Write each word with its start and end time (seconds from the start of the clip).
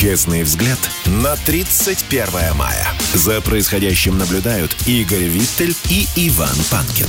Честный 0.00 0.44
взгляд 0.44 0.78
на 1.22 1.36
31 1.44 2.56
мая. 2.56 2.86
За 3.12 3.42
происходящим 3.42 4.16
наблюдают 4.16 4.74
Игорь 4.86 5.24
Виттель 5.24 5.74
и 5.90 6.06
Иван 6.16 6.56
Панкин. 6.70 7.04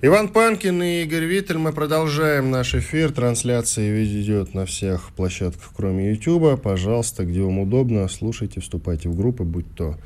Иван 0.00 0.28
Панкин 0.28 0.80
и 0.80 1.02
Игорь 1.02 1.24
Виттель. 1.24 1.58
Мы 1.58 1.72
продолжаем 1.72 2.52
наш 2.52 2.76
эфир. 2.76 3.10
Трансляция 3.10 4.04
идет 4.04 4.54
на 4.54 4.64
всех 4.64 5.10
площадках, 5.16 5.72
кроме 5.76 6.10
YouTube. 6.10 6.62
Пожалуйста, 6.62 7.24
где 7.24 7.42
вам 7.42 7.58
удобно, 7.58 8.06
слушайте, 8.06 8.60
вступайте 8.60 9.08
в 9.08 9.16
группы, 9.16 9.42
будь 9.42 9.66
то 9.74 9.96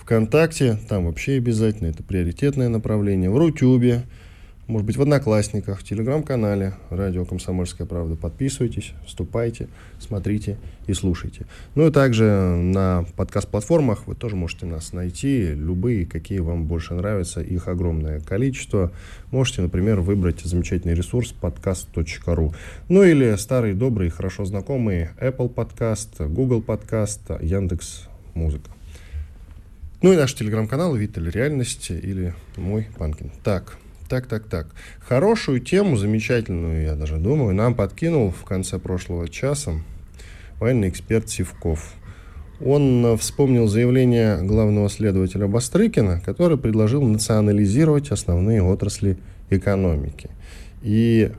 ВКонтакте, 0.00 0.78
там 0.88 1.04
вообще 1.04 1.32
обязательно, 1.32 1.88
это 1.88 2.02
приоритетное 2.02 2.70
направление, 2.70 3.28
в 3.28 3.36
Рутюбе, 3.36 4.04
может 4.72 4.86
быть, 4.86 4.96
в 4.96 5.02
Одноклассниках, 5.02 5.80
в 5.80 5.84
Телеграм-канале 5.84 6.72
«Радио 6.88 7.26
Комсомольская 7.26 7.86
правда». 7.86 8.16
Подписывайтесь, 8.16 8.94
вступайте, 9.06 9.68
смотрите 10.00 10.56
и 10.86 10.94
слушайте. 10.94 11.44
Ну 11.74 11.88
и 11.88 11.90
также 11.92 12.24
на 12.24 13.04
подкаст-платформах 13.16 14.06
вы 14.06 14.14
тоже 14.14 14.34
можете 14.34 14.64
нас 14.64 14.94
найти, 14.94 15.48
любые, 15.48 16.06
какие 16.06 16.38
вам 16.38 16.64
больше 16.64 16.94
нравятся, 16.94 17.42
их 17.42 17.68
огромное 17.68 18.20
количество. 18.20 18.92
Можете, 19.30 19.60
например, 19.60 20.00
выбрать 20.00 20.40
замечательный 20.40 20.94
ресурс 20.94 21.34
podcast.ru. 21.38 22.54
Ну 22.88 23.02
или 23.02 23.36
старый, 23.36 23.74
добрый, 23.74 24.08
хорошо 24.08 24.46
знакомый 24.46 25.10
Apple 25.20 25.52
Podcast, 25.52 26.26
Google 26.28 26.62
Podcast, 26.62 27.44
Яндекс 27.44 28.08
Музыка. 28.32 28.70
Ну 30.00 30.14
и 30.14 30.16
наш 30.16 30.34
телеграм-канал 30.34 30.94
«Виталь 30.94 31.28
Реальность» 31.28 31.90
или 31.90 32.34
«Мой 32.56 32.88
Панкин». 32.96 33.30
Так, 33.44 33.76
так, 34.12 34.26
так, 34.26 34.44
так. 34.44 34.66
Хорошую 35.08 35.60
тему, 35.60 35.96
замечательную, 35.96 36.82
я 36.82 36.96
даже 36.96 37.16
думаю, 37.16 37.54
нам 37.54 37.74
подкинул 37.74 38.30
в 38.30 38.44
конце 38.44 38.78
прошлого 38.78 39.26
часа 39.26 39.72
военный 40.60 40.90
эксперт 40.90 41.30
Сивков. 41.30 41.94
Он 42.62 43.06
э, 43.06 43.16
вспомнил 43.16 43.68
заявление 43.68 44.42
главного 44.42 44.90
следователя 44.90 45.46
Бастрыкина, 45.46 46.20
который 46.20 46.58
предложил 46.58 47.02
национализировать 47.02 48.10
основные 48.10 48.62
отрасли 48.62 49.16
экономики. 49.48 50.28
И 50.82 51.32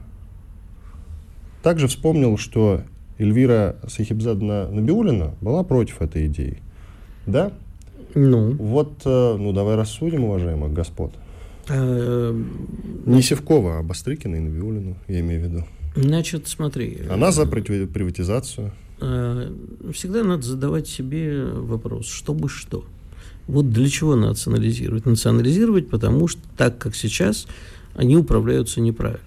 также 1.61 1.87
вспомнил, 1.87 2.39
что 2.39 2.81
Эльвира 3.19 3.75
Сахибзадна 3.87 4.71
Набиулина 4.71 5.35
была 5.41 5.61
против 5.61 6.01
этой 6.01 6.25
идеи. 6.25 6.57
Да? 7.27 7.51
Ну. 8.15 8.53
Вот, 8.53 8.93
э, 9.05 9.35
ну 9.37 9.53
давай 9.53 9.75
рассудим, 9.75 10.23
уважаемых 10.23 10.73
господ. 10.73 11.13
Э, 11.69 12.43
Не 13.05 13.21
Севкова, 13.21 13.79
а 13.79 13.83
Бастрыкина 13.83 14.35
и 14.35 14.39
Набиулину, 14.39 14.97
я 15.07 15.19
имею 15.21 15.41
в 15.41 15.43
виду. 15.45 15.65
Значит, 15.95 16.47
смотри. 16.47 17.01
Она 17.09 17.31
за 17.31 17.45
приватизацию. 17.45 18.71
Э, 18.99 19.51
всегда 19.93 20.23
надо 20.23 20.43
задавать 20.43 20.87
себе 20.87 21.45
вопрос, 21.45 22.07
чтобы 22.07 22.49
что. 22.49 22.85
Вот 23.47 23.71
для 23.71 23.89
чего 23.89 24.15
национализировать? 24.15 25.05
Национализировать, 25.05 25.89
потому 25.89 26.27
что 26.27 26.41
так, 26.57 26.77
как 26.77 26.95
сейчас, 26.95 27.47
они 27.95 28.15
управляются 28.15 28.79
неправильно. 28.81 29.21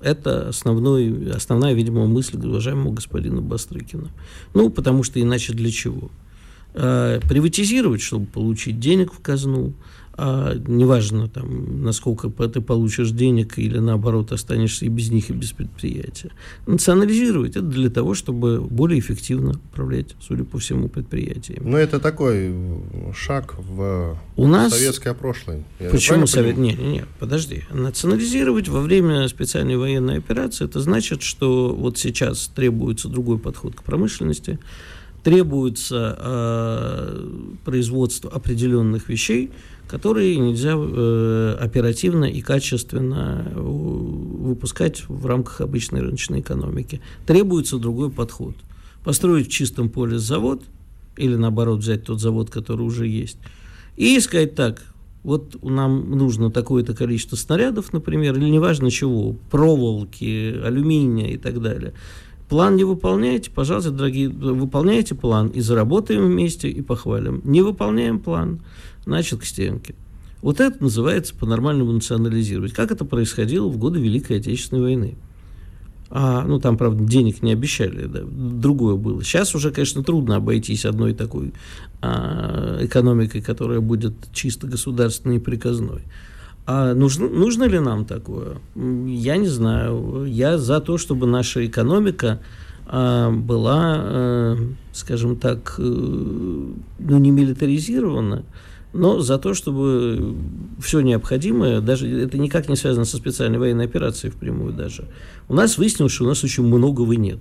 Это 0.00 0.48
основной, 0.48 1.32
основная, 1.32 1.74
видимо, 1.74 2.06
мысль 2.06 2.36
уважаемого 2.36 2.92
господина 2.92 3.40
Бастрыкина. 3.40 4.08
Ну, 4.54 4.70
потому 4.70 5.02
что 5.02 5.20
иначе 5.20 5.52
для 5.52 5.70
чего? 5.70 6.10
Э, 6.74 7.20
приватизировать, 7.28 8.02
чтобы 8.02 8.26
получить 8.26 8.78
денег 8.78 9.12
в 9.12 9.20
казну, 9.20 9.72
а 10.20 10.54
неважно, 10.66 11.28
там, 11.28 11.84
насколько 11.84 12.28
ты 12.28 12.60
получишь 12.60 13.12
денег 13.12 13.56
или, 13.56 13.78
наоборот, 13.78 14.32
останешься 14.32 14.84
и 14.84 14.88
без 14.88 15.12
них, 15.12 15.30
и 15.30 15.32
без 15.32 15.52
предприятия. 15.52 16.32
Национализировать 16.66 17.52
это 17.52 17.62
для 17.62 17.88
того, 17.88 18.14
чтобы 18.14 18.60
более 18.60 18.98
эффективно 18.98 19.52
управлять, 19.52 20.16
судя 20.20 20.42
по 20.42 20.58
всему, 20.58 20.88
предприятиями. 20.88 21.70
Но 21.70 21.78
это 21.78 22.00
такой 22.00 22.52
шаг 23.14 23.54
в 23.58 24.18
У 24.34 24.48
нас... 24.48 24.74
советское 24.74 25.14
прошлое. 25.14 25.62
Я 25.78 25.90
Почему 25.90 26.26
совет? 26.26 26.56
Нет, 26.56 26.80
нет, 26.80 27.06
подожди. 27.20 27.62
Национализировать 27.70 28.66
во 28.66 28.80
время 28.80 29.28
специальной 29.28 29.76
военной 29.76 30.18
операции, 30.18 30.64
это 30.64 30.80
значит, 30.80 31.22
что 31.22 31.72
вот 31.72 31.96
сейчас 31.96 32.50
требуется 32.52 33.08
другой 33.08 33.38
подход 33.38 33.76
к 33.76 33.84
промышленности, 33.84 34.58
требуется 35.22 36.16
э, 36.18 37.28
производство 37.64 38.32
определенных 38.32 39.08
вещей, 39.08 39.52
которые 39.88 40.36
нельзя 40.36 40.74
э, 40.76 41.56
оперативно 41.58 42.26
и 42.26 42.40
качественно 42.40 43.50
выпускать 43.54 45.08
в 45.08 45.26
рамках 45.26 45.60
обычной 45.62 46.00
рыночной 46.00 46.40
экономики. 46.40 47.00
Требуется 47.26 47.78
другой 47.78 48.10
подход. 48.10 48.54
Построить 49.04 49.48
в 49.48 49.50
чистом 49.50 49.88
поле 49.88 50.18
завод, 50.18 50.62
или 51.16 51.34
наоборот 51.34 51.80
взять 51.80 52.04
тот 52.04 52.20
завод, 52.20 52.50
который 52.50 52.82
уже 52.82 53.06
есть, 53.06 53.38
и 53.96 54.20
сказать 54.20 54.54
так, 54.54 54.82
вот 55.24 55.62
нам 55.62 56.12
нужно 56.16 56.50
такое-то 56.50 56.94
количество 56.94 57.36
снарядов, 57.36 57.92
например, 57.92 58.36
или 58.36 58.48
неважно 58.48 58.90
чего, 58.90 59.36
проволоки, 59.50 60.58
алюминия 60.62 61.30
и 61.30 61.36
так 61.36 61.60
далее. 61.60 61.92
План 62.48 62.76
не 62.76 62.84
выполняете, 62.84 63.50
пожалуйста, 63.50 63.90
дорогие, 63.90 64.30
выполняйте 64.30 65.14
план 65.14 65.48
и 65.48 65.60
заработаем 65.60 66.24
вместе 66.26 66.70
и 66.70 66.80
похвалим. 66.80 67.42
Не 67.44 67.60
выполняем 67.60 68.18
план, 68.20 68.60
значит, 69.04 69.40
к 69.40 69.44
стенке. 69.44 69.94
Вот 70.40 70.60
это 70.60 70.82
называется 70.82 71.34
по-нормальному 71.34 71.92
национализировать. 71.92 72.72
Как 72.72 72.90
это 72.90 73.04
происходило 73.04 73.68
в 73.68 73.76
годы 73.76 74.00
Великой 74.00 74.38
Отечественной 74.38 74.82
войны. 74.82 75.16
А, 76.10 76.44
ну, 76.44 76.58
там, 76.58 76.78
правда, 76.78 77.04
денег 77.04 77.42
не 77.42 77.52
обещали, 77.52 78.06
да, 78.06 78.20
другое 78.24 78.94
было. 78.96 79.22
Сейчас 79.22 79.54
уже, 79.54 79.70
конечно, 79.70 80.02
трудно 80.02 80.36
обойтись 80.36 80.86
одной 80.86 81.12
такой 81.12 81.52
а, 82.00 82.78
экономикой, 82.80 83.42
которая 83.42 83.80
будет 83.80 84.14
чисто 84.32 84.66
государственной 84.66 85.36
и 85.36 85.40
приказной. 85.40 86.02
А 86.70 86.92
нужно, 86.92 87.30
нужно 87.30 87.64
ли 87.64 87.78
нам 87.78 88.04
такое? 88.04 88.58
Я 88.76 89.38
не 89.38 89.46
знаю. 89.48 90.26
Я 90.26 90.58
за 90.58 90.80
то, 90.80 90.98
чтобы 90.98 91.26
наша 91.26 91.64
экономика 91.64 92.40
а, 92.86 93.30
была, 93.30 93.94
а, 93.96 94.56
скажем 94.92 95.36
так, 95.36 95.76
э, 95.78 95.82
ну, 95.82 97.18
не 97.18 97.30
милитаризирована, 97.30 98.44
но 98.92 99.20
за 99.20 99.38
то, 99.38 99.54
чтобы 99.54 100.34
все 100.78 101.00
необходимое, 101.00 101.80
даже 101.80 102.06
это 102.06 102.36
никак 102.36 102.68
не 102.68 102.76
связано 102.76 103.06
со 103.06 103.16
специальной 103.16 103.58
военной 103.58 103.86
операцией 103.86 104.30
впрямую 104.30 104.74
даже, 104.74 105.06
у 105.48 105.54
нас 105.54 105.78
выяснилось, 105.78 106.12
что 106.12 106.24
у 106.24 106.28
нас 106.28 106.44
очень 106.44 106.64
многого 106.64 107.16
нет. 107.16 107.38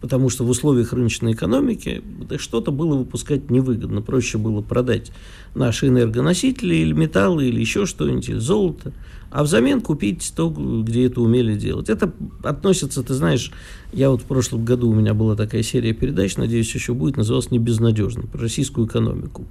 Потому 0.00 0.30
что 0.30 0.44
в 0.44 0.48
условиях 0.48 0.92
рыночной 0.94 1.32
экономики 1.32 2.02
что-то 2.38 2.70
было 2.70 2.96
выпускать 2.96 3.50
невыгодно. 3.50 4.00
Проще 4.00 4.38
было 4.38 4.62
продать 4.62 5.12
наши 5.54 5.88
энергоносители 5.88 6.74
или 6.74 6.92
металлы, 6.92 7.48
или 7.48 7.60
еще 7.60 7.84
что-нибудь, 7.84 8.28
или 8.30 8.38
золото, 8.38 8.92
а 9.30 9.44
взамен 9.44 9.80
купить 9.80 10.32
то, 10.34 10.50
где 10.50 11.06
это 11.06 11.20
умели 11.20 11.56
делать. 11.56 11.88
Это 11.88 12.12
относится, 12.42 13.02
ты 13.02 13.14
знаешь, 13.14 13.52
я 13.92 14.10
вот 14.10 14.22
в 14.22 14.24
прошлом 14.24 14.64
году 14.64 14.90
у 14.90 14.94
меня 14.94 15.14
была 15.14 15.36
такая 15.36 15.62
серия 15.62 15.92
передач, 15.92 16.36
надеюсь, 16.36 16.74
еще 16.74 16.94
будет, 16.94 17.16
называлась 17.16 17.50
«Небезнадежно», 17.50 18.22
про 18.22 18.40
российскую 18.40 18.86
экономику 18.86 19.46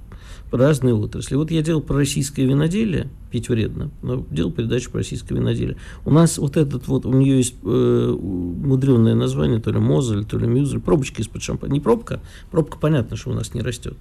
разные 0.52 0.94
отрасли. 0.94 1.36
Вот 1.36 1.50
я 1.50 1.62
делал 1.62 1.80
про 1.80 1.96
российское 1.96 2.44
виноделие, 2.44 3.08
пить 3.30 3.48
вредно, 3.48 3.90
но 4.02 4.24
делал 4.30 4.50
передачу 4.50 4.90
про 4.90 4.98
российское 4.98 5.34
виноделие. 5.34 5.76
У 6.04 6.10
нас 6.10 6.38
вот 6.38 6.56
этот 6.56 6.88
вот, 6.88 7.06
у 7.06 7.12
нее 7.12 7.38
есть 7.38 7.54
э, 7.62 8.16
мудреное 8.18 9.14
название, 9.14 9.60
то 9.60 9.70
ли 9.70 9.78
Мозель, 9.78 10.24
то 10.24 10.38
ли 10.38 10.46
Мюзель, 10.46 10.80
пробочка 10.80 11.22
из-под 11.22 11.42
шампанского. 11.42 11.72
Не 11.72 11.80
пробка, 11.80 12.20
пробка 12.50 12.78
понятно, 12.78 13.16
что 13.16 13.30
у 13.30 13.34
нас 13.34 13.54
не 13.54 13.62
растет, 13.62 13.96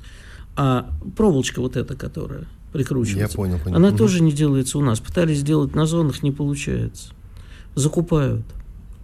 а 0.55 0.89
проволочка 1.15 1.61
вот 1.61 1.77
эта, 1.77 1.95
которая 1.95 2.47
прикручивается. 2.71 3.31
Я 3.31 3.35
понял, 3.35 3.59
понял. 3.59 3.75
Она 3.75 3.89
угу. 3.89 3.97
тоже 3.97 4.21
не 4.21 4.31
делается 4.31 4.77
у 4.77 4.81
нас. 4.81 4.99
Пытались 4.99 5.39
сделать 5.39 5.75
на 5.75 5.85
зонах, 5.85 6.23
не 6.23 6.31
получается. 6.31 7.13
Закупают 7.75 8.43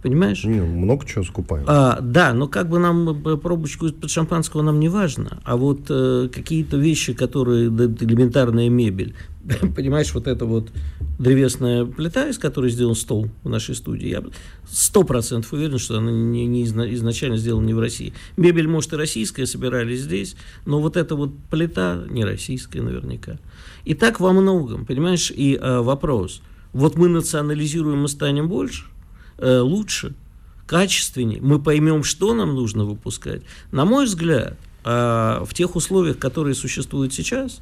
Понимаешь? 0.06 0.44
Не, 0.44 0.60
много 0.60 1.04
чего 1.04 1.24
скупаем. 1.24 1.64
А, 1.66 1.98
да, 2.00 2.32
но 2.32 2.46
как 2.46 2.68
бы 2.68 2.78
нам 2.78 3.08
э, 3.26 3.36
пробочку 3.36 3.86
из-под 3.86 4.08
шампанского 4.08 4.62
нам 4.62 4.78
не 4.78 4.88
важно. 4.88 5.40
А 5.42 5.56
вот 5.56 5.86
э, 5.88 6.28
какие-то 6.32 6.76
вещи, 6.76 7.12
которые 7.12 7.70
да, 7.70 7.86
элементарная 7.86 8.68
мебель, 8.68 9.16
понимаешь, 9.74 10.14
вот 10.14 10.28
это 10.28 10.44
вот 10.44 10.70
древесная 11.18 11.86
плита, 11.86 12.28
из 12.28 12.38
которой 12.38 12.70
сделан 12.70 12.94
стол 12.94 13.30
в 13.42 13.48
нашей 13.48 13.74
студии, 13.74 14.08
я 14.08 14.22
сто 14.68 15.02
процентов 15.02 15.52
уверен, 15.52 15.78
что 15.78 15.98
она 15.98 16.12
не, 16.12 16.46
не 16.46 16.64
изначально 16.64 17.36
сделана 17.36 17.66
не 17.66 17.74
в 17.74 17.80
России. 17.80 18.12
Мебель, 18.36 18.68
может, 18.68 18.92
и 18.92 18.96
российская, 18.96 19.44
собирались 19.44 20.02
здесь, 20.02 20.36
но 20.66 20.80
вот 20.80 20.96
эта 20.96 21.16
вот 21.16 21.32
плита 21.50 22.04
не 22.08 22.24
российская 22.24 22.80
наверняка. 22.80 23.38
И 23.86 23.94
так 23.94 24.20
во 24.20 24.32
многом, 24.32 24.84
понимаешь, 24.84 25.32
и 25.34 25.56
э, 25.56 25.80
вопрос. 25.80 26.42
Вот 26.74 26.96
мы 26.96 27.08
национализируем, 27.08 28.02
мы 28.02 28.08
станем 28.08 28.48
больше– 28.48 28.84
Э, 29.38 29.60
лучше, 29.60 30.14
качественнее, 30.66 31.40
мы 31.42 31.60
поймем, 31.60 32.04
что 32.04 32.34
нам 32.34 32.54
нужно 32.54 32.84
выпускать. 32.84 33.42
На 33.70 33.84
мой 33.84 34.06
взгляд, 34.06 34.56
а, 34.82 35.44
в 35.44 35.52
тех 35.52 35.76
условиях, 35.76 36.18
которые 36.18 36.54
существуют 36.54 37.12
сейчас, 37.12 37.60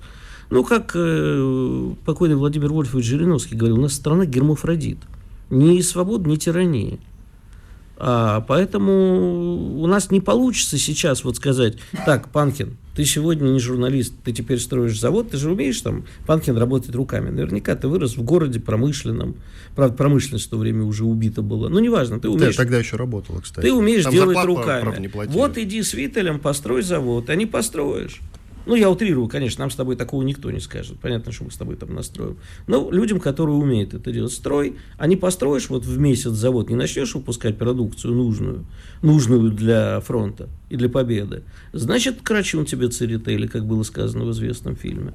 ну, 0.51 0.63
как 0.63 0.93
э, 0.95 1.93
покойный 2.05 2.37
Владимир 2.37 2.73
Вольфович 2.73 3.05
Жириновский 3.05 3.57
говорил, 3.57 3.79
у 3.79 3.83
нас 3.83 3.95
страна 3.95 4.25
гермафродит. 4.25 4.99
Ни 5.51 5.81
свободы, 5.81 6.31
ни 6.31 6.37
тирании. 6.37 7.01
А, 7.97 8.43
поэтому 8.43 9.81
у 9.83 9.87
нас 9.87 10.11
не 10.11 10.21
получится 10.21 10.79
сейчас 10.79 11.25
вот 11.25 11.37
сказать, 11.37 11.79
так, 12.07 12.29
Панкин, 12.31 12.77
ты 12.95 13.05
сегодня 13.05 13.49
не 13.49 13.59
журналист, 13.59 14.15
ты 14.25 14.33
теперь 14.33 14.59
строишь 14.59 14.99
завод, 14.99 15.31
ты 15.31 15.37
же 15.37 15.51
умеешь 15.51 15.81
там, 15.81 16.05
Панкин 16.27 16.57
работать 16.57 16.95
руками. 16.95 17.31
Наверняка 17.31 17.75
ты 17.75 17.89
вырос 17.89 18.17
в 18.17 18.23
городе 18.23 18.61
промышленном. 18.61 19.37
Правда, 19.75 19.97
промышленность 19.97 20.47
в 20.47 20.51
то 20.51 20.59
время 20.59 20.85
уже 20.85 21.05
убита 21.05 21.43
была. 21.43 21.69
Ну, 21.69 21.81
неважно, 21.81 22.21
ты 22.21 22.29
умеешь... 22.29 22.55
Ты 22.55 22.63
тогда 22.63 22.79
еще 22.79 22.97
работала, 22.97 23.41
кстати. 23.41 23.67
Ты 23.67 23.73
умеешь 23.73 24.05
там 24.05 24.13
делать 24.13 24.45
руками. 24.45 25.09
Правда, 25.09 25.33
вот 25.33 25.59
иди 25.59 25.83
с 25.83 25.95
Вителем, 25.95 26.39
построй 26.39 26.83
завод, 26.83 27.29
а 27.31 27.35
не 27.35 27.47
построишь. 27.47 28.21
Ну, 28.67 28.75
я 28.75 28.91
утрирую, 28.91 29.29
конечно, 29.29 29.63
нам 29.63 29.71
с 29.71 29.77
тобой 29.77 29.97
такого 29.97 30.23
никто 30.23 30.51
не 30.51 30.61
скажет. 30.61 30.99
Понятно, 31.01 31.33
что 31.33 31.45
мы 31.45 31.51
с 31.51 31.57
тобой 31.57 31.77
там 31.77 31.95
настроим. 31.95 32.39
Но 32.67 32.91
людям, 32.91 33.21
которые 33.21 33.57
умеют 33.57 33.95
это 33.95 34.11
делать, 34.11 34.33
строй, 34.33 34.77
не 35.05 35.17
построишь 35.17 35.69
вот 35.69 35.85
в 35.85 35.99
месяц 35.99 36.31
завод, 36.31 36.71
не 36.71 36.77
начнешь 36.77 37.15
выпускать 37.15 37.59
продукцию 37.59 38.15
нужную, 38.15 38.65
нужную 39.03 39.51
для 39.51 40.01
фронта 40.01 40.49
и 40.71 40.77
для 40.77 40.89
победы, 40.89 41.43
значит, 41.73 42.23
крачун 42.23 42.65
тебе 42.65 42.89
церетели, 42.89 43.47
как 43.47 43.67
было 43.67 43.83
сказано 43.83 44.25
в 44.25 44.31
известном 44.31 44.77
фильме. 44.77 45.13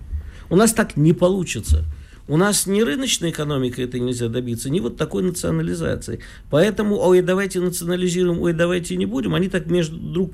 У 0.49 0.55
нас 0.55 0.73
так 0.73 0.97
не 0.97 1.13
получится. 1.13 1.85
У 2.27 2.37
нас 2.37 2.67
ни 2.67 2.81
рыночной 2.81 3.31
экономикой 3.31 3.85
это 3.85 3.97
нельзя 3.97 4.27
добиться, 4.27 4.69
ни 4.69 4.79
вот 4.79 4.97
такой 4.97 5.23
национализации. 5.23 6.19
Поэтому, 6.51 6.97
ой, 6.97 7.23
давайте 7.23 7.59
национализируем, 7.59 8.39
ой, 8.39 8.53
давайте 8.53 8.95
не 8.97 9.07
будем, 9.07 9.33
они 9.33 9.49
так 9.49 9.65
между 9.65 9.97
друг 9.97 10.33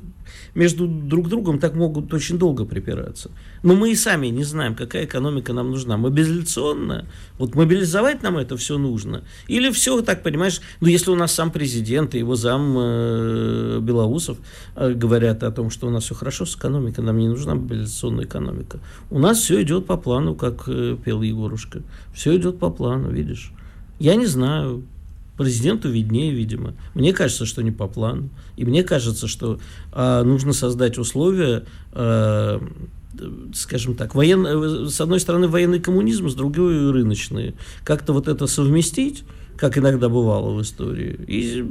между 0.53 0.87
друг 0.87 1.29
другом 1.29 1.59
так 1.59 1.75
могут 1.75 2.13
очень 2.13 2.37
долго 2.37 2.65
припираться. 2.65 3.31
Но 3.63 3.75
мы 3.75 3.91
и 3.91 3.95
сами 3.95 4.27
не 4.27 4.43
знаем, 4.43 4.75
какая 4.75 5.05
экономика 5.05 5.53
нам 5.53 5.71
нужна. 5.71 5.97
Мобилизационная? 5.97 7.05
Вот 7.37 7.55
мобилизовать 7.55 8.23
нам 8.23 8.37
это 8.37 8.57
все 8.57 8.77
нужно? 8.77 9.23
Или 9.47 9.71
все, 9.71 10.01
так 10.01 10.23
понимаешь, 10.23 10.61
ну 10.81 10.87
если 10.87 11.11
у 11.11 11.15
нас 11.15 11.33
сам 11.33 11.51
президент 11.51 12.15
и 12.15 12.19
его 12.19 12.35
зам 12.35 12.75
э, 12.77 13.79
Белоусов 13.81 14.37
э, 14.75 14.93
говорят 14.93 15.43
о 15.43 15.51
том, 15.51 15.69
что 15.69 15.87
у 15.87 15.89
нас 15.89 16.05
все 16.05 16.15
хорошо 16.15 16.45
с 16.45 16.55
экономикой, 16.55 17.01
нам 17.01 17.17
не 17.17 17.27
нужна 17.27 17.55
мобилизационная 17.55 18.25
экономика. 18.25 18.79
У 19.09 19.19
нас 19.19 19.39
все 19.39 19.61
идет 19.61 19.85
по 19.85 19.97
плану, 19.97 20.35
как 20.35 20.63
э, 20.67 20.97
пел 21.03 21.21
Егорушка. 21.21 21.81
Все 22.13 22.35
идет 22.37 22.59
по 22.59 22.69
плану, 22.69 23.11
видишь. 23.11 23.51
Я 23.99 24.15
не 24.15 24.25
знаю, 24.25 24.83
Президенту 25.37 25.89
виднее, 25.89 26.31
видимо. 26.31 26.75
Мне 26.93 27.11
кажется, 27.11 27.45
что 27.45 27.61
не 27.61 27.71
по 27.71 27.87
плану. 27.87 28.29
И 28.55 28.63
мне 28.63 28.83
кажется, 28.83 29.27
что 29.27 29.59
э, 29.91 30.23
нужно 30.23 30.53
создать 30.53 30.97
условия, 30.97 31.65
э, 31.91 32.59
скажем 33.53 33.95
так, 33.95 34.15
воен... 34.15 34.87
с 34.89 35.01
одной 35.01 35.19
стороны 35.19 35.49
военный 35.49 35.79
коммунизм, 35.79 36.29
с 36.29 36.35
другой 36.35 36.89
рыночный. 36.91 37.55
Как-то 37.83 38.13
вот 38.13 38.29
это 38.29 38.47
совместить, 38.47 39.25
как 39.57 39.77
иногда 39.77 40.07
бывало 40.07 40.53
в 40.53 40.61
истории. 40.61 41.19
И 41.27 41.65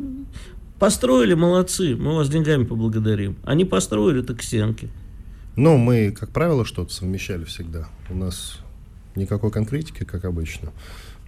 построили, 0.78 1.32
молодцы, 1.32 1.96
мы 1.96 2.16
вас 2.16 2.28
деньгами 2.28 2.64
поблагодарим. 2.64 3.37
Они 3.44 3.64
построили, 3.64 4.20
так 4.20 4.43
стенки. 4.43 4.90
Ну, 5.56 5.78
мы, 5.78 6.11
как 6.11 6.31
правило, 6.31 6.66
что-то 6.66 6.93
совмещали 6.93 7.44
всегда. 7.44 7.88
У 8.11 8.14
нас 8.14 8.58
никакой 9.16 9.50
конкретики, 9.50 10.05
как 10.05 10.26
обычно 10.26 10.72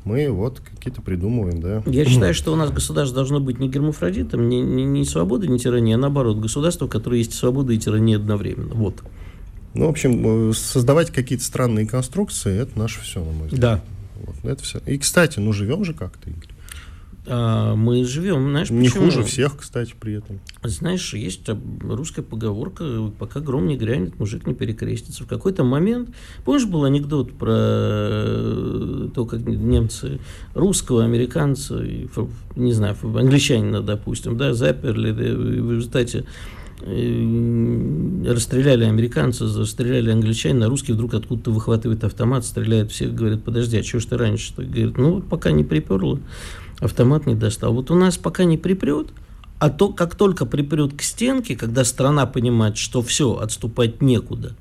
мы 0.07 0.31
вот 0.31 0.61
какие-то 0.61 1.03
придумываем, 1.03 1.61
да. 1.61 1.83
Я 1.85 2.05
считаю, 2.05 2.33
что 2.33 2.53
у 2.53 2.57
нас 2.57 2.71
государство 2.71 3.17
должно 3.17 3.41
быть 3.41 3.59
не 3.59 3.69
гермафродитом, 3.69 4.49
не, 4.49 4.61
не, 4.61 4.85
не 4.85 5.05
свобода, 5.05 5.49
не 5.49 5.59
тирания, 5.59 5.97
а 5.97 5.99
наоборот, 5.99 6.39
государство, 6.39 6.87
которое 6.87 7.19
есть 7.19 7.35
свобода 7.35 7.73
и 7.73 7.79
тирания 7.79 8.17
одновременно. 8.17 8.73
Вот. 8.73 9.03
Ну, 9.75 9.87
в 9.87 9.91
общем, 9.91 10.51
э, 10.51 10.53
создавать 10.55 11.11
какие-то 11.11 11.45
странные 11.45 11.87
конструкции, 11.87 12.57
это 12.57 12.79
наше 12.79 13.01
все, 13.01 13.19
на 13.19 13.33
мой 13.33 13.49
взгляд. 13.49 13.61
Да. 13.61 13.83
Вот, 14.25 14.51
это 14.51 14.63
все. 14.63 14.79
И, 14.87 14.97
кстати, 14.97 15.41
ну, 15.41 15.53
живем 15.53 15.85
же 15.85 15.93
как-то, 15.93 16.31
Игорь. 16.31 16.56
А, 17.29 17.75
мы 17.75 18.05
живем, 18.05 18.51
знаешь, 18.51 18.71
Не 18.71 18.89
почему? 18.89 19.07
хуже 19.07 19.25
всех, 19.25 19.57
кстати, 19.59 19.95
при 19.99 20.15
этом. 20.15 20.41
Знаешь, 20.63 21.13
есть 21.15 21.43
русская 21.83 22.23
поговорка, 22.23 22.85
пока 23.19 23.41
гром 23.41 23.67
не 23.67 23.77
грянет, 23.77 24.19
мужик 24.19 24.47
не 24.47 24.55
перекрестится. 24.55 25.25
В 25.25 25.27
какой-то 25.27 25.65
момент, 25.65 26.11
помнишь, 26.45 26.67
был 26.67 26.85
анекдот 26.85 27.33
про 27.33 27.55
э, 27.57 29.09
то, 29.15 29.27
как 29.27 29.41
немцы 29.41 30.21
русского, 30.55 31.05
американца, 31.05 31.83
не 32.55 32.73
знаю, 32.73 32.97
англичанина, 33.03 33.83
допустим, 33.83 34.37
да, 34.37 34.55
заперли, 34.55 35.11
в 35.11 35.73
результате 35.73 36.27
э, 36.81 38.25
расстреляли 38.29 38.85
американца, 38.85 39.47
расстреляли 39.47 40.11
англичанина, 40.11 40.69
русский 40.69 40.93
вдруг 40.93 41.15
откуда-то 41.15 41.51
выхватывает 41.51 42.05
автомат, 42.05 42.45
стреляет 42.45 42.93
всех, 42.93 43.15
говорит, 43.15 43.43
подожди, 43.43 43.79
а 43.79 43.83
что 43.83 43.99
ж 43.99 44.05
ты 44.05 44.17
раньше? 44.17 44.53
-то? 44.53 44.65
Говорит, 44.65 44.97
ну, 44.97 45.23
пока 45.23 45.51
не 45.51 45.65
приперло 45.65 46.21
автомат 46.81 47.27
не 47.27 47.35
достал. 47.35 47.73
Вот 47.73 47.91
у 47.91 47.95
нас 47.95 48.17
пока 48.17 48.45
не 48.45 48.59
припрет, 48.59 49.09
а 49.59 49.71
то, 49.71 49.89
как 49.93 50.15
только 50.15 50.45
припрет 50.45 50.95
к 50.95 51.03
стенке, 51.03 51.57
когда 51.57 51.85
страна 51.85 52.27
понимает, 52.27 52.77
что 52.77 53.03
все, 53.03 53.37
отступать 53.39 54.03
некуда, 54.03 54.55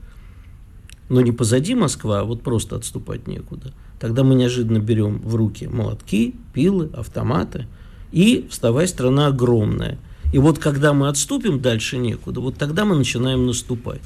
но 1.10 1.22
не 1.22 1.32
позади 1.32 1.76
Москва, 1.76 2.22
а 2.22 2.24
вот 2.24 2.42
просто 2.42 2.76
отступать 2.76 3.28
некуда, 3.28 3.74
тогда 4.00 4.24
мы 4.24 4.36
неожиданно 4.36 4.80
берем 4.80 5.20
в 5.20 5.36
руки 5.36 5.68
молотки, 5.68 6.36
пилы, 6.54 6.90
автоматы, 6.94 7.68
и 8.12 8.48
вставай, 8.50 8.88
страна 8.88 9.28
огромная. 9.28 10.00
И 10.34 10.40
вот 10.40 10.58
когда 10.58 10.94
мы 10.94 11.10
отступим 11.10 11.60
дальше 11.60 11.98
некуда, 11.98 12.40
вот 12.40 12.56
тогда 12.58 12.86
мы 12.86 12.96
начинаем 12.96 13.46
наступать. 13.46 14.02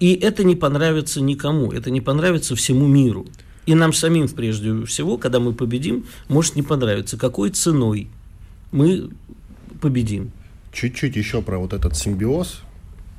И 0.00 0.14
это 0.14 0.44
не 0.44 0.56
понравится 0.56 1.20
никому, 1.20 1.70
это 1.70 1.90
не 1.90 2.00
понравится 2.00 2.56
всему 2.56 2.86
миру. 2.86 3.26
И 3.66 3.74
нам 3.74 3.92
самим, 3.92 4.28
прежде 4.28 4.84
всего, 4.86 5.18
когда 5.18 5.38
мы 5.38 5.52
победим, 5.52 6.04
может 6.28 6.56
не 6.56 6.62
понравиться, 6.62 7.16
какой 7.16 7.50
ценой 7.50 8.08
мы 8.72 9.10
победим. 9.80 10.32
Чуть-чуть 10.72 11.16
еще 11.16 11.42
про 11.42 11.58
вот 11.58 11.72
этот 11.72 11.96
симбиоз. 11.96 12.62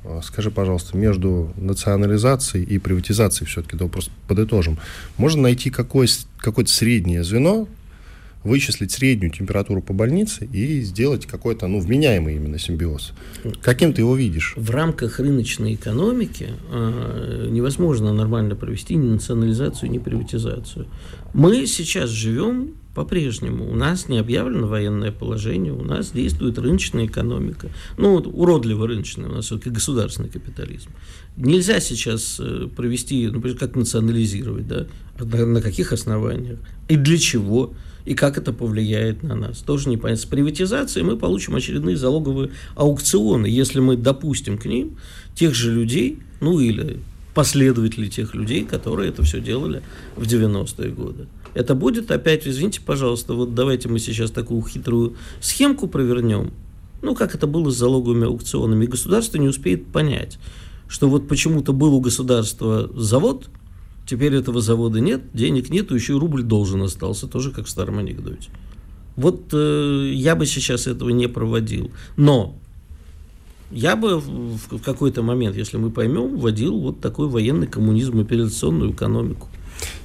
А, 0.04 0.20
скажи, 0.22 0.50
пожалуйста, 0.50 0.96
между 0.96 1.52
национализацией 1.56 2.64
и 2.64 2.78
приватизацией 2.78 3.48
все-таки, 3.48 3.76
да, 3.76 3.86
просто 3.86 4.10
подытожим. 4.28 4.78
Можно 5.16 5.42
найти 5.42 5.70
какое- 5.70 6.08
какое-то 6.38 6.70
среднее 6.70 7.24
звено, 7.24 7.66
вычислить 8.44 8.92
среднюю 8.92 9.32
температуру 9.32 9.82
по 9.82 9.92
больнице 9.92 10.44
и 10.44 10.82
сделать 10.82 11.26
какой-то, 11.26 11.66
ну, 11.66 11.80
вменяемый 11.80 12.36
именно 12.36 12.58
симбиоз. 12.58 13.12
Каким 13.62 13.92
ты 13.92 14.02
его 14.02 14.14
видишь? 14.14 14.54
В 14.56 14.70
рамках 14.70 15.18
рыночной 15.18 15.74
экономики 15.74 16.50
э, 16.70 17.48
невозможно 17.50 18.12
нормально 18.12 18.54
провести 18.54 18.94
ни 18.94 19.08
национализацию, 19.08 19.90
ни 19.90 19.98
приватизацию. 19.98 20.86
Мы 21.32 21.66
сейчас 21.66 22.10
живем 22.10 22.74
по-прежнему. 22.94 23.68
У 23.68 23.74
нас 23.74 24.08
не 24.08 24.18
объявлено 24.18 24.68
военное 24.68 25.10
положение, 25.10 25.72
у 25.72 25.82
нас 25.82 26.12
действует 26.12 26.58
рыночная 26.58 27.06
экономика. 27.06 27.68
Ну, 27.98 28.12
вот, 28.12 28.26
уродливо 28.26 28.86
рыночная, 28.86 29.28
у 29.28 29.32
нас 29.32 29.46
все-таки 29.46 29.70
государственный 29.70 30.28
капитализм. 30.28 30.90
Нельзя 31.36 31.80
сейчас 31.80 32.38
э, 32.38 32.68
провести, 32.74 33.26
например, 33.26 33.58
как 33.58 33.74
национализировать, 33.74 34.68
да, 34.68 34.86
на, 35.18 35.46
на 35.46 35.60
каких 35.60 35.92
основаниях 35.92 36.58
и 36.88 36.96
для 36.96 37.18
чего 37.18 37.74
и 38.04 38.14
как 38.14 38.38
это 38.38 38.52
повлияет 38.52 39.22
на 39.22 39.34
нас. 39.34 39.58
Тоже 39.60 39.88
непонятно. 39.88 40.22
С 40.22 40.26
приватизацией 40.26 41.04
мы 41.04 41.16
получим 41.16 41.56
очередные 41.56 41.96
залоговые 41.96 42.50
аукционы, 42.74 43.46
если 43.46 43.80
мы 43.80 43.96
допустим 43.96 44.58
к 44.58 44.66
ним 44.66 44.98
тех 45.34 45.54
же 45.54 45.72
людей, 45.72 46.18
ну 46.40 46.60
или 46.60 47.00
последователей 47.34 48.08
тех 48.08 48.34
людей, 48.34 48.64
которые 48.64 49.08
это 49.08 49.22
все 49.22 49.40
делали 49.40 49.82
в 50.16 50.22
90-е 50.22 50.90
годы. 50.90 51.26
Это 51.54 51.74
будет 51.74 52.10
опять, 52.10 52.46
извините, 52.46 52.80
пожалуйста, 52.80 53.34
вот 53.34 53.54
давайте 53.54 53.88
мы 53.88 53.98
сейчас 53.98 54.30
такую 54.30 54.62
хитрую 54.62 55.16
схемку 55.40 55.88
провернем, 55.88 56.52
ну, 57.02 57.14
как 57.14 57.34
это 57.34 57.46
было 57.46 57.70
с 57.70 57.76
залоговыми 57.76 58.26
аукционами, 58.26 58.84
и 58.84 58.88
государство 58.88 59.38
не 59.38 59.48
успеет 59.48 59.86
понять, 59.86 60.38
что 60.88 61.08
вот 61.08 61.28
почему-то 61.28 61.72
был 61.72 61.94
у 61.94 62.00
государства 62.00 62.90
завод– 62.94 63.48
Теперь 64.06 64.34
этого 64.34 64.60
завода 64.60 65.00
нет, 65.00 65.22
денег 65.32 65.70
нет, 65.70 65.90
еще 65.90 66.14
и 66.14 66.18
рубль 66.18 66.42
должен 66.42 66.82
остался, 66.82 67.26
тоже 67.26 67.50
как 67.50 67.66
в 67.66 67.70
старом 67.70 67.98
анекдоте. 67.98 68.50
Вот 69.16 69.50
э, 69.52 70.10
я 70.12 70.36
бы 70.36 70.44
сейчас 70.44 70.86
этого 70.86 71.10
не 71.10 71.28
проводил. 71.28 71.90
Но 72.16 72.58
я 73.70 73.96
бы 73.96 74.20
в, 74.20 74.78
какой-то 74.84 75.22
момент, 75.22 75.56
если 75.56 75.78
мы 75.78 75.90
поймем, 75.90 76.36
вводил 76.36 76.78
вот 76.78 77.00
такой 77.00 77.28
военный 77.28 77.66
коммунизм, 77.66 78.20
операционную 78.20 78.92
экономику. 78.92 79.48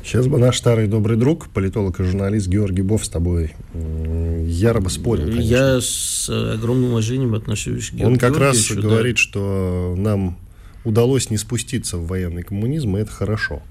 Сейчас 0.03 0.27
бы 0.27 0.39
наш 0.39 0.57
старый 0.57 0.87
добрый 0.87 1.17
друг, 1.17 1.49
политолог 1.49 1.99
и 1.99 2.03
журналист 2.03 2.47
Георгий 2.47 2.81
Бов 2.81 3.05
с 3.05 3.09
тобой 3.09 3.53
яро 3.73 4.79
бы 4.79 4.89
спорил, 4.89 5.25
конечно. 5.25 5.47
Я 5.47 5.81
с 5.81 6.29
огромным 6.29 6.91
уважением 6.91 7.35
отношусь 7.35 7.89
к 7.89 7.93
Георгию 7.93 8.07
Он 8.07 8.17
как 8.17 8.37
раз 8.37 8.69
да. 8.69 8.81
говорит, 8.81 9.17
что 9.17 9.93
нам 9.97 10.37
удалось 10.83 11.29
не 11.29 11.37
спуститься 11.37 11.97
в 11.97 12.07
военный 12.07 12.43
коммунизм, 12.43 12.97
и 12.97 13.01
это 13.01 13.11
хорошо. 13.11 13.61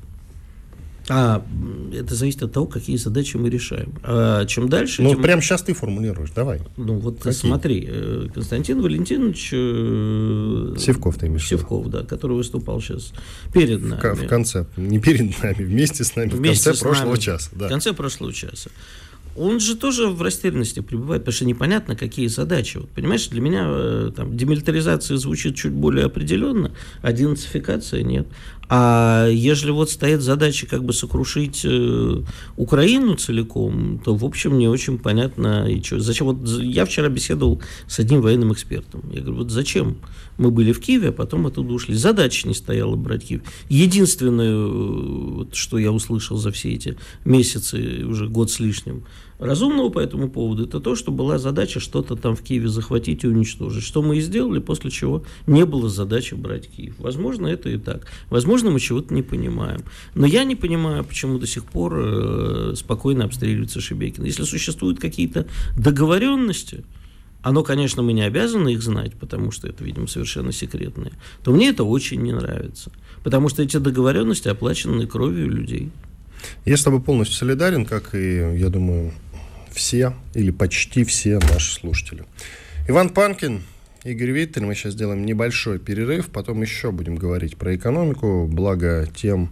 А 1.11 1.45
это 1.93 2.15
зависит 2.15 2.43
от 2.43 2.53
того, 2.53 2.67
какие 2.67 2.97
задачи 2.97 3.37
мы 3.37 3.49
решаем. 3.49 3.95
А 4.03 4.45
чем 4.45 4.69
дальше... 4.69 5.03
Ну, 5.03 5.11
тем... 5.11 5.23
прямо 5.23 5.41
сейчас 5.41 5.63
ты 5.63 5.73
формулируешь, 5.73 6.31
давай. 6.31 6.61
Ну, 6.77 6.99
вот 6.99 7.19
какие? 7.19 7.33
смотри, 7.33 7.87
э, 7.89 8.27
Константин 8.35 8.83
Валентинович... 8.83 9.51
Э, 9.53 10.75
Севков 10.79 11.17
ты 11.17 11.27
имеешь 11.27 11.47
Севков, 11.47 11.89
да, 11.89 12.03
который 12.05 12.37
выступал 12.37 12.81
сейчас 12.81 13.13
перед 13.53 13.83
нами. 13.83 14.15
В, 14.15 14.23
в 14.25 14.27
конце, 14.27 14.67
не 14.77 14.99
перед 14.99 15.43
нами, 15.43 15.65
вместе 15.65 16.05
с 16.05 16.15
нами, 16.15 16.29
вместе 16.29 16.63
в 16.63 16.65
конце 16.73 16.83
прошлого 16.83 17.11
нами, 17.11 17.21
часа. 17.21 17.51
Да. 17.53 17.67
В 17.67 17.69
конце 17.71 17.93
прошлого 17.95 18.33
часа 18.33 18.71
он 19.39 19.61
же 19.61 19.77
тоже 19.77 20.09
в 20.09 20.21
растерянности 20.21 20.81
пребывает, 20.81 21.23
потому 21.23 21.35
что 21.35 21.45
непонятно, 21.45 21.95
какие 21.95 22.27
задачи. 22.27 22.79
Вот, 22.79 22.91
понимаешь, 22.91 23.29
для 23.29 23.41
меня 23.41 23.65
э, 23.67 24.11
там, 24.15 24.37
демилитаризация 24.37 25.17
звучит 25.17 25.55
чуть 25.55 25.73
более 25.73 26.07
определенно, 26.07 26.73
а 27.03 27.13
денацификация 27.13 28.03
нет. 28.03 28.27
А 28.71 29.29
ежели 29.29 29.71
вот 29.71 29.91
стоит 29.91 30.21
задача 30.21 30.67
как 30.67 30.85
бы 30.85 30.93
сокрушить 30.93 31.63
э, 31.65 32.23
Украину 32.57 33.15
целиком, 33.15 34.01
то, 34.05 34.15
в 34.15 34.25
общем, 34.25 34.59
не 34.59 34.69
очень 34.69 34.99
понятно, 34.99 35.67
и 35.67 35.83
что, 35.83 36.01
зачем. 36.01 36.27
Вот 36.27 36.47
я 36.61 36.85
вчера 36.85 37.09
беседовал 37.09 37.63
с 37.87 37.99
одним 37.99 38.21
военным 38.21 38.53
экспертом. 38.53 39.03
Я 39.11 39.21
говорю, 39.23 39.39
вот 39.39 39.51
зачем 39.51 39.97
мы 40.37 40.51
были 40.51 40.73
в 40.73 40.81
Киеве, 40.81 41.09
а 41.09 41.13
потом 41.13 41.47
оттуда 41.47 41.73
ушли. 41.73 41.95
Задача 41.95 42.47
не 42.47 42.55
стояла 42.55 42.95
брать 42.97 43.25
Киев. 43.25 43.41
Единственное, 43.71 44.53
э, 44.53 44.67
вот, 44.67 45.55
что 45.55 45.79
я 45.79 45.91
услышал 45.91 46.37
за 46.37 46.53
все 46.53 46.73
эти 46.75 46.99
месяцы, 47.25 48.05
уже 48.05 48.29
год 48.29 48.51
с 48.51 48.61
лишним, 48.61 49.05
разумного 49.39 49.89
по 49.89 49.99
этому 49.99 50.29
поводу, 50.29 50.65
это 50.65 50.81
то, 50.81 50.95
что 50.97 51.13
была 51.13 51.39
задача 51.39 51.81
что-то 51.81 52.17
там 52.17 52.35
в 52.35 52.43
Киеве 52.43 52.69
захватить 52.69 53.25
и 53.25 53.29
уничтожить. 53.29 53.85
Что 53.85 54.03
мы 54.03 54.19
и 54.19 54.21
сделали, 54.21 54.59
после 54.59 54.91
чего 54.91 55.25
не 55.47 55.65
было 55.65 55.89
задачи 55.89 56.35
брать 56.35 56.69
Киев. 56.69 56.95
Возможно, 56.99 57.47
это 57.47 57.69
и 57.69 57.79
так. 57.79 58.07
Возможно, 58.31 58.71
мы 58.71 58.81
чего-то 58.81 59.15
не 59.15 59.23
понимаем. 59.23 59.83
Но 60.15 60.27
я 60.27 60.45
не 60.45 60.57
понимаю, 60.57 61.05
почему 61.05 61.39
до 61.39 61.47
сих 61.47 61.65
пор 61.65 61.95
э, 61.97 62.73
спокойно 62.77 63.25
обстреливается 63.25 63.81
Шебекин. 63.81 64.25
Если 64.25 64.43
существуют 64.43 65.01
какие-то 65.01 65.47
договоренности, 65.77 66.85
оно, 67.43 67.63
конечно, 67.63 68.03
мы 68.03 68.13
не 68.13 68.23
обязаны 68.23 68.71
их 68.71 68.83
знать, 68.83 69.15
потому 69.15 69.53
что 69.53 69.69
это, 69.69 69.85
видимо, 69.85 70.09
совершенно 70.09 70.53
секретное, 70.53 71.13
то 71.45 71.53
мне 71.53 71.69
это 71.69 71.85
очень 71.85 72.21
не 72.21 72.33
нравится. 72.33 72.91
Потому 73.23 73.49
что 73.49 73.63
эти 73.63 73.77
договоренности 73.77 74.49
оплачены 74.49 75.07
кровью 75.07 75.49
людей. 75.49 75.91
Я 76.65 76.77
с 76.77 76.83
тобой 76.83 77.01
полностью 77.01 77.37
солидарен, 77.37 77.85
как 77.85 78.15
и, 78.15 78.59
я 78.59 78.69
думаю, 78.69 79.13
все 79.79 80.13
или 80.35 80.51
почти 80.51 81.05
все 81.05 81.39
наши 81.39 81.73
слушатели. 81.73 82.25
Иван 82.89 83.11
Панкин, 83.11 83.63
Игорь 84.05 84.31
Виттель. 84.31 84.65
Мы 84.65 84.75
сейчас 84.75 84.95
сделаем 84.95 85.25
небольшой 85.25 85.79
перерыв, 85.79 86.29
потом 86.29 86.63
еще 86.63 86.91
будем 86.91 87.17
говорить 87.17 87.57
про 87.57 87.75
экономику. 87.75 88.47
Благо 88.51 89.09
тем 89.15 89.51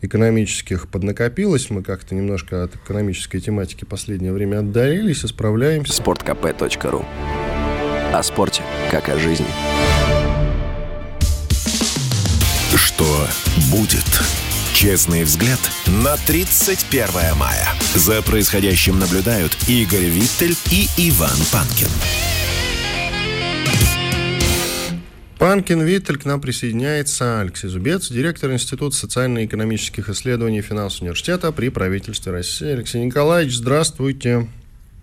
экономических 0.00 0.88
поднакопилось. 0.88 1.70
Мы 1.70 1.82
как-то 1.82 2.14
немножко 2.14 2.64
от 2.64 2.76
экономической 2.76 3.40
тематики 3.40 3.84
последнее 3.84 4.32
время 4.32 4.60
отдалились 4.60 5.24
и 5.24 5.26
справляемся. 5.26 5.92
Спорткп.ру 5.92 7.04
О 8.12 8.22
спорте, 8.22 8.62
как 8.90 9.08
о 9.08 9.18
жизни. 9.18 9.46
Что 12.76 13.28
будет? 13.70 14.43
Честный 14.74 15.22
взгляд 15.22 15.60
на 15.86 16.16
31 16.16 17.36
мая. 17.36 17.68
За 17.94 18.20
происходящим 18.22 18.98
наблюдают 18.98 19.56
Игорь 19.68 20.06
Виттель 20.06 20.56
и 20.72 20.88
Иван 20.98 21.36
Панкин. 21.52 21.86
Панкин 25.38 25.80
Виттель 25.80 26.18
к 26.18 26.24
нам 26.24 26.40
присоединяется 26.40 27.40
Алексей 27.40 27.68
Зубец, 27.68 28.10
директор 28.10 28.52
Института 28.52 28.96
социально-экономических 28.96 30.08
исследований 30.08 30.60
финансового 30.60 31.04
университета 31.04 31.52
при 31.52 31.68
правительстве 31.68 32.32
России. 32.32 32.72
Алексей 32.72 33.04
Николаевич, 33.04 33.54
здравствуйте. 33.54 34.48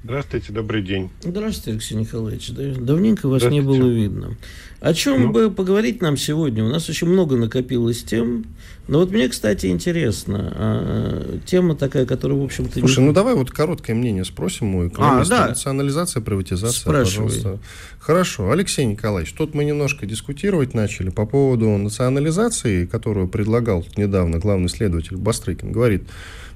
Здравствуйте, 0.04 0.52
добрый 0.52 0.82
день. 0.82 1.12
Здравствуйте, 1.22 1.72
Алексей 1.74 1.94
Николаевич. 1.94 2.50
Давненько 2.50 3.30
вас 3.30 3.44
не 3.44 3.62
было 3.62 3.88
видно. 3.88 4.36
О 4.80 4.96
чем 4.96 5.26
ну? 5.26 5.32
бы 5.32 5.52
поговорить 5.52 6.02
нам 6.02 6.18
сегодня? 6.18 6.64
У 6.66 6.70
нас 6.70 6.90
очень 6.90 7.08
много 7.08 7.36
накопилось 7.36 8.02
тем. 8.02 8.46
Но 8.88 8.98
вот 8.98 9.12
мне, 9.12 9.30
кстати, 9.30 9.68
интересно. 9.68 10.54
А, 10.56 11.40
тема 11.46 11.76
такая, 11.76 12.08
которая, 12.08 12.40
в 12.40 12.44
общем-то... 12.44 12.80
Слушай, 12.80 13.02
не... 13.02 13.06
ну 13.06 13.14
давай 13.14 13.36
вот 13.36 13.52
короткое 13.52 13.94
мнение 13.94 14.26
спросим 14.26 14.74
у 14.74 14.88
экономиста. 14.88 15.36
А, 15.36 15.40
да. 15.42 15.48
Национализация, 15.50 16.22
приватизация, 16.22 16.80
Спрашивай. 16.80 17.28
пожалуйста. 17.28 17.60
Хорошо. 18.00 18.50
Алексей 18.50 18.86
Николаевич, 18.86 19.34
тут 19.34 19.54
мы 19.54 19.66
немножко 19.66 20.08
дискутировать 20.08 20.74
начали 20.74 21.10
по 21.12 21.28
поводу 21.28 21.70
национализации, 21.78 22.88
которую 22.88 23.28
предлагал 23.28 23.86
недавно 23.98 24.40
главный 24.40 24.70
следователь 24.70 25.18
Бастрыкин. 25.18 25.72
Говорит, 25.72 26.06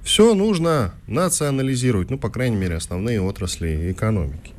все 0.06 0.36
нужно 0.36 0.94
национализировать, 1.08 2.12
ну, 2.12 2.18
по 2.20 2.30
крайней 2.30 2.56
мере, 2.56 2.76
основные 2.76 3.20
отрасли 3.20 3.92
экономики. 3.92 4.54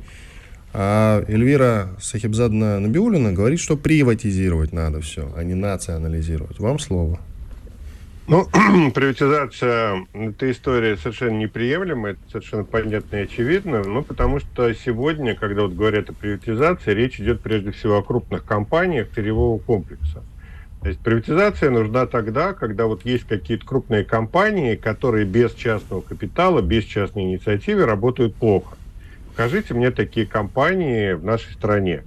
А 0.73 1.23
Эльвира 1.27 1.95
Сахибзадна 2.01 2.79
Набиулина 2.81 3.31
говорит, 3.31 3.59
что 3.61 3.77
приватизировать 3.77 4.73
надо 4.73 4.99
все, 4.99 5.31
а 5.35 5.43
не 5.43 5.55
национализировать. 5.55 6.59
Вам 6.59 6.79
слово. 6.79 7.19
Ну, 8.27 8.45
приватизация– 8.93 10.05
это 10.13 10.51
история 10.51 10.97
совершенно 10.97 11.37
неприемлемая, 11.37 12.13
это 12.13 12.21
совершенно 12.29 12.65
понятно 12.65 13.15
и 13.15 13.23
очевидно, 13.23 13.83
ну, 13.83 14.03
потому 14.03 14.41
что 14.41 14.73
сегодня, 14.73 15.33
когда 15.33 15.61
вот 15.61 15.73
говорят 15.73 16.09
о 16.09 16.13
приватизации, 16.13 16.91
речь 16.91 17.21
идет 17.21 17.39
прежде 17.39 17.71
всего 17.71 17.97
о 17.97 18.03
крупных 18.03 18.43
компаниях 18.43 19.07
сырьевого 19.15 19.59
комплекса. 19.59 20.23
То 20.81 20.89
есть 20.89 20.99
приватизация 21.01 21.69
нужна 21.71 22.05
тогда, 22.05 22.53
когда 22.53 22.85
вот 22.85 23.03
есть 23.03 23.25
какие-то 23.25 23.65
крупные 23.65 24.03
компании, 24.05 24.75
которые 24.75 25.25
без 25.25 25.53
частного 25.53 26.01
капитала, 26.01 26.61
без 26.61 26.83
частной 26.83 27.23
инициативы 27.23 27.85
работают 27.85 28.35
плохо. 28.35 28.77
Покажите 29.29 29.73
мне 29.73 29.91
такие 29.91 30.25
компании 30.25 31.13
в 31.13 31.23
нашей 31.23 31.53
стране. 31.53 32.03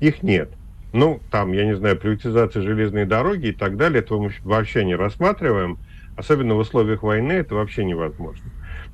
Их 0.00 0.22
нет. 0.22 0.50
Ну, 0.92 1.20
там, 1.30 1.52
я 1.52 1.64
не 1.64 1.76
знаю, 1.76 1.96
приватизация 1.96 2.62
железной 2.62 3.04
дороги 3.04 3.48
и 3.48 3.52
так 3.52 3.76
далее, 3.76 4.00
этого 4.00 4.22
мы 4.22 4.32
вообще 4.42 4.84
не 4.84 4.94
рассматриваем. 4.94 5.78
Особенно 6.16 6.54
в 6.54 6.58
условиях 6.58 7.02
войны 7.02 7.32
это 7.32 7.54
вообще 7.54 7.84
невозможно. 7.84 8.50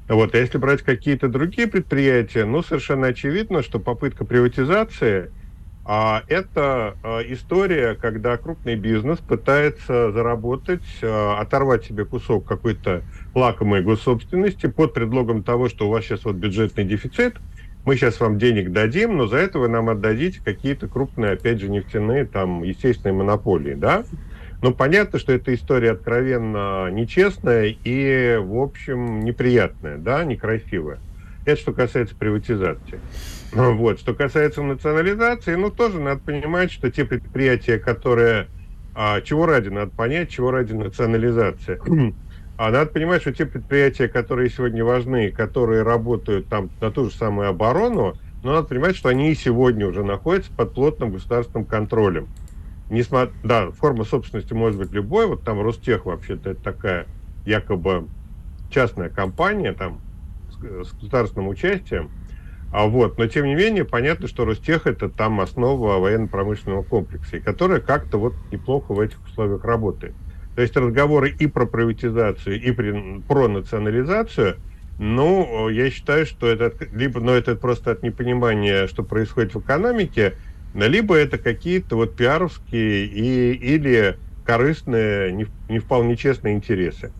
Вот, 0.08 0.34
а 0.34 0.38
если 0.38 0.58
брать 0.58 0.82
какие-то 0.82 1.28
другие 1.28 1.66
предприятия, 1.66 2.44
ну, 2.44 2.62
совершенно 2.62 3.06
очевидно, 3.06 3.62
что 3.62 3.78
попытка 3.78 4.24
приватизации 4.26 5.30
а 5.84 6.22
это 6.28 6.96
а, 7.02 7.20
история, 7.20 7.94
когда 7.94 8.36
крупный 8.36 8.76
бизнес 8.76 9.18
пытается 9.18 10.12
заработать, 10.12 10.84
а, 11.02 11.38
оторвать 11.40 11.84
себе 11.84 12.04
кусок 12.04 12.46
какой-то 12.46 13.02
лакомой 13.34 13.82
госсобственности 13.82 14.66
под 14.66 14.94
предлогом 14.94 15.42
того, 15.42 15.68
что 15.68 15.86
у 15.86 15.90
вас 15.90 16.04
сейчас 16.04 16.24
вот 16.24 16.36
бюджетный 16.36 16.84
дефицит– 16.84 17.36
мы 17.84 17.96
сейчас 17.96 18.18
вам 18.18 18.38
денег 18.38 18.72
дадим, 18.72 19.16
но 19.16 19.26
за 19.26 19.36
это 19.36 19.58
вы 19.58 19.68
нам 19.68 19.90
отдадите 19.90 20.40
какие-то 20.42 20.88
крупные, 20.88 21.32
опять 21.32 21.60
же, 21.60 21.68
нефтяные, 21.68 22.24
там, 22.24 22.62
естественные 22.62 23.12
монополии, 23.14 23.74
да? 23.74 24.04
Но 24.62 24.72
понятно, 24.72 25.18
что 25.18 25.32
эта 25.32 25.54
история 25.54 25.90
откровенно 25.90 26.90
нечестная 26.90 27.76
и, 27.84 28.38
в 28.38 28.56
общем, 28.56 29.20
неприятная, 29.20 29.98
да, 29.98 30.24
некрасивая. 30.24 30.98
Это 31.44 31.60
что 31.60 31.72
касается 31.72 32.14
приватизации. 32.14 33.00
Вот. 33.52 34.00
Что 34.00 34.14
касается 34.14 34.62
национализации, 34.62 35.54
ну, 35.54 35.70
тоже 35.70 36.00
надо 36.00 36.20
понимать, 36.20 36.72
что 36.72 36.90
те 36.90 37.04
предприятия, 37.04 37.78
которые... 37.78 38.48
А, 38.96 39.20
чего 39.20 39.46
ради, 39.46 39.68
надо 39.68 39.92
понять, 39.92 40.30
чего 40.30 40.50
ради 40.50 40.72
национализация. 40.72 41.78
А 42.56 42.70
надо 42.70 42.90
понимать, 42.92 43.22
что 43.22 43.32
те 43.32 43.46
предприятия, 43.46 44.06
которые 44.06 44.48
сегодня 44.48 44.84
важны, 44.84 45.32
которые 45.32 45.82
работают 45.82 46.46
там 46.46 46.70
на 46.80 46.92
ту 46.92 47.10
же 47.10 47.16
самую 47.16 47.48
оборону, 47.48 48.16
но 48.44 48.52
надо 48.52 48.68
понимать, 48.68 48.94
что 48.94 49.08
они 49.08 49.32
и 49.32 49.34
сегодня 49.34 49.88
уже 49.88 50.04
находятся 50.04 50.52
под 50.52 50.72
плотным 50.72 51.10
государственным 51.10 51.64
контролем. 51.64 52.28
Несмотря, 52.90 53.34
да, 53.42 53.70
форма 53.72 54.04
собственности 54.04 54.52
может 54.52 54.78
быть 54.78 54.92
любой, 54.92 55.26
вот 55.26 55.42
там 55.42 55.60
Ростех 55.60 56.06
вообще-то 56.06 56.50
это 56.50 56.62
такая 56.62 57.06
якобы 57.44 58.06
частная 58.70 59.08
компания 59.08 59.72
там 59.72 60.00
с, 60.84 60.88
с 60.88 60.94
государственным 60.94 61.48
участием, 61.48 62.12
а 62.70 62.86
вот, 62.86 63.18
но 63.18 63.26
тем 63.28 63.46
не 63.46 63.54
менее 63.54 63.84
понятно, 63.84 64.28
что 64.28 64.44
Ростех 64.44 64.86
это 64.86 65.08
там 65.08 65.40
основа 65.40 65.98
военно-промышленного 65.98 66.82
комплекса, 66.84 67.36
и 67.36 67.40
которая 67.40 67.80
как-то 67.80 68.18
вот 68.18 68.38
неплохо 68.50 68.92
в 68.94 69.00
этих 69.00 69.22
условиях 69.24 69.64
работает. 69.64 70.16
То 70.54 70.62
есть 70.62 70.76
разговоры 70.76 71.30
и 71.30 71.46
про 71.46 71.66
приватизацию, 71.66 72.60
и 72.60 72.70
при, 72.72 73.22
про 73.22 73.48
национализацию 73.48 74.58
Ну, 74.98 75.68
я 75.68 75.90
считаю, 75.90 76.26
что 76.26 76.46
это 76.48 76.72
либо, 76.92 77.20
ну, 77.20 77.32
это 77.32 77.56
просто 77.56 77.92
от 77.92 78.02
непонимания, 78.02 78.86
что 78.86 79.02
происходит 79.04 79.54
в 79.54 79.60
экономике, 79.60 80.36
либо 80.72 81.16
это 81.16 81.38
какие-то 81.38 81.96
вот 81.96 82.16
пиаровские 82.16 83.06
и, 83.06 83.52
или 83.54 84.18
корыстные, 84.44 85.32
не, 85.32 85.46
не 85.68 85.78
вполне 85.80 86.16
честные 86.16 86.54
интересы. 86.54 87.14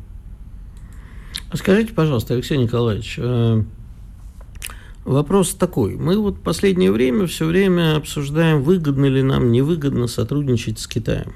Скажите, 1.53 1.93
пожалуйста, 1.93 2.35
Алексей 2.35 2.59
Николаевич, 2.59 3.17
э, 3.19 3.63
вопрос 5.05 5.55
такой. 5.55 5.97
Мы 5.97 6.19
вот 6.19 6.43
последнее 6.43 6.91
время 6.91 7.27
все 7.27 7.47
время 7.47 7.97
обсуждаем, 7.97 8.63
выгодно 8.63 9.07
ли 9.07 9.23
нам, 9.23 9.53
невыгодно 9.53 10.07
сотрудничать 10.07 10.79
с 10.79 10.87
Китаем. 10.87 11.35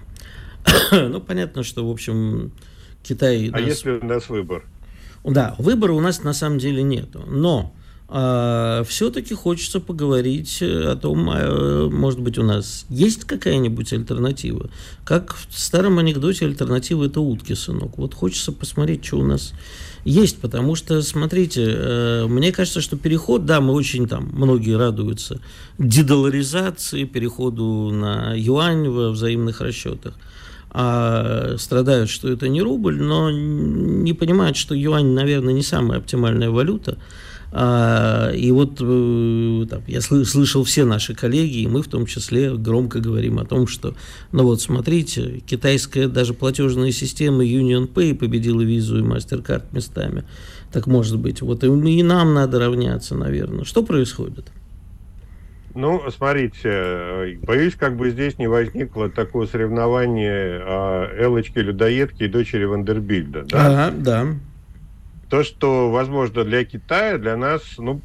ну, 0.93 1.21
понятно, 1.21 1.62
что, 1.62 1.87
в 1.87 1.91
общем, 1.91 2.53
Китай... 3.03 3.49
А 3.49 3.59
нас... 3.59 3.69
если 3.69 3.93
у 3.93 4.05
нас 4.05 4.29
выбор? 4.29 4.65
Да, 5.25 5.55
выбора 5.59 5.93
у 5.93 6.00
нас 6.00 6.23
на 6.23 6.33
самом 6.33 6.59
деле 6.59 6.83
нет. 6.83 7.09
Но 7.27 7.75
а, 8.11 8.85
все-таки 8.85 9.35
хочется 9.35 9.81
поговорить 9.81 10.62
о 10.62 10.97
том, 10.97 11.29
а, 11.31 11.88
может 11.91 12.21
быть, 12.21 12.38
у 12.38 12.43
нас 12.43 12.87
есть 12.88 13.25
какая-нибудь 13.25 13.93
альтернатива. 13.93 14.71
Как 15.05 15.35
в 15.35 15.59
старом 15.59 15.99
анекдоте 15.99 16.47
альтернатива– 16.47 17.05
это 17.07 17.21
утки, 17.21 17.53
сынок. 17.53 17.99
Вот 17.99 18.15
хочется 18.15 18.53
посмотреть, 18.53 19.05
что 19.05 19.19
у 19.19 19.25
нас 19.25 19.53
есть, 20.05 20.41
потому 20.41 20.75
что, 20.75 21.03
смотрите, 21.03 21.65
э, 21.67 22.27
мне 22.27 22.50
кажется, 22.50 22.81
что 22.81 22.97
переход, 22.97 23.45
да, 23.45 23.61
мы 23.61 23.75
очень 23.75 24.09
там, 24.09 24.31
многие 24.33 24.77
радуются 24.79 25.41
дедоларизации, 25.79 27.05
переходу 27.05 27.91
на 27.93 28.33
юань 28.35 28.88
во 28.88 29.11
взаимных 29.11 29.61
расчетах 29.61 30.15
а 30.71 31.57
страдают, 31.59 32.11
что 32.11 32.29
это 32.29 32.49
не 32.49 32.61
рубль, 32.61 33.00
но 33.00 33.31
не 33.31 34.12
понимают, 34.12 34.57
что 34.57 34.75
юань, 34.75 35.12
наверное, 35.12 35.55
не 35.55 35.62
самая 35.62 35.99
оптимальная 35.99 36.50
валюта. 36.50 36.99
А, 37.50 38.31
и 38.31 38.50
вот 38.50 38.78
э, 38.81 39.67
там, 39.71 39.83
я 39.87 40.00
слышал 40.00 40.64
все 40.64 40.85
наши 40.85 41.14
коллеги, 41.14 41.62
и 41.62 41.67
мы 41.67 41.83
в 41.83 41.88
том 41.88 42.05
числе 42.05 42.55
громко 42.55 43.00
говорим 43.00 43.38
о 43.38 43.45
том, 43.45 43.67
что, 43.67 43.95
ну 44.33 44.45
вот 44.45 44.61
смотрите, 44.61 45.40
китайская 45.47 46.09
даже 46.09 46.35
платежная 46.35 46.93
система 46.93 47.45
Union 47.45 47.90
Pay 47.90 48.14
победила 48.14 48.61
визу 48.61 48.99
и 48.99 49.02
MasterCard 49.02 49.64
местами. 49.73 50.25
Так 50.73 50.87
может 50.87 51.19
быть, 51.19 51.40
вот 51.40 51.64
и, 51.64 51.67
и 51.69 52.02
нам 52.02 52.35
надо 52.35 52.59
равняться, 52.59 53.14
наверное. 53.14 53.64
Что 53.64 53.83
происходит? 53.83 54.52
Ну, 55.75 56.02
смотрите, 56.11 57.38
боюсь, 57.43 57.76
как 57.76 57.97
бы 57.97 58.11
здесь 58.11 58.37
не 58.38 58.49
возникло 58.49 59.09
такое 59.09 59.47
соревнование 59.47 60.61
а, 60.64 61.09
Элочки-людоедки 61.17 62.25
и 62.25 62.28
дочери 62.28 62.64
Вандербильда. 62.64 63.45
Да? 63.45 63.67
Ага, 63.67 63.97
да. 63.97 64.26
То, 65.29 65.45
что 65.45 65.91
возможно 65.91 66.45
для 66.45 66.65
Китая, 66.65 67.19
для 67.19 67.37
нас, 67.37 67.75
ну, 67.79 68.03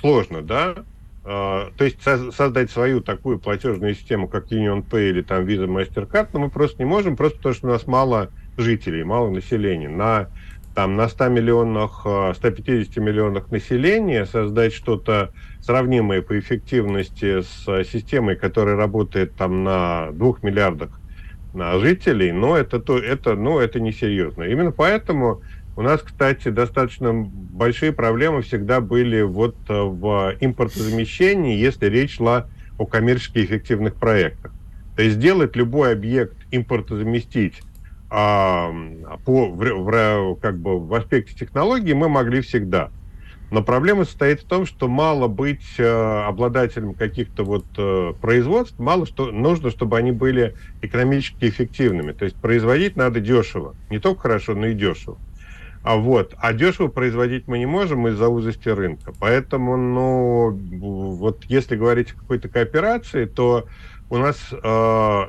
сложно, 0.00 0.42
да? 0.42 0.84
А, 1.24 1.70
то 1.76 1.84
есть 1.84 2.02
со- 2.02 2.30
создать 2.32 2.70
свою 2.70 3.00
такую 3.00 3.40
платежную 3.40 3.94
систему, 3.94 4.28
как 4.28 4.52
Union 4.52 4.82
Pay 4.88 5.10
или 5.10 5.22
там 5.22 5.44
Visa 5.46 5.66
MasterCard, 5.66 6.28
но 6.32 6.40
мы 6.40 6.50
просто 6.50 6.82
не 6.82 6.88
можем, 6.88 7.16
просто 7.16 7.38
потому 7.38 7.54
что 7.54 7.66
у 7.68 7.70
нас 7.70 7.86
мало 7.86 8.30
жителей, 8.56 9.04
мало 9.04 9.30
населения. 9.30 9.88
На 9.88 10.30
там 10.74 10.94
на 10.96 11.08
100 11.08 11.28
миллионах, 11.28 12.06
150 12.36 12.98
а, 12.98 13.00
миллионах 13.00 13.50
населения 13.50 14.26
создать 14.26 14.72
что-то 14.74 15.32
сравнимое 15.60 16.22
по 16.22 16.38
эффективности 16.38 17.40
с 17.42 17.64
системой, 17.84 18.36
которая 18.36 18.76
работает 18.76 19.34
там 19.34 19.64
на 19.64 20.12
2 20.12 20.42
миллиардах 20.42 21.00
на 21.52 21.78
жителей, 21.78 22.32
но 22.32 22.56
это, 22.56 22.78
то, 22.78 22.98
это, 22.98 23.34
ну, 23.34 23.58
это 23.58 23.80
несерьезно. 23.80 24.44
Именно 24.44 24.72
поэтому 24.72 25.40
у 25.78 25.82
нас, 25.82 26.02
кстати, 26.02 26.48
достаточно 26.48 27.12
большие 27.12 27.92
проблемы 27.92 28.42
всегда 28.42 28.80
были 28.80 29.22
вот 29.22 29.54
э, 29.68 29.80
в 29.80 30.34
импортозамещении, 30.40 31.56
если 31.56 31.86
речь 31.86 32.16
шла 32.16 32.48
о 32.78 32.84
коммерчески 32.84 33.38
эффективных 33.44 33.94
проектах. 33.94 34.50
То 34.96 35.02
есть 35.02 35.18
сделать 35.18 35.54
любой 35.54 35.92
объект 35.92 36.36
импортозаместить 36.50 37.62
а, 38.10 38.72
по, 39.24 39.50
в, 39.50 39.56
в, 39.56 40.34
как 40.40 40.58
бы 40.58 40.80
в 40.80 40.92
аспекте 40.94 41.36
технологии 41.36 41.92
мы 41.92 42.08
могли 42.08 42.40
всегда. 42.40 42.90
Но 43.52 43.62
проблема 43.62 44.04
состоит 44.04 44.40
в 44.40 44.46
том, 44.46 44.66
что 44.66 44.88
мало 44.88 45.28
быть 45.28 45.78
э, 45.78 45.84
обладателем 46.26 46.92
каких-то 46.92 47.44
вот 47.44 47.66
э, 47.76 48.14
производств, 48.20 48.80
мало 48.80 49.06
что 49.06 49.30
нужно, 49.30 49.70
чтобы 49.70 49.96
они 49.96 50.10
были 50.10 50.56
экономически 50.82 51.44
эффективными. 51.44 52.10
То 52.10 52.24
есть 52.24 52.34
производить 52.34 52.96
надо 52.96 53.20
дешево, 53.20 53.76
не 53.90 54.00
только 54.00 54.22
хорошо, 54.22 54.56
но 54.56 54.66
и 54.66 54.74
дешево. 54.74 55.18
А 55.88 55.96
вот, 55.96 56.34
а 56.36 56.52
дешево 56.52 56.88
производить 56.88 57.48
мы 57.48 57.58
не 57.58 57.64
можем 57.64 58.06
из-за 58.08 58.28
узости 58.28 58.68
рынка. 58.68 59.14
Поэтому, 59.18 59.78
ну, 59.78 60.50
вот 61.14 61.46
если 61.46 61.76
говорить 61.76 62.10
о 62.10 62.18
какой-то 62.18 62.50
кооперации, 62.50 63.24
то 63.24 63.64
у 64.10 64.18
нас, 64.18 64.36
э, 64.52 64.56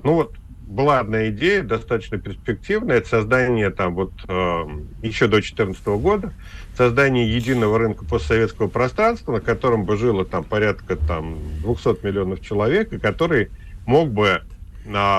ну 0.04 0.14
вот 0.16 0.36
была 0.64 1.00
одна 1.00 1.30
идея, 1.30 1.64
достаточно 1.64 2.18
перспективная, 2.18 2.98
это 2.98 3.08
создание 3.08 3.70
там 3.70 3.96
вот 3.96 4.12
э, 4.28 4.64
еще 5.02 5.28
до 5.28 5.38
2014 5.38 5.88
года, 5.88 6.34
создание 6.76 7.34
единого 7.34 7.80
рынка 7.80 8.04
постсоветского 8.04 8.68
пространства, 8.68 9.32
на 9.32 9.40
котором 9.40 9.86
бы 9.86 9.96
жило 9.96 10.26
там 10.26 10.44
порядка 10.44 10.98
там 10.98 11.38
200 11.64 12.06
миллионов 12.06 12.42
человек, 12.42 12.92
и 12.92 13.00
который 13.00 13.50
мог 13.86 14.10
бы 14.10 14.42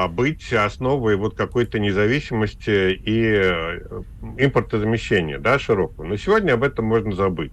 быть 0.09 0.53
основой 0.53 1.17
вот 1.17 1.37
какой-то 1.37 1.79
независимости 1.79 2.93
и 2.93 3.25
э, 3.25 4.03
импортозамещения, 4.39 5.39
да, 5.39 5.59
широкого. 5.59 6.05
Но 6.05 6.17
сегодня 6.17 6.55
об 6.55 6.63
этом 6.63 6.87
можно 6.87 7.15
забыть. 7.15 7.53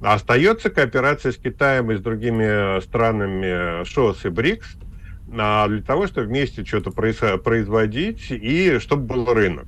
Остается 0.00 0.70
кооперация 0.70 1.32
с 1.32 1.36
Китаем 1.36 1.90
и 1.90 1.96
с 1.96 2.00
другими 2.00 2.80
странами 2.80 3.84
ШОС 3.84 4.24
и 4.24 4.28
БРИКС– 4.28 4.76
а, 5.38 5.66
для 5.68 5.82
того, 5.82 6.06
чтобы 6.06 6.26
вместе 6.26 6.64
что-то 6.64 6.90
производить 6.90 8.26
и 8.30 8.78
чтобы 8.78 9.04
был 9.04 9.32
рынок. 9.32 9.64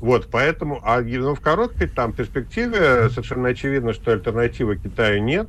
Вот, 0.00 0.28
поэтому, 0.30 0.80
а 0.84 1.00
ну, 1.00 1.34
в 1.34 1.40
короткой 1.40 1.88
там 1.88 2.12
перспективе 2.12 3.08
совершенно 3.10 3.48
очевидно, 3.48 3.92
что 3.92 4.12
альтернативы 4.12 4.76
Китаю 4.76 5.22
нет. 5.22 5.48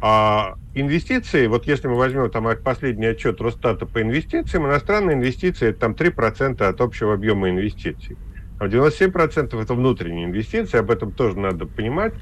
А 0.00 0.54
инвестиции, 0.74 1.46
вот 1.46 1.66
если 1.66 1.88
мы 1.88 1.96
возьмем 1.96 2.30
там 2.30 2.46
последний 2.62 3.06
отчет 3.06 3.40
Росстата 3.40 3.86
по 3.86 4.02
инвестициям, 4.02 4.66
иностранные 4.66 5.16
инвестиции 5.16 5.68
это 5.68 5.78
там 5.78 5.94
3% 5.94 6.68
от 6.68 6.80
общего 6.80 7.14
объема 7.14 7.50
инвестиций. 7.50 8.18
А 8.58 8.68
97% 8.68 9.60
это 9.60 9.74
внутренние 9.74 10.26
инвестиции, 10.26 10.78
об 10.78 10.90
этом 10.90 11.12
тоже 11.12 11.38
надо 11.38 11.66
понимать. 11.66 12.14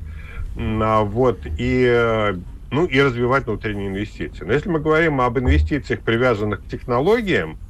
А, 0.57 1.03
вот, 1.05 1.47
и 1.59 2.33
ну 2.71 2.87
и 2.87 3.01
развивать 3.01 3.47
внутренние 3.47 3.89
инвестиции. 3.89 4.45
Но 4.45 4.53
если 4.53 4.69
мы 4.69 4.81
говорим 4.81 5.21
об 5.21 5.39
инвестициях, 5.39 6.03
привязанных 6.03 6.63
к 6.65 6.67
технологиям, 6.67 7.61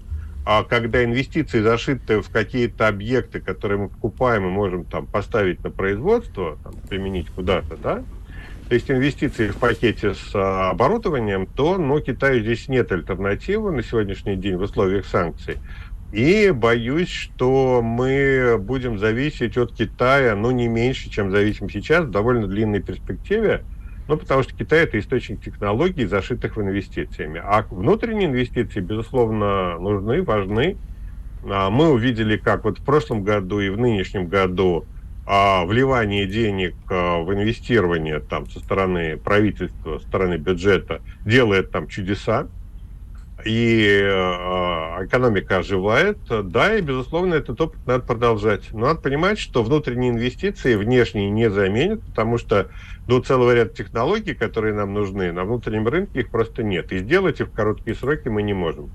а 0.45 0.65
когда 0.65 1.05
инвестиции 1.05 1.61
зашиты 1.63 2.21
в 2.23 2.31
какие-то 2.31 2.89
объекты, 2.89 3.41
которые 3.41 3.79
мы 3.79 3.91
покупаем 3.91 4.47
и 4.47 4.51
можем 4.51 4.87
там 4.87 5.09
поставить 5.09 5.63
на 5.65 5.71
производство, 5.71 6.59
там, 6.63 6.81
применить 6.89 7.31
куда-то, 7.31 7.77
да, 7.77 8.05
то 8.69 8.75
есть 8.75 8.91
инвестиции 8.91 9.49
в 9.49 9.57
пакете 9.57 10.15
с 10.15 10.35
а, 10.35 10.71
оборудованием, 10.71 11.47
то 11.47 11.77
ну, 11.77 12.01
Китаю 12.01 12.41
здесь 12.41 12.69
нет 12.69 12.91
альтернативы 12.93 13.73
на 13.73 13.83
сегодняшний 13.83 14.37
день 14.37 14.57
в 14.57 14.63
условиях 14.63 15.05
санкций. 15.07 15.59
И 16.13 16.51
боюсь, 16.51 17.11
что 17.11 17.83
мы 17.83 18.57
будем 18.59 18.99
зависеть 18.99 19.59
от 19.59 19.75
Китая, 19.75 20.35
ну, 20.37 20.51
не 20.51 20.69
меньше, 20.69 21.11
чем 21.11 21.31
зависим 21.31 21.69
сейчас, 21.69 22.05
в 22.05 22.11
довольно 22.11 22.47
длинной 22.47 22.81
перспективе. 22.81 23.65
Ну, 24.07 24.17
потому 24.17 24.43
что 24.43 24.55
Китай– 24.55 24.81
это 24.85 24.99
источник 24.99 25.43
технологий, 25.43 26.07
зашитых 26.07 26.57
в 26.57 26.61
инвестициями. 26.63 27.43
А 27.45 27.67
внутренние 27.69 28.29
инвестиции, 28.29 28.81
безусловно, 28.81 29.79
нужны, 29.79 30.23
важны. 30.23 30.77
А, 31.45 31.69
мы 31.69 31.91
увидели, 31.91 32.37
как 32.37 32.65
вот 32.65 32.79
в 32.79 32.85
прошлом 32.85 33.25
году 33.25 33.61
и 33.61 33.69
в 33.69 33.79
нынешнем 33.79 34.29
году 34.29 34.87
а, 35.27 35.65
вливание 35.65 36.27
денег 36.27 36.75
а, 36.91 37.23
в 37.23 37.33
инвестирование 37.33 38.21
там, 38.21 38.49
со 38.49 38.61
стороны 38.61 39.17
правительства, 39.17 39.99
со 39.99 40.07
стороны 40.07 40.37
бюджета 40.37 41.01
делает 41.25 41.71
там 41.71 41.89
чудеса 41.89 42.49
и 43.45 44.01
э, 44.03 45.05
экономика 45.05 45.59
оживает, 45.59 46.19
да, 46.29 46.77
и, 46.77 46.81
безусловно, 46.81 47.35
этот 47.35 47.61
опыт 47.61 47.79
надо 47.87 48.05
продолжать. 48.05 48.73
Но 48.73 48.87
надо 48.87 49.01
понимать, 49.01 49.39
что 49.39 49.63
внутренние 49.63 50.13
инвестиции 50.13 50.77
внешние 50.77 51.31
не 51.31 51.51
заменят, 51.51 52.01
потому 52.07 52.39
что 52.39 52.71
до 53.07 53.21
целого 53.21 53.55
ряда 53.55 53.71
технологий, 53.71 54.35
которые 54.35 54.73
нам 54.73 54.95
нужны, 54.95 55.33
на 55.33 55.45
внутреннем 55.45 55.87
рынке 55.89 56.21
их 56.21 56.31
просто 56.31 56.63
нет. 56.63 56.91
И 56.93 56.99
сделать 56.99 57.41
их 57.41 57.49
в 57.49 57.53
короткие 57.53 57.97
сроки 57.97 58.29
мы 58.29 58.43
не 58.43 58.55
можем. 58.55 58.91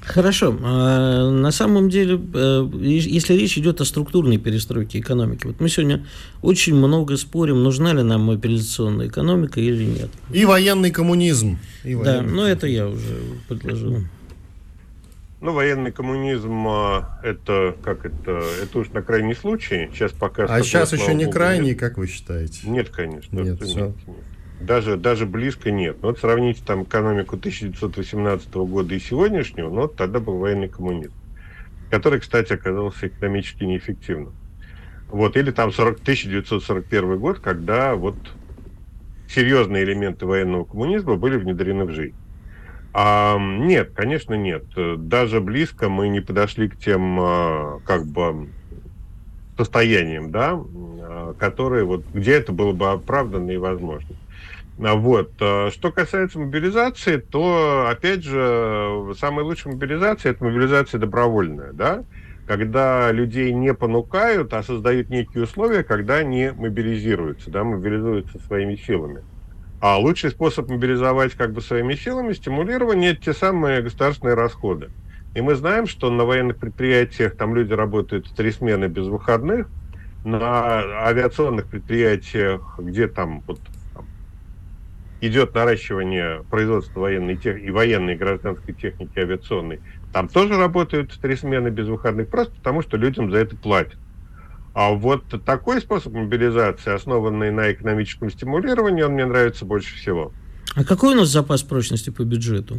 Хорошо. 0.00 0.56
А, 0.62 1.30
на 1.30 1.50
самом 1.52 1.88
деле, 1.88 2.20
э, 2.34 2.68
если 2.80 3.34
речь 3.34 3.56
идет 3.58 3.80
о 3.80 3.84
структурной 3.84 4.38
перестройке 4.38 5.00
экономики, 5.00 5.46
вот 5.46 5.60
мы 5.60 5.68
сегодня 5.68 6.06
очень 6.42 6.74
много 6.74 7.16
спорим, 7.16 7.62
нужна 7.62 7.92
ли 7.92 8.02
нам 8.02 8.22
мобилизационная 8.22 9.08
экономика 9.08 9.60
или 9.60 9.84
нет. 9.84 10.10
И 10.32 10.44
военный 10.44 10.90
коммунизм. 10.90 11.58
И 11.84 11.94
военный 11.94 12.28
да, 12.28 12.34
но 12.34 12.46
это 12.46 12.66
я 12.66 12.88
уже 12.88 13.16
предложил. 13.48 13.98
Ну, 15.40 15.52
военный 15.52 15.90
коммунизм 15.90 16.68
это 17.24 17.74
как 17.82 18.04
это, 18.06 18.44
это 18.62 18.78
уж 18.78 18.90
на 18.90 19.02
крайний 19.02 19.34
случай. 19.34 19.90
Сейчас 19.92 20.12
пока. 20.12 20.44
А 20.44 20.62
сейчас 20.62 20.92
еще 20.92 21.14
не 21.14 21.26
крайний, 21.26 21.70
нет. 21.70 21.80
как 21.80 21.98
вы 21.98 22.06
считаете? 22.06 22.60
Нет, 22.68 22.90
конечно. 22.90 23.34
Нет, 23.34 23.60
нет, 23.60 23.76
нет. 23.76 24.16
Даже, 24.62 24.96
даже 24.96 25.26
близко 25.26 25.72
нет. 25.72 25.98
Ну, 26.02 26.08
вот 26.10 26.20
сравните 26.20 26.62
там 26.64 26.84
экономику 26.84 27.36
1918 27.36 28.64
года 28.64 28.94
и 28.94 29.00
сегодняшнего, 29.00 29.68
ну, 29.70 29.82
вот 29.82 29.96
тогда 29.96 30.20
был 30.20 30.38
военный 30.38 30.68
коммунизм, 30.68 31.12
который, 31.90 32.20
кстати, 32.20 32.52
оказался 32.54 33.08
экономически 33.08 33.64
неэффективным. 33.64 34.36
Вот, 35.08 35.36
или 35.36 35.50
там 35.52 35.72
40, 35.72 36.00
1941 36.02 37.18
год, 37.18 37.40
когда 37.40 37.96
вот 37.96 38.18
серьезные 39.26 39.84
элементы 39.84 40.26
военного 40.26 40.64
коммунизма 40.64 41.16
были 41.16 41.36
внедрены 41.36 41.86
в 41.86 41.92
жизнь. 41.92 42.16
А, 42.94 43.38
нет, 43.40 43.92
конечно, 43.94 44.34
нет. 44.34 44.64
Даже 44.76 45.40
близко 45.40 45.88
мы 45.90 46.08
не 46.08 46.20
подошли 46.20 46.68
к 46.70 46.78
тем, 46.78 47.18
а, 47.20 47.80
как 47.84 48.06
бы, 48.06 48.52
состояниям, 49.58 50.30
да, 50.32 50.52
а, 50.54 51.34
которые 51.34 51.84
вот, 51.84 52.06
где 52.12 52.32
это 52.34 52.52
было 52.52 52.72
бы 52.72 52.90
оправданно 52.92 53.50
и 53.52 53.58
возможно. 53.58 54.16
А 54.78 54.94
вот. 54.94 55.32
А, 55.40 55.70
что 55.70 55.92
касается 55.92 56.38
мобилизации, 56.38 57.16
то, 57.16 57.86
опять 57.88 58.24
же, 58.24 59.12
самая 59.18 59.44
лучшая 59.44 59.74
мобилизация– 59.74 60.32
это 60.32 60.44
мобилизация 60.44 60.98
добровольная, 60.98 61.72
да, 61.72 62.04
когда 62.46 63.12
людей 63.12 63.52
не 63.52 63.74
понукают, 63.74 64.52
а 64.52 64.62
создают 64.62 65.10
некие 65.10 65.44
условия, 65.44 65.84
когда 65.84 66.16
они 66.16 66.50
мобилизируются, 66.54 67.50
да, 67.50 67.64
мобилизуются 67.64 68.38
своими 68.40 68.76
силами. 68.76 69.22
А 69.80 69.98
лучший 69.98 70.30
способ 70.30 70.68
мобилизовать 70.68 71.34
как 71.34 71.52
бы 71.52 71.60
своими 71.60 71.94
силами, 71.94 72.32
стимулирование, 72.32 73.16
те 73.16 73.32
самые 73.32 73.82
государственные 73.82 74.34
расходы. 74.34 74.90
И 75.34 75.40
мы 75.40 75.54
знаем, 75.54 75.86
что 75.86 76.10
на 76.10 76.24
военных 76.24 76.58
предприятиях 76.58 77.36
там 77.36 77.54
люди 77.54 77.72
работают 77.72 78.32
три 78.34 78.52
смены 78.52 78.86
без 78.86 79.06
выходных, 79.06 79.68
на 80.24 81.06
авиационных 81.06 81.66
предприятиях, 81.66 82.76
где 82.78 83.08
там 83.08 83.42
вот 83.46 83.58
идет 85.22 85.54
наращивание 85.54 86.44
производства 86.50 87.00
военной 87.00 87.36
тех... 87.36 87.62
и 87.62 87.70
военной 87.70 88.14
и 88.14 88.18
гражданской 88.18 88.74
техники 88.74 89.18
авиационной, 89.18 89.80
там 90.12 90.28
тоже 90.28 90.56
работают 90.58 91.18
три 91.20 91.36
смены 91.36 91.68
без 91.68 91.86
выходных, 91.86 92.28
просто 92.28 92.54
потому 92.56 92.82
что 92.82 92.96
людям 92.96 93.30
за 93.30 93.38
это 93.38 93.56
платят. 93.56 93.98
А 94.74 94.90
вот 94.90 95.24
такой 95.44 95.80
способ 95.80 96.12
мобилизации, 96.12 96.92
основанный 96.92 97.50
на 97.50 97.72
экономическом 97.72 98.30
стимулировании, 98.30 99.02
он 99.02 99.12
мне 99.12 99.24
нравится 99.24 99.64
больше 99.64 99.94
всего. 99.96 100.32
А 100.74 100.84
какой 100.84 101.14
у 101.14 101.18
нас 101.18 101.28
запас 101.28 101.62
прочности 101.62 102.10
по 102.10 102.22
бюджету? 102.22 102.78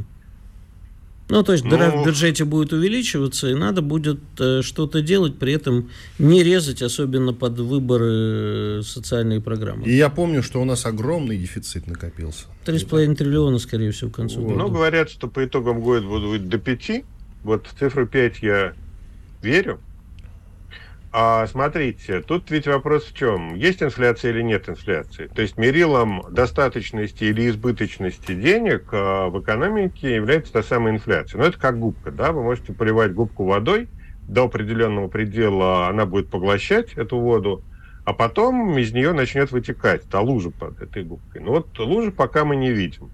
Ну, 1.34 1.42
то 1.42 1.54
есть 1.54 1.68
дыра 1.68 1.90
ну, 1.90 2.04
в 2.04 2.06
бюджете 2.06 2.46
будет 2.46 2.74
увеличиваться, 2.74 3.50
и 3.50 3.56
надо 3.56 3.82
будет 3.82 4.20
э, 4.40 4.62
что-то 4.62 5.02
делать, 5.02 5.40
при 5.40 5.54
этом 5.54 5.90
не 6.20 6.44
резать, 6.44 6.84
особенно 6.84 7.34
под 7.34 7.58
выборы 7.60 8.06
э, 8.06 8.82
социальные 8.84 9.42
программы. 9.42 9.84
И 9.88 9.96
я 9.96 10.12
помню, 10.12 10.44
что 10.44 10.62
у 10.62 10.66
нас 10.66 10.86
огромный 10.86 11.36
дефицит 11.40 11.88
накопился. 11.88 12.46
Три 12.66 12.78
с 12.78 12.84
половиной 12.84 13.16
триллиона, 13.16 13.58
скорее 13.58 13.90
всего, 13.90 14.12
к 14.12 14.16
концу 14.16 14.42
вот. 14.42 14.50
года. 14.50 14.60
Ну, 14.60 14.70
говорят, 14.70 15.10
что 15.10 15.28
по 15.28 15.44
итогам 15.44 15.82
года 15.82 16.06
будут 16.06 16.50
до 16.50 16.60
пяти. 16.60 17.04
Вот 17.44 17.66
в 17.66 17.80
цифру 17.80 18.06
пять 18.06 18.44
я 18.44 18.74
верю. 19.42 19.80
А 21.16 21.46
смотрите, 21.46 22.22
тут 22.22 22.50
ведь 22.50 22.66
вопрос 22.66 23.06
в 23.06 23.14
чем? 23.14 23.54
Есть 23.54 23.84
инфляция 23.84 24.32
или 24.32 24.42
нет 24.42 24.68
инфляции? 24.68 25.28
То 25.28 25.44
есть 25.44 25.58
мерилом 25.60 26.24
достаточности 26.32 27.26
или 27.26 27.48
избыточности 27.50 28.34
денег 28.34 28.90
а, 28.92 29.30
в 29.30 29.40
экономике 29.40 30.16
является 30.16 30.54
та 30.54 30.64
самая 30.64 30.96
инфляция. 30.96 31.38
Но 31.38 31.46
это 31.46 31.60
как 31.60 31.78
губка, 31.78 32.10
да? 32.10 32.32
Вы 32.32 32.42
можете 32.42 32.74
поливать 32.74 33.14
губку 33.14 33.46
водой, 33.46 33.90
до 34.28 34.46
определенного 34.46 35.08
предела 35.08 35.88
она 35.88 36.08
будет 36.08 36.32
поглощать 36.32 36.94
эту 36.94 37.20
воду, 37.20 37.64
а 38.06 38.14
потом 38.14 38.76
из 38.80 38.92
нее 38.92 39.14
начнет 39.14 39.52
вытекать 39.52 40.10
та 40.10 40.20
лужа 40.20 40.50
под 40.50 40.82
этой 40.82 41.04
губкой. 41.04 41.42
Но 41.42 41.52
вот 41.52 41.78
лужи 41.78 42.12
пока 42.12 42.44
мы 42.44 42.56
не 42.56 42.72
видим. 42.72 43.12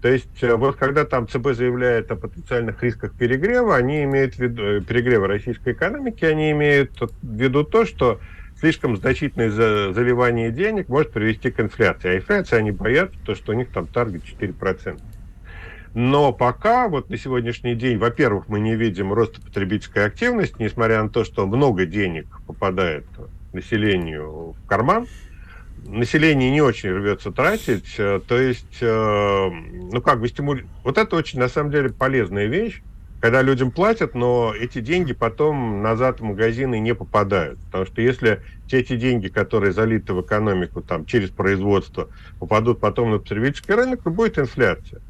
То 0.00 0.08
есть 0.08 0.42
э, 0.42 0.54
вот 0.54 0.76
когда 0.76 1.04
там 1.04 1.26
ЦБ 1.26 1.54
заявляет 1.54 2.10
о 2.10 2.16
потенциальных 2.16 2.82
рисках 2.82 3.14
перегрева, 3.14 3.76
они 3.76 4.04
имеют 4.04 4.34
в 4.34 4.38
виду, 4.38 4.62
э, 4.62 4.80
перегрева 4.80 5.26
российской 5.26 5.72
экономики, 5.72 6.24
они 6.24 6.52
имеют 6.52 6.92
в 7.00 7.10
виду 7.22 7.64
то, 7.64 7.84
что 7.84 8.20
слишком 8.60 8.96
значительное 8.96 9.50
заливание 9.50 10.52
денег 10.52 10.88
может 10.88 11.12
привести 11.12 11.50
к 11.50 11.58
инфляции. 11.60 12.10
А 12.10 12.16
инфляция 12.16 12.60
они 12.60 12.70
боятся, 12.70 13.18
то, 13.24 13.34
что 13.34 13.52
у 13.52 13.54
них 13.54 13.70
там 13.70 13.86
таргет 13.86 14.22
4%. 14.24 15.00
Но 15.94 16.32
пока, 16.32 16.88
вот 16.88 17.10
на 17.10 17.16
сегодняшний 17.16 17.74
день, 17.74 17.98
во-первых, 17.98 18.48
мы 18.48 18.60
не 18.60 18.76
видим 18.76 19.12
роста 19.12 19.40
потребительской 19.40 20.04
активности, 20.04 20.56
несмотря 20.58 21.02
на 21.02 21.08
то, 21.08 21.24
что 21.24 21.46
много 21.46 21.86
денег 21.86 22.26
попадает 22.46 23.06
населению 23.52 24.52
в 24.52 24.66
карман, 24.68 25.06
население 25.86 26.50
не 26.50 26.60
очень 26.60 26.90
рвется 26.90 27.30
тратить, 27.30 27.94
э, 27.98 28.20
то 28.26 28.38
есть, 28.38 28.78
э, 28.80 29.48
ну 29.92 30.00
как 30.02 30.20
бы 30.20 30.28
стимулировать. 30.28 30.70
Вот 30.84 30.98
это 30.98 31.16
очень, 31.16 31.38
на 31.38 31.48
самом 31.48 31.70
деле, 31.70 31.90
полезная 31.90 32.46
вещь, 32.46 32.82
когда 33.20 33.42
людям 33.42 33.70
платят, 33.70 34.14
но 34.14 34.54
эти 34.54 34.80
деньги 34.80 35.12
потом 35.12 35.82
назад 35.82 36.20
в 36.20 36.22
магазины 36.22 36.78
не 36.78 36.94
попадают. 36.94 37.58
Потому 37.66 37.86
что 37.86 38.00
если 38.00 38.42
те 38.68 38.78
эти 38.78 38.96
деньги, 38.96 39.28
которые 39.28 39.72
залиты 39.72 40.14
в 40.14 40.20
экономику 40.20 40.82
там, 40.82 41.04
через 41.04 41.30
производство, 41.30 42.08
попадут 42.38 42.80
потом 42.80 43.10
на 43.10 43.18
потребительский 43.18 43.72
рынок, 43.72 44.02
то 44.02 44.10
будет 44.10 44.38
инфляция. 44.38 45.00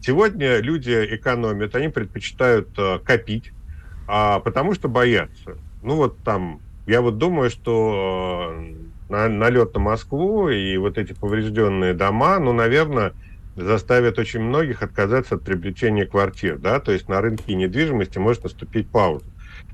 Сегодня 0.00 0.60
люди 0.60 1.06
экономят, 1.10 1.74
они 1.74 1.88
предпочитают 1.88 2.70
э, 2.78 2.98
копить, 3.04 3.52
а, 4.06 4.40
потому 4.40 4.74
что 4.74 4.88
боятся. 4.88 5.58
Ну 5.82 5.96
вот 5.96 6.18
там, 6.24 6.60
я 6.86 7.02
вот 7.02 7.18
думаю, 7.18 7.50
что 7.50 8.54
на, 9.10 9.28
налет 9.28 9.74
на 9.74 9.80
Москву 9.80 10.48
и 10.48 10.76
вот 10.78 10.98
эти 10.98 11.12
поврежденные 11.14 11.94
дома, 11.94 12.38
ну, 12.38 12.52
наверное, 12.52 13.14
заставят 13.56 14.18
очень 14.18 14.40
многих 14.40 14.82
отказаться 14.82 15.36
от 15.36 15.44
приобретения 15.44 16.06
квартир, 16.06 16.58
да, 16.58 16.80
то 16.80 16.92
есть 16.92 17.08
на 17.08 17.20
рынке 17.20 17.54
недвижимости 17.54 18.18
может 18.18 18.44
наступить 18.44 18.90
пауза. 18.90 19.26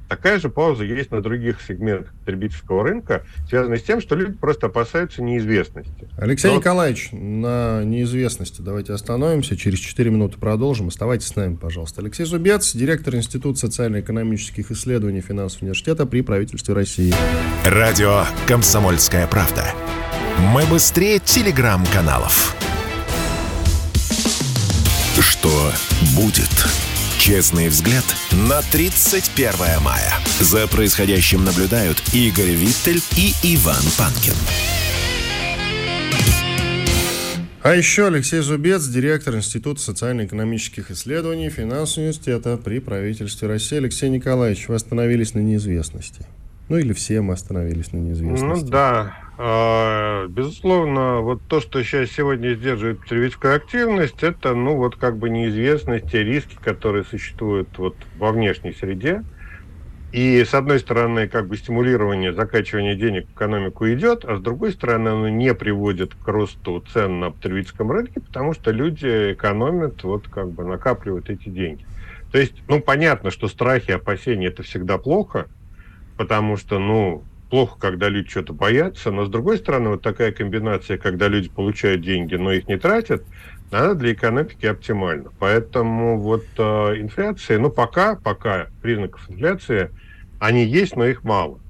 Такая 0.09 0.39
же 0.39 0.49
пауза 0.49 0.85
есть 0.85 1.11
на 1.11 1.21
других 1.21 1.61
сегментах 1.61 2.15
потребительского 2.21 2.85
рынка, 2.85 3.25
связанная 3.49 3.79
с 3.79 3.83
тем, 3.83 4.01
что 4.01 4.15
люди 4.15 4.33
просто 4.33 4.67
опасаются 4.67 5.23
неизвестности. 5.23 6.09
Алексей 6.17 6.51
Но... 6.51 6.59
Николаевич, 6.59 7.09
на 7.13 7.83
неизвестности 7.83 8.61
давайте 8.61 8.93
остановимся, 8.93 9.57
через 9.57 9.81
4 9.81 10.11
минуты 10.11 10.39
продолжим. 10.39 10.89
Оставайтесь 10.89 11.29
с 11.29 11.37
нами, 11.37 11.57
пожалуйста. 11.57 12.03
Алексей 12.03 12.25
Зубец, 12.25 12.73
директор 12.73 13.17
Института 13.17 13.59
социально-экономических 13.59 14.71
исследований 14.71 15.21
финансового 15.21 15.65
университета 15.65 16.07
при 16.07 16.21
правительстве 16.21 16.75
России. 16.75 17.13
Радио 17.65 18.25
«Комсомольская 18.47 19.27
правда». 19.27 19.73
Мы 20.53 20.65
быстрее 20.67 21.19
телеграм-каналов. 21.19 22.55
Что 25.19 25.73
будет? 26.15 26.96
Честный 27.19 27.69
взгляд 27.69 28.05
на 28.33 28.63
31 28.71 29.83
мая. 29.83 30.13
За 30.41 30.69
происходящим 30.69 31.45
наблюдают 31.45 32.01
Игорь 32.13 32.51
Виттель 32.51 33.03
и 33.17 33.33
Иван 33.43 33.83
Панкин. 33.99 34.35
А 37.63 37.75
еще 37.75 38.07
Алексей 38.07 38.41
Зубец, 38.43 38.87
директор 38.87 39.35
Института 39.35 39.81
социально-экономических 39.81 40.93
исследований 40.93 41.51
Финансового 41.51 42.07
университета 42.07 42.57
при 42.57 42.79
правительстве 42.79 43.49
России. 43.49 43.79
Алексей 43.79 44.09
Николаевич, 44.09 44.69
вы 44.69 44.77
остановились 44.77 45.35
на 45.35 45.41
неизвестности. 45.41 46.25
Ну 46.69 46.79
или 46.79 46.93
все 46.93 47.23
мы 47.23 47.35
остановились 47.35 47.93
на 47.93 47.97
неизвестности. 47.97 48.65
Ну 48.65 48.71
да, 48.71 49.17
безусловно, 49.39 51.21
вот 51.21 51.41
то, 51.47 51.61
что 51.61 51.83
сейчас 51.83 52.11
сегодня 52.11 52.55
сдерживает 52.55 53.01
потребительскую 53.01 53.55
активность, 53.55 54.23
это, 54.23 54.55
ну, 54.55 54.77
вот 54.77 54.97
как 54.97 55.19
бы 55.19 55.29
неизвестность, 55.29 56.11
те 56.11 56.23
риски, 56.25 56.57
которые 56.61 57.05
существуют 57.05 57.77
вот 57.79 58.07
во 58.15 58.33
внешней 58.33 58.73
среде. 58.73 59.23
И, 60.13 60.43
с 60.45 60.55
одной 60.55 60.79
стороны, 60.79 61.29
как 61.29 61.49
бы 61.49 61.57
стимулирование 61.57 62.33
закачивания 62.33 62.95
денег 62.95 63.29
в 63.29 63.33
экономику 63.33 63.87
идет, 63.89 64.25
а 64.25 64.37
с 64.37 64.41
другой 64.41 64.73
стороны, 64.73 65.09
оно 65.11 65.29
не 65.29 65.53
приводит 65.55 66.15
к 66.15 66.27
росту 66.29 66.81
цен 66.81 67.21
на 67.21 67.33
потребительском 67.33 67.91
рынке, 67.91 68.21
потому 68.21 68.55
что 68.55 68.71
люди 68.71 69.35
экономят, 69.35 70.03
вот 70.05 70.29
как 70.29 70.53
бы 70.53 70.65
накапливают 70.65 71.29
эти 71.29 71.51
деньги. 71.51 71.85
То 72.31 72.39
есть, 72.39 72.63
ну, 72.69 72.81
понятно, 72.81 73.31
что 73.31 73.49
страхи, 73.49 73.91
опасения– 73.91 74.47
это 74.49 74.63
всегда 74.63 74.97
плохо, 74.97 75.49
потому 76.17 76.57
что, 76.57 76.79
ну, 76.79 77.27
плохо, 77.51 77.79
когда 77.79 78.09
люди 78.09 78.29
что-то 78.29 78.53
боятся, 78.53 79.11
но 79.11 79.25
с 79.25 79.29
другой 79.29 79.59
стороны, 79.59 79.91
вот 79.91 80.03
такая 80.03 80.33
комбинация, 80.33 80.99
когда 80.99 81.29
люди 81.29 81.49
получают 81.49 82.03
деньги, 82.03 82.35
но 82.35 82.53
их 82.53 82.69
не 82.69 82.77
тратят, 82.77 83.25
она 83.71 83.95
для 83.95 84.13
экономики 84.13 84.67
оптимальна. 84.67 85.31
Поэтому 85.39 86.19
вот 86.19 86.45
э, 86.57 86.63
инфляция, 87.01 87.59
ну 87.59 87.71
пока, 87.71 88.17
пока 88.17 88.69
признаков 88.83 89.29
инфляции, 89.29 89.91
они 90.39 90.65
есть, 90.65 90.97
но 90.97 91.07
их 91.07 91.25
мало. 91.25 91.61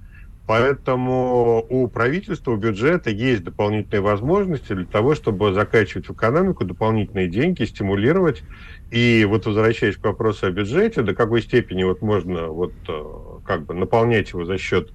Поэтому 0.46 1.66
у 1.68 1.88
правительства, 1.88 2.52
у 2.52 2.56
бюджета 2.56 3.10
есть 3.10 3.42
дополнительные 3.42 4.00
возможности 4.00 4.74
для 4.74 4.84
того, 4.84 5.16
чтобы 5.16 5.52
закачивать 5.52 6.08
в 6.08 6.12
экономику 6.12 6.64
дополнительные 6.64 7.26
деньги, 7.26 7.64
стимулировать. 7.64 8.44
И 8.92 9.26
вот 9.28 9.44
возвращаясь 9.46 9.96
к 9.96 10.04
вопросу 10.04 10.46
о 10.46 10.50
бюджете, 10.50 11.02
до 11.02 11.14
какой 11.14 11.42
степени 11.42 11.82
вот 11.82 12.00
можно 12.00 12.46
вот 12.46 12.72
э, 12.86 13.02
как 13.44 13.66
бы 13.66 13.74
наполнять 13.74 14.30
его 14.30 14.44
за 14.44 14.56
счет 14.56 14.92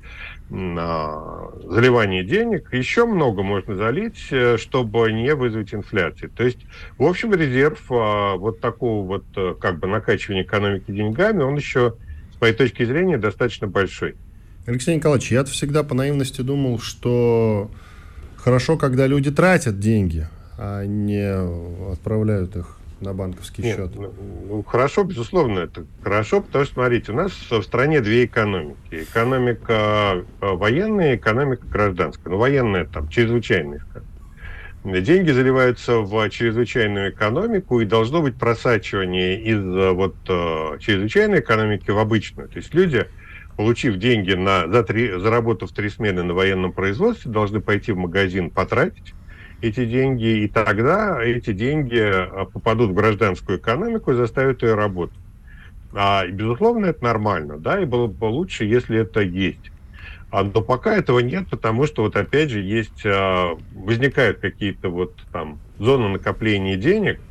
заливания 0.52 2.24
денег, 2.24 2.74
еще 2.74 3.06
много 3.06 3.42
можно 3.42 3.76
залить, 3.76 4.20
э, 4.32 4.58
чтобы 4.58 5.10
не 5.14 5.34
вызвать 5.34 5.74
инфляции. 5.74 6.28
То 6.28 6.44
есть, 6.44 6.60
в 6.98 7.04
общем, 7.04 7.34
резерв 7.34 7.80
а, 7.90 8.36
вот 8.36 8.60
такого 8.60 9.08
вот 9.08 9.24
э, 9.38 9.56
как 9.60 9.80
бы 9.80 9.88
накачивания 9.88 10.44
экономики 10.44 10.92
деньгами, 10.92 11.44
он 11.44 11.56
еще, 11.56 11.96
с 12.36 12.42
моей 12.42 12.54
точки 12.54 12.84
зрения, 12.84 13.18
достаточно 13.18 13.68
большой. 13.68 14.16
Алексей 14.66 14.96
Николаевич, 14.96 15.32
я 15.32 15.46
всегда 15.46 15.84
по 15.84 15.96
наивности 15.96 16.42
думал, 16.42 16.80
что 16.80 17.72
хорошо, 18.36 18.78
когда 18.78 19.08
люди 19.08 19.32
тратят 19.32 19.80
деньги, 19.80 20.28
а 20.58 20.86
не 20.86 21.94
отправляют 21.94 22.58
их 22.58 22.81
на 23.02 23.14
банковский 23.14 23.64
Нет, 23.64 23.78
счет. 23.78 23.92
Ну, 23.96 24.14
ну, 24.48 24.64
хорошо, 24.64 25.04
безусловно, 25.04 25.60
это 25.60 25.86
хорошо, 26.04 26.42
потому 26.42 26.66
что, 26.66 26.76
смотрите, 26.76 27.12
у 27.12 27.16
нас 27.16 27.32
в 27.50 27.62
стране 27.64 28.02
две 28.02 28.26
экономики. 28.26 28.78
Экономика 28.92 30.24
э, 30.42 30.54
военная 30.54 31.14
и 31.14 31.16
экономика 31.18 31.66
гражданская. 31.68 32.32
Ну, 32.32 32.40
военная 32.40 32.86
там 32.86 33.10
чрезвычайная, 33.10 33.82
Деньги 34.84 35.30
заливаются 35.30 36.00
в 36.00 36.30
чрезвычайную 36.30 37.12
экономику, 37.12 37.82
и 37.82 37.86
должно 37.86 38.24
быть 38.24 38.36
просачивание 38.36 39.40
из 39.40 39.60
э, 39.60 39.92
вот 39.92 40.16
э, 40.28 40.78
чрезвычайной 40.80 41.40
экономики 41.40 41.92
в 41.92 42.00
обычную. 42.00 42.50
То 42.50 42.58
есть 42.58 42.74
люди 42.74 43.06
получив 43.58 43.98
деньги 43.98 44.34
на, 44.34 44.68
за 44.68 44.84
три, 44.84 45.20
заработав 45.20 45.72
три 45.72 45.90
смены 45.90 46.24
на 46.24 46.34
военном 46.34 46.72
производстве, 46.72 47.32
должны 47.32 47.62
пойти 47.62 47.92
в 47.92 47.98
магазин 47.98 48.50
потратить 48.50 49.14
эти 49.62 49.86
деньги, 49.86 50.44
и 50.44 50.48
тогда 50.48 51.24
эти 51.24 51.54
деньги 51.54 52.00
а, 52.00 52.46
попадут 52.46 52.92
в 52.92 52.94
гражданскую 52.94 53.60
экономику 53.60 54.12
и 54.12 54.16
заставят 54.16 54.64
ее 54.64 54.76
работать. 54.76 55.20
А, 55.94 56.26
и, 56.26 56.32
безусловно, 56.32 56.88
это 56.88 57.04
нормально, 57.04 57.58
да, 57.60 57.82
и 57.82 57.86
было 57.86 58.08
бы 58.08 58.26
лучше, 58.26 58.66
если 58.66 59.00
это 59.00 59.22
есть. 59.22 59.72
А, 60.32 60.44
но 60.44 60.62
пока 60.62 60.96
этого 60.98 61.20
нет, 61.20 61.50
потому 61.50 61.88
что 61.88 62.04
вот 62.04 62.16
опять 62.18 62.50
же 62.52 62.62
есть, 62.62 63.04
а, 63.06 63.56
возникают 63.72 64.40
какие-то 64.40 64.90
вот 64.90 65.26
там 65.32 65.62
зоны 65.80 66.10
накопления 66.10 66.78
денег, 66.78 67.22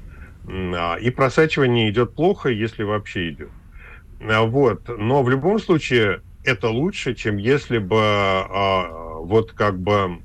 а, 0.49 0.97
и 1.01 1.11
просачивание 1.11 1.90
идет 1.90 2.14
плохо, 2.14 2.51
если 2.51 2.83
вообще 2.85 3.31
идет. 3.31 3.53
А, 4.21 4.43
вот. 4.45 4.88
Но 4.88 5.23
в 5.23 5.31
любом 5.31 5.59
случае 5.59 6.23
это 6.45 6.69
лучше, 6.69 7.14
чем 7.14 7.37
если 7.37 7.79
бы 7.79 7.99
а, 8.01 9.19
вот 9.21 9.53
как 9.53 9.81
бы 9.81 10.23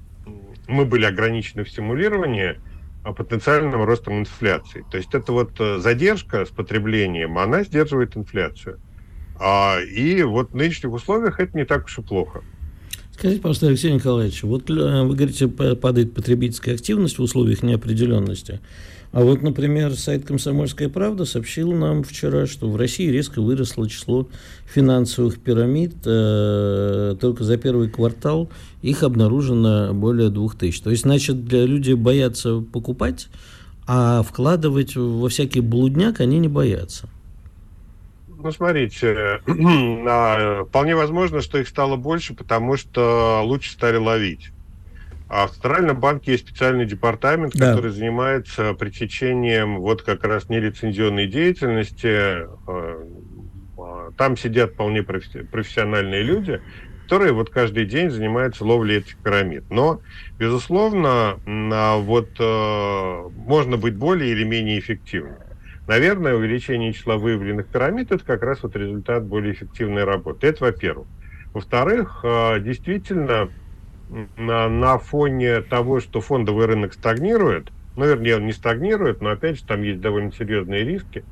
мы 0.67 0.85
были 0.85 1.05
ограничены 1.05 1.63
в 1.63 1.69
стимулировании 1.69 2.59
а, 3.03 3.13
потенциальным 3.13 3.83
ростом 3.83 4.19
инфляции. 4.19 4.83
То 4.89 4.97
есть 4.97 5.13
это 5.15 5.31
вот 5.33 5.59
э, 5.59 5.79
задержка 5.79 6.45
с 6.45 6.51
потреблением, 6.51 7.37
она 7.37 7.63
сдерживает 7.63 8.17
инфляцию. 8.17 8.79
И 9.39 10.23
вот 10.23 10.51
в 10.51 10.55
нынешних 10.55 10.91
условиях 10.93 11.39
это 11.39 11.57
не 11.57 11.65
так 11.65 11.85
уж 11.85 11.97
и 11.99 12.03
плохо. 12.03 12.43
Скажите, 13.17 13.41
пожалуйста, 13.41 13.67
Алексей 13.67 13.93
Николаевич, 13.93 14.43
вот 14.43 14.69
э, 14.69 15.03
вы 15.03 15.15
говорите, 15.15 15.47
падает 15.47 16.13
потребительская 16.13 16.75
активность 16.75 17.17
в 17.17 17.21
условиях 17.21 17.63
неопределенности. 17.63 18.59
А 19.13 19.23
вот, 19.23 19.41
например, 19.41 19.95
сайт 19.95 20.25
«Комсомольская 20.25 20.89
правда» 20.89 21.23
сообщил 21.23 21.71
нам 21.71 22.03
вчера, 22.03 22.45
что 22.45 22.69
в 22.69 22.75
России 22.75 23.07
резко 23.09 23.41
выросло 23.41 23.89
число 23.89 24.27
финансовых 24.65 25.39
пирамид. 25.39 25.93
Э, 26.03 27.15
только 27.17 27.45
за 27.45 27.55
первый 27.55 27.89
квартал 27.89 28.49
их 28.81 29.01
обнаружено 29.01 29.93
более 29.93 30.29
двух 30.29 30.57
тысяч. 30.57 30.81
То 30.81 30.89
есть, 30.89 31.03
значит, 31.03 31.45
для 31.45 31.65
люди 31.65 31.93
боятся 31.93 32.59
покупать, 32.59 33.29
а 33.87 34.23
вкладывать 34.23 34.97
во 34.97 35.29
всякий 35.29 35.61
блудняк 35.61 36.19
они 36.19 36.37
не 36.39 36.49
боятся. 36.49 37.07
Ну, 38.45 38.51
смотрите, 38.51 39.41
а, 40.07 40.65
вполне 40.65 40.95
возможно, 40.95 41.41
что 41.41 41.57
их 41.57 41.67
стало 41.67 41.95
больше, 41.95 42.35
потому 42.35 42.77
что 42.77 43.41
лучше 43.43 43.71
стали 43.71 43.97
ловить. 43.97 44.51
А 45.27 45.47
в 45.47 45.53
Центральном 45.53 45.99
банке 45.99 46.33
есть 46.33 46.47
специальный 46.47 46.85
департамент, 46.85 47.55
да. 47.55 47.71
который 47.71 47.89
занимается 47.89 48.75
пресечением 48.75 49.79
вот 49.79 50.03
как 50.03 50.23
раз 50.23 50.47
нелицензионной 50.47 51.25
деятельности. 51.25 52.05
Э, 52.05 52.45
а, 53.79 54.11
там 54.15 54.37
сидят 54.37 54.73
вполне 54.73 55.01
профессиональные 55.01 56.21
люди, 56.21 56.61
которые 57.05 57.33
вот 57.33 57.49
каждый 57.49 57.87
день 57.87 58.11
занимаются 58.11 58.63
ловлей 58.63 58.99
этих 58.99 59.17
пирамид. 59.17 59.63
Но, 59.71 60.01
безусловно, 60.37 61.39
вот 61.47 62.29
э, 62.37 63.29
можно 63.37 63.77
быть 63.77 63.95
более 63.95 64.29
или 64.29 64.43
менее 64.43 64.77
эффективным. 64.77 65.44
Наверное, 65.87 66.33
увеличение 66.33 66.93
числа 66.93 67.17
выявленных 67.17 67.69
пирамид– 67.69 68.11
это 68.11 68.23
как 68.23 68.41
раз 68.41 68.63
вот 68.63 68.75
результат 68.75 69.25
более 69.25 69.53
эффективной 69.53 70.03
работы. 70.03 70.47
Это 70.47 70.63
во-первых. 70.63 71.07
Во-вторых, 71.53 72.21
э, 72.23 72.59
действительно, 72.59 73.49
на, 74.35 74.67
на 74.67 74.97
фоне 74.97 75.61
того, 75.61 75.99
что 75.99 76.21
фондовый 76.21 76.65
рынок 76.65 76.93
стагнирует, 76.93 77.71
ну, 77.95 78.05
вернее, 78.05 78.37
он 78.37 78.45
не 78.45 78.51
стагнирует, 78.51 79.21
но, 79.21 79.29
опять 79.29 79.57
же, 79.57 79.65
там 79.65 79.83
есть 79.83 80.01
довольно 80.01 80.31
серьезные 80.31 80.83
риски, 80.83 81.25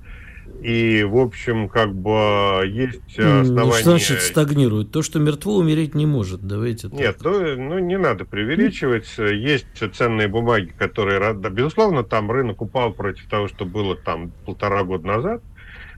и, 0.61 1.03
в 1.03 1.17
общем, 1.17 1.67
как 1.67 1.93
бы 1.93 2.63
есть 2.65 3.19
основания... 3.19 3.73
Что 3.73 3.89
значит 3.91 4.21
стагнирует? 4.21 4.91
То, 4.91 5.01
что 5.01 5.19
мертво 5.19 5.57
умереть 5.57 5.95
не 5.95 6.05
может, 6.05 6.41
давайте 6.41 6.89
так. 6.89 6.99
Нет, 6.99 7.17
ну, 7.21 7.55
ну 7.55 7.79
не 7.79 7.97
надо 7.97 8.25
преувеличивать. 8.25 9.07
Есть 9.17 9.67
ценные 9.93 10.27
бумаги, 10.27 10.73
которые... 10.77 11.33
Да, 11.33 11.49
безусловно, 11.49 12.03
там 12.03 12.31
рынок 12.31 12.61
упал 12.61 12.93
против 12.93 13.27
того, 13.27 13.47
что 13.47 13.65
было 13.65 13.95
там 13.95 14.31
полтора 14.45 14.83
года 14.83 15.07
назад, 15.07 15.43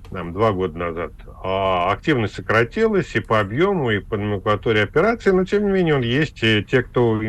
там, 0.09 0.33
два 0.33 0.51
года 0.51 0.77
назад, 0.77 1.13
а 1.43 1.91
активность 1.91 2.35
сократилась 2.35 3.15
и 3.15 3.19
по 3.19 3.39
объему, 3.39 3.91
и 3.91 3.99
по 3.99 4.17
номенклатуре 4.17 4.83
операций, 4.83 5.33
но 5.33 5.45
тем 5.45 5.65
не 5.65 5.71
менее 5.71 5.95
он 5.95 6.01
есть, 6.01 6.43
и 6.43 6.63
те, 6.63 6.83
кто 6.83 7.21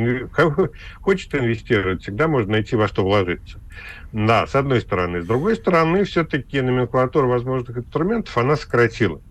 хочет 1.01 1.35
инвестировать, 1.35 2.03
всегда 2.03 2.29
можно 2.29 2.53
найти 2.53 2.77
во 2.77 2.89
что 2.89 3.05
вложиться. 3.05 3.61
Да, 4.13 4.47
с 4.47 4.55
одной 4.55 4.81
стороны. 4.81 5.23
С 5.23 5.27
другой 5.27 5.57
стороны, 5.57 6.05
все-таки 6.05 6.61
номенклатура 6.61 7.27
возможных 7.27 7.79
инструментов, 7.79 8.37
она 8.39 8.57
сократилась. 8.57 9.23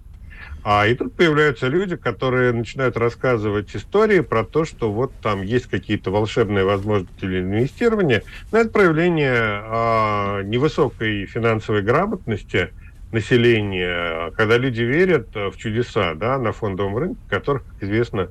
А 0.64 0.88
и 0.88 0.96
тут 0.96 1.16
появляются 1.16 1.68
люди, 1.68 1.96
которые 1.96 2.52
начинают 2.52 2.98
рассказывать 2.98 3.76
истории 3.76 4.22
про 4.22 4.44
то, 4.44 4.66
что 4.66 4.92
вот 4.92 5.14
там 5.22 5.44
есть 5.44 5.68
какие-то 5.68 6.10
волшебные 6.10 6.66
возможности 6.66 7.26
для 7.26 7.42
инвестирования. 7.42 8.24
Но 8.52 8.60
это 8.60 8.72
проявление 8.72 9.34
а, 9.36 10.42
невысокой 10.42 11.26
финансовой 11.28 11.84
грамотности– 11.84 12.72
населения, 13.16 14.32
когда 14.32 14.58
люди 14.58 14.84
верят 14.84 15.30
э, 15.36 15.50
в 15.50 15.58
чудеса 15.58 16.14
да, 16.14 16.38
на 16.38 16.52
фондовом 16.52 16.98
рынке, 16.98 17.22
которых, 17.30 17.64
как 17.66 17.84
известно, 17.84 18.30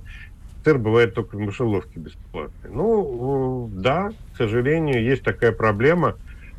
сыр 0.62 0.79
бывает 0.79 1.14
только 1.14 1.37
в 1.37 1.40
мышеловке 1.40 1.99
бесплатной. 1.99 2.70
Ну, 2.70 3.68
да, 3.73 4.12
к 4.35 4.37
сожалению, 4.37 5.03
есть 5.03 5.23
такая 5.23 5.53
проблема. 5.53 6.16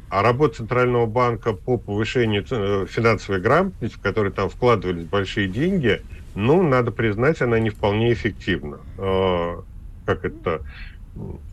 А 0.10 0.22
работа 0.22 0.58
Центрального 0.58 1.06
банка 1.06 1.54
по 1.54 1.78
повышению 1.78 2.46
э, 2.50 2.86
финансовой 2.90 3.40
грамотности, 3.40 3.96
в 3.96 4.02
которой 4.02 4.32
там 4.32 4.50
вкладывались 4.50 5.06
большие 5.06 5.48
деньги, 5.48 6.02
ну, 6.36 6.62
надо 6.62 6.92
признать, 6.92 7.42
она 7.42 7.60
не 7.60 7.70
вполне 7.70 8.12
эффективна. 8.12 8.80
Э, 8.98 9.62
как 10.06 10.26
это? 10.26 10.62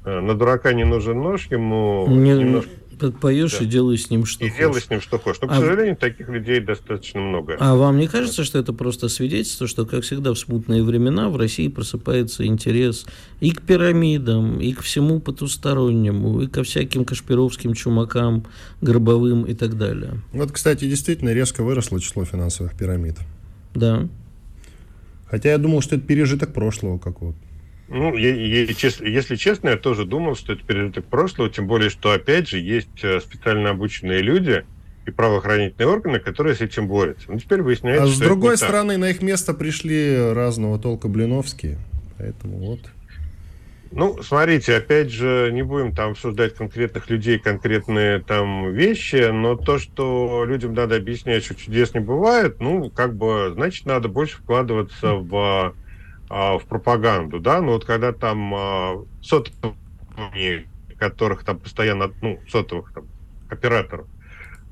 На 0.05 0.35
дурака 0.35 0.73
не 0.73 0.85
нужен 0.85 1.23
нож, 1.23 1.47
ему 1.47 2.05
не, 2.09 2.35
немножко 2.35 2.82
Подпоешь 3.03 3.59
да. 3.59 3.65
и 3.65 3.67
делай 3.67 3.99
с 3.99 4.11
ним 4.11 4.25
что 4.25 4.45
и 4.45 4.49
хочешь. 4.49 4.59
делай 4.59 4.81
с 4.81 4.91
ним 4.91 5.01
что 5.01 5.19
хочешь. 5.19 5.41
Но, 5.43 5.49
а 5.49 5.51
к 5.51 5.55
сожалению, 5.57 5.97
таких 5.97 6.29
людей 6.29 6.61
достаточно 6.61 7.21
много. 7.21 7.57
А 7.59 7.75
вам 7.75 7.99
не 7.99 8.07
кажется, 8.07 8.45
что 8.45 8.59
это 8.59 8.73
просто 8.73 9.09
свидетельство, 9.09 9.67
что, 9.67 9.85
как 9.87 10.05
всегда, 10.05 10.33
в 10.33 10.39
смутные 10.39 10.83
времена 10.83 11.29
в 11.29 11.37
России 11.37 11.69
просыпается 11.69 12.47
интерес 12.47 13.07
и 13.41 13.51
к 13.51 13.63
пирамидам, 13.63 14.61
и 14.61 14.73
к 14.73 14.81
всему 14.81 15.21
потустороннему, 15.21 16.43
и 16.43 16.47
ко 16.47 16.63
всяким 16.63 17.05
кашпировским 17.05 17.75
чумакам, 17.75 18.47
гробовым 18.81 19.45
и 19.45 19.55
так 19.55 19.77
далее? 19.77 20.21
Вот, 20.33 20.53
кстати, 20.53 20.89
действительно 20.89 21.33
резко 21.33 21.63
выросло 21.63 22.01
число 22.01 22.25
финансовых 22.25 22.77
пирамид. 22.77 23.17
Да. 23.75 24.09
Хотя 25.27 25.51
я 25.51 25.59
думал, 25.59 25.81
что 25.81 25.97
это 25.97 26.07
пережиток 26.07 26.53
прошлого 26.53 26.99
какого-то. 26.99 27.39
Ну, 27.93 28.17
я, 28.17 28.35
я, 28.35 28.63
если 28.63 29.37
честно, 29.37 29.69
я 29.69 29.77
тоже 29.77 30.07
думал, 30.07 30.35
что 30.35 30.55
это 30.55 30.65
пережиток 30.65 31.05
прошлого, 31.05 31.51
тем 31.51 31.67
более, 31.67 31.91
что, 31.91 32.11
опять 32.13 32.49
же, 32.49 32.59
есть 32.59 33.05
э, 33.05 33.21
специально 33.21 33.69
обученные 33.69 34.23
люди 34.23 34.65
и 35.05 35.11
правоохранительные 35.11 35.89
органы, 35.89 36.19
которые 36.19 36.55
с 36.55 36.63
этим 36.63 36.89
борются. 36.89 37.31
Но 37.31 37.39
теперь 37.39 37.61
выясняется, 37.61 38.05
А 38.05 38.07
с 38.07 38.19
другой 38.19 38.57
стороны, 38.57 38.95
так. 38.95 39.01
на 39.01 39.11
их 39.11 39.21
место 39.21 39.53
пришли 39.53 40.33
разного 40.33 40.79
толка 40.79 41.09
Блиновские, 41.09 41.79
поэтому 42.17 42.57
вот... 42.59 42.81
Ну, 43.91 44.23
смотрите, 44.23 44.77
опять 44.77 45.11
же, 45.11 45.51
не 45.53 45.63
будем 45.63 45.95
там 45.95 46.13
обсуждать 46.13 46.55
конкретных 46.55 47.11
людей, 47.11 47.39
конкретные 47.39 48.21
там 48.21 48.73
вещи, 48.73 49.31
но 49.31 49.55
то, 49.55 49.79
что 49.79 50.47
людям 50.47 50.73
надо 50.73 50.97
объяснять, 50.97 51.45
что 51.45 51.55
чудес 51.55 51.93
не 51.93 52.01
бывает, 52.01 52.59
ну, 52.59 52.89
как 52.89 53.15
бы, 53.15 53.51
значит, 53.53 53.85
надо 53.85 54.09
больше 54.09 54.39
вкладываться 54.39 55.13
в 55.13 55.75
а, 56.33 56.59
в 56.59 56.67
пропаганду, 56.67 57.41
да, 57.41 57.61
но 57.61 57.73
вот 57.73 57.85
когда 57.85 58.13
там 58.13 58.55
а, 58.55 59.05
сотовые, 59.21 60.69
которых 60.97 61.45
там 61.45 61.61
постоянно, 61.61 62.15
ну, 62.23 62.43
сотовых 62.49 62.91
там 62.95 63.09
операторов, 63.49 64.07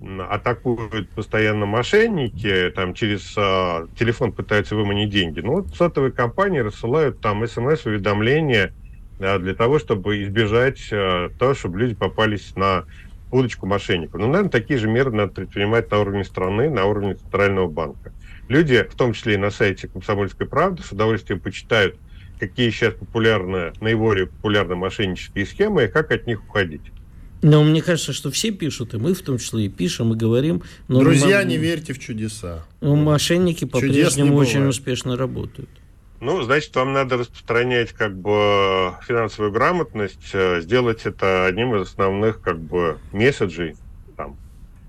атакуют 0.00 1.12
постоянно 1.12 1.66
мошенники, 1.66 2.72
там 2.74 2.94
через 2.94 3.34
а, 3.36 3.88
телефон 3.94 4.32
пытаются 4.32 4.74
выманить 4.74 5.10
деньги. 5.10 5.40
Ну, 5.40 5.52
вот 5.56 5.74
сотовые 5.74 6.12
компании 6.12 6.60
рассылают 6.60 7.20
там 7.20 7.46
смс-уведомления 7.46 8.72
а, 9.20 9.38
для 9.38 9.54
того, 9.54 9.78
чтобы 9.78 10.22
избежать 10.22 10.88
а, 10.92 11.28
того, 11.38 11.52
чтобы 11.52 11.78
люди 11.78 11.94
попались 11.94 12.52
на 12.56 12.86
удочку 13.30 13.66
мошенников. 13.66 14.18
Ну, 14.18 14.28
наверное, 14.28 14.50
такие 14.50 14.78
же 14.78 14.88
меры 14.88 15.12
надо 15.12 15.32
предпринимать 15.32 15.90
на 15.90 16.00
уровне 16.00 16.24
страны, 16.24 16.70
на 16.70 16.86
уровне 16.86 17.16
Центрального 17.16 17.68
банка. 17.68 18.12
Люди, 18.50 18.82
в 18.82 18.96
том 18.96 19.12
числе 19.12 19.34
и 19.34 19.36
на 19.36 19.52
сайте 19.52 19.86
«Комсомольской 19.86 20.44
правды», 20.44 20.82
с 20.82 20.90
удовольствием 20.90 21.38
почитают, 21.38 21.94
какие 22.40 22.70
сейчас 22.70 22.94
популярны, 22.94 23.72
наиболее 23.80 24.26
популярные 24.26 24.76
мошеннические 24.76 25.46
схемы 25.46 25.84
и 25.84 25.86
как 25.86 26.10
от 26.10 26.26
них 26.26 26.42
уходить. 26.42 26.82
Но 27.42 27.62
мне 27.62 27.80
кажется, 27.80 28.12
что 28.12 28.32
все 28.32 28.50
пишут, 28.50 28.92
и 28.92 28.96
мы 28.96 29.14
в 29.14 29.22
том 29.22 29.38
числе 29.38 29.66
и 29.66 29.68
пишем, 29.68 30.14
и 30.14 30.16
говорим. 30.16 30.64
Но 30.88 30.98
Друзья, 30.98 31.44
не 31.44 31.58
верьте 31.58 31.92
в 31.92 32.00
чудеса. 32.00 32.66
Мошенники 32.80 33.66
по-прежнему 33.66 34.34
очень 34.34 34.66
успешно 34.66 35.16
работают. 35.16 35.70
Ну, 36.18 36.42
значит, 36.42 36.74
вам 36.74 36.92
надо 36.92 37.18
распространять 37.18 37.92
как 37.92 38.18
бы 38.18 38.94
финансовую 39.06 39.52
грамотность, 39.52 40.30
э, 40.32 40.60
сделать 40.60 41.06
это 41.06 41.46
одним 41.46 41.76
из 41.76 41.82
основных 41.82 42.40
как 42.42 42.58
бы 42.58 42.98
месседжей 43.12 43.76
там, 44.16 44.36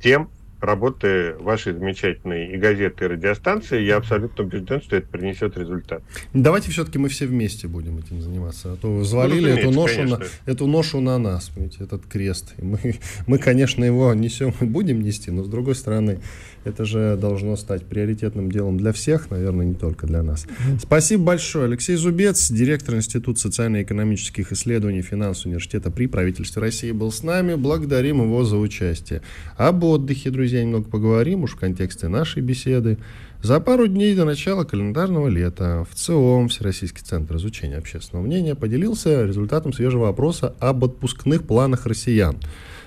тем, 0.01 0.31
работы 0.61 1.35
вашей 1.39 1.73
замечательной 1.73 2.53
и 2.53 2.57
газеты, 2.57 3.05
и 3.05 3.07
радиостанции, 3.07 3.81
я 3.81 3.97
абсолютно 3.97 4.43
убежден, 4.43 4.81
что 4.81 4.95
это 4.95 5.07
принесет 5.07 5.57
результат. 5.57 6.03
Давайте 6.33 6.71
все-таки 6.71 6.99
мы 6.99 7.09
все 7.09 7.25
вместе 7.25 7.67
будем 7.67 7.97
этим 7.97 8.21
заниматься. 8.21 8.73
А 8.73 8.75
то 8.75 8.95
взвалили 8.95 9.51
ну, 9.51 9.57
эту, 9.57 9.71
ношу 9.71 10.03
на, 10.03 10.19
эту 10.45 10.67
ношу 10.67 11.01
на 11.01 11.17
нас, 11.17 11.49
понимаете, 11.49 11.83
этот 11.83 12.05
крест. 12.05 12.53
И 12.57 12.63
мы, 12.63 12.79
мы, 13.27 13.37
конечно, 13.39 13.83
его 13.83 14.13
несем 14.13 14.53
и 14.61 14.65
будем 14.65 15.01
нести, 15.01 15.31
но 15.31 15.43
с 15.43 15.47
другой 15.47 15.75
стороны, 15.75 16.19
это 16.63 16.85
же 16.85 17.17
должно 17.19 17.55
стать 17.55 17.83
приоритетным 17.83 18.51
делом 18.51 18.77
для 18.77 18.91
всех, 18.91 19.29
наверное, 19.31 19.65
не 19.65 19.75
только 19.75 20.07
для 20.07 20.23
нас. 20.23 20.45
Спасибо 20.81 21.23
большое. 21.23 21.65
Алексей 21.65 21.95
Зубец, 21.95 22.51
директор 22.51 22.95
Института 22.95 23.39
социально-экономических 23.39 24.51
исследований 24.51 25.01
финансового 25.01 25.49
университета 25.49 25.91
при 25.91 26.07
правительстве 26.07 26.61
России, 26.61 26.91
был 26.91 27.11
с 27.11 27.23
нами. 27.23 27.55
Благодарим 27.55 28.21
его 28.21 28.43
за 28.43 28.57
участие. 28.57 29.21
Об 29.57 29.83
отдыхе, 29.83 30.29
друзья, 30.29 30.63
немного 30.63 30.89
поговорим 30.89 31.43
уж 31.43 31.53
в 31.53 31.57
контексте 31.57 32.07
нашей 32.07 32.41
беседы. 32.41 32.97
За 33.41 33.59
пару 33.59 33.87
дней 33.87 34.15
до 34.15 34.23
начала 34.23 34.65
календарного 34.65 35.27
лета 35.27 35.87
в 35.89 35.95
ЦИОМ, 35.95 36.49
Всероссийский 36.49 37.01
центр 37.03 37.37
изучения 37.37 37.77
общественного 37.77 38.23
мнения, 38.23 38.53
поделился 38.53 39.25
результатом 39.25 39.73
свежего 39.73 40.09
опроса 40.09 40.53
об 40.59 40.83
отпускных 40.83 41.47
планах 41.47 41.87
россиян. 41.87 42.37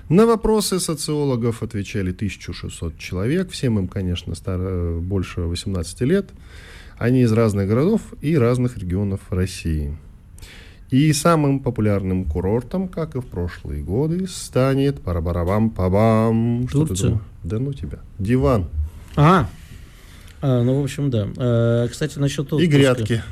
На 0.09 0.27
вопросы 0.27 0.81
социологов 0.81 1.63
отвечали 1.63 2.13
1600 2.13 2.99
человек. 2.99 3.51
Всем 3.51 3.79
им, 3.79 3.89
конечно, 3.89 4.35
стар... 4.35 4.61
больше 5.01 5.43
18 5.43 6.01
лет. 6.03 6.31
Они 6.99 7.23
из 7.23 7.33
разных 7.33 7.69
городов 7.69 8.03
и 8.21 8.37
разных 8.37 8.77
регионов 8.77 9.21
России. 9.31 9.97
И 10.91 11.13
самым 11.13 11.61
популярным 11.61 12.25
курортом, 12.25 12.89
как 12.89 13.17
и 13.17 13.21
в 13.21 13.27
прошлые 13.27 13.83
годы, 13.83 14.29
станет 14.29 15.01
парабарабам 15.01 15.71
пабам 15.71 16.69
Турция. 16.71 17.21
Да 17.43 17.59
ну 17.59 17.73
тебя. 17.73 17.99
Диван. 18.19 18.69
А, 19.17 19.49
а 20.41 20.63
ну, 20.63 20.81
в 20.81 20.85
общем, 20.85 21.11
да. 21.11 21.27
А, 21.37 21.89
кстати, 21.89 22.19
насчет 22.19 22.47
отпуска. 22.47 22.65
И 22.65 22.67
грядки. 22.69 23.23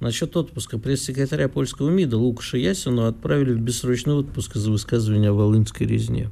Насчет 0.00 0.36
отпуска. 0.36 0.78
Пресс-секретаря 0.78 1.48
польского 1.48 1.88
МИДа 1.88 2.18
Лукаша 2.18 2.58
Ясину 2.58 3.06
отправили 3.06 3.52
в 3.52 3.60
бессрочный 3.60 4.14
отпуск 4.14 4.54
за 4.56 4.70
высказывание 4.70 5.30
о 5.30 5.34
Волынской 5.34 5.86
резне. 5.86 6.30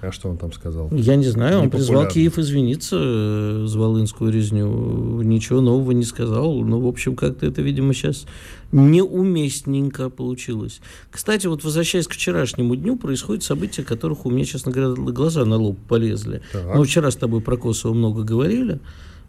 А 0.00 0.12
что 0.12 0.28
он 0.28 0.36
там 0.36 0.52
сказал? 0.52 0.90
Я 0.92 1.16
не 1.16 1.24
знаю, 1.24 1.60
он 1.60 1.70
призвал 1.70 2.06
Киев 2.08 2.38
извиниться 2.38 2.96
э, 3.00 3.64
за 3.66 3.78
Волынскую 3.78 4.30
резню. 4.32 5.22
Ничего 5.22 5.60
нового 5.60 5.92
не 5.92 6.04
сказал. 6.04 6.60
Ну, 6.62 6.80
в 6.80 6.86
общем, 6.86 7.16
как-то 7.16 7.46
это, 7.46 7.62
видимо, 7.62 7.94
сейчас 7.94 8.26
неуместненько 8.72 10.10
получилось. 10.10 10.80
Кстати, 11.10 11.46
вот 11.46 11.64
возвращаясь 11.64 12.06
к 12.06 12.12
вчерашнему 12.12 12.76
дню, 12.76 12.96
происходят 12.96 13.44
события, 13.44 13.82
которых 13.82 14.26
у 14.26 14.30
меня, 14.30 14.44
честно 14.44 14.72
говоря, 14.72 14.94
глаза 14.94 15.44
на 15.44 15.56
лоб 15.56 15.78
полезли. 15.88 16.42
Так. 16.52 16.74
Мы 16.74 16.84
вчера 16.84 17.10
с 17.10 17.16
тобой 17.16 17.40
про 17.40 17.56
Косово 17.56 17.94
много 17.94 18.24
говорили. 18.24 18.80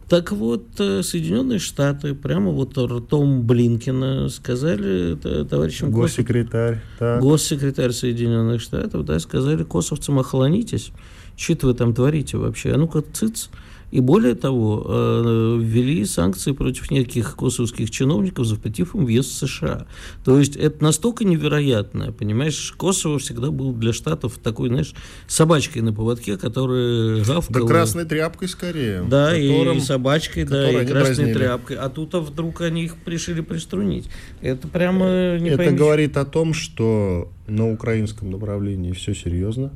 Так 0.08 0.32
вот, 0.32 0.68
э, 0.80 1.02
Соединенные 1.02 1.58
Штаты 1.58 2.14
прямо 2.14 2.52
вот 2.52 2.78
ртом 2.78 3.44
Блинкина 3.44 4.30
сказали 4.30 5.16
товарищам 5.16 5.92
Госсекретарь. 5.92 6.82
Так. 7.00 7.22
Госсекретарь 7.22 7.92
Соединенных 7.92 8.62
Штатов, 8.62 9.04
да, 9.06 9.20
сказали 9.20 9.64
косовцам 9.64 10.20
охлонитесь. 10.20 10.92
Что 11.36 11.68
вы 11.68 11.74
там 11.74 11.94
творите 11.94 12.38
вообще? 12.38 12.74
А 12.74 12.78
ну-ка, 12.78 13.02
цыц. 13.02 13.50
И 13.92 14.00
более 14.00 14.36
того, 14.36 14.84
э, 14.88 15.58
ввели 15.62 16.06
санкции 16.06 16.52
против 16.52 16.92
неких 16.92 17.36
косовских 17.36 17.92
чиновников, 17.92 18.46
запретив 18.46 18.96
им 18.96 19.06
въезд 19.06 19.30
в 19.30 19.48
США. 19.48 19.88
То 20.24 20.40
есть 20.40 20.56
это 20.56 20.84
настолько 20.84 21.24
невероятно, 21.24 22.12
понимаешь, 22.12 22.74
Косово 22.78 23.20
всегда 23.20 23.52
был 23.52 23.74
для 23.74 23.94
Штатов 23.94 24.40
такой, 24.42 24.70
знаешь, 24.70 24.94
собачкой 25.28 25.82
на 25.82 25.94
поводке, 25.94 26.38
которая 26.38 27.24
гавкала. 27.24 27.62
Да 27.62 27.68
красной 27.68 28.06
тряпкой 28.06 28.48
скорее. 28.48 29.04
Да, 29.04 29.32
которым, 29.32 29.78
и, 29.78 29.82
собачкой, 29.82 30.44
да, 30.46 30.70
и 30.70 30.86
красной 30.86 30.86
дразнили. 30.86 31.34
тряпкой. 31.34 31.78
А 31.78 31.90
тут 31.90 32.16
а 32.16 32.20
вдруг 32.20 32.62
они 32.62 32.86
их 32.86 32.96
решили 33.06 33.42
приструнить. 33.42 34.10
Это 34.42 34.68
прямо 34.68 35.38
не 35.40 35.50
Это 35.50 35.58
поймешь. 35.58 35.80
говорит 35.80 36.18
о 36.18 36.26
том, 36.26 36.54
что 36.54 37.32
на 37.48 37.72
украинском 37.72 38.32
направлении 38.32 38.92
все 38.92 39.14
серьезно. 39.14 39.72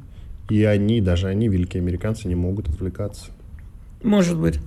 И 0.49 0.63
они, 0.63 0.99
даже 0.99 1.27
они, 1.27 1.47
великие 1.47 1.81
американцы, 1.81 2.27
не 2.27 2.35
могут 2.35 2.69
отвлекаться. 2.69 3.27
Может 4.03 4.37
быть. 4.37 4.59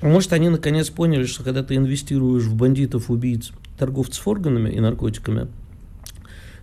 А 0.00 0.08
может, 0.08 0.32
они 0.32 0.48
наконец 0.48 0.88
поняли, 0.90 1.24
что 1.24 1.42
когда 1.42 1.62
ты 1.62 1.76
инвестируешь 1.76 2.44
в 2.44 2.54
бандитов, 2.54 3.10
убийц, 3.10 3.52
торговцев 3.78 4.26
органами 4.26 4.70
и 4.70 4.80
наркотиками, 4.80 5.48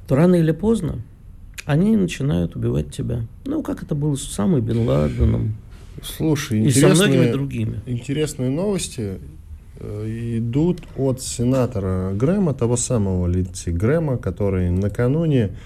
то 0.07 0.15
рано 0.15 0.35
или 0.35 0.51
поздно 0.51 1.01
они 1.65 1.95
начинают 1.95 2.55
убивать 2.55 2.91
тебя. 2.91 3.25
Ну, 3.45 3.61
как 3.61 3.83
это 3.83 3.93
было 3.93 4.15
с 4.15 4.23
самой 4.23 4.61
Бен 4.61 4.87
Ладеном. 4.87 5.55
Слушай, 6.01 6.63
и 6.63 6.71
со 6.71 6.87
многими 6.89 7.31
другими. 7.31 7.81
Интересные 7.85 8.49
новости 8.49 9.19
э, 9.79 10.37
идут 10.37 10.81
от 10.95 11.21
сенатора 11.21 12.13
Грэма, 12.13 12.53
того 12.53 12.77
самого 12.77 13.27
Линдси 13.27 13.69
Грэма, 13.69 14.17
который 14.17 14.69
накануне 14.69 15.57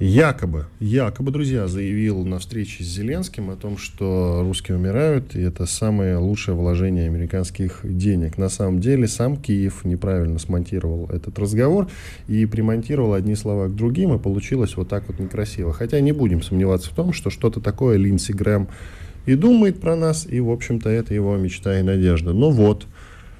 якобы, 0.00 0.66
якобы, 0.80 1.30
друзья, 1.30 1.66
заявил 1.66 2.24
на 2.24 2.38
встрече 2.38 2.84
с 2.84 2.86
Зеленским 2.86 3.50
о 3.50 3.56
том, 3.56 3.76
что 3.76 4.42
русские 4.42 4.76
умирают, 4.76 5.34
и 5.34 5.40
это 5.40 5.66
самое 5.66 6.16
лучшее 6.16 6.54
вложение 6.54 7.06
американских 7.06 7.80
денег. 7.82 8.38
На 8.38 8.48
самом 8.48 8.80
деле 8.80 9.08
сам 9.08 9.36
Киев 9.36 9.84
неправильно 9.84 10.38
смонтировал 10.38 11.08
этот 11.10 11.38
разговор 11.38 11.88
и 12.28 12.46
примонтировал 12.46 13.14
одни 13.14 13.34
слова 13.34 13.68
к 13.68 13.74
другим, 13.74 14.14
и 14.14 14.18
получилось 14.18 14.76
вот 14.76 14.88
так 14.88 15.08
вот 15.08 15.18
некрасиво. 15.18 15.72
Хотя 15.72 16.00
не 16.00 16.12
будем 16.12 16.42
сомневаться 16.42 16.90
в 16.90 16.94
том, 16.94 17.12
что 17.12 17.30
что-то 17.30 17.60
такое 17.60 17.96
Линдси 17.96 18.32
Грэм 18.32 18.68
и 19.26 19.34
думает 19.34 19.80
про 19.80 19.94
нас, 19.94 20.26
и, 20.26 20.40
в 20.40 20.50
общем-то, 20.50 20.88
это 20.88 21.12
его 21.12 21.36
мечта 21.36 21.78
и 21.78 21.82
надежда. 21.82 22.32
Но 22.32 22.50
вот, 22.50 22.86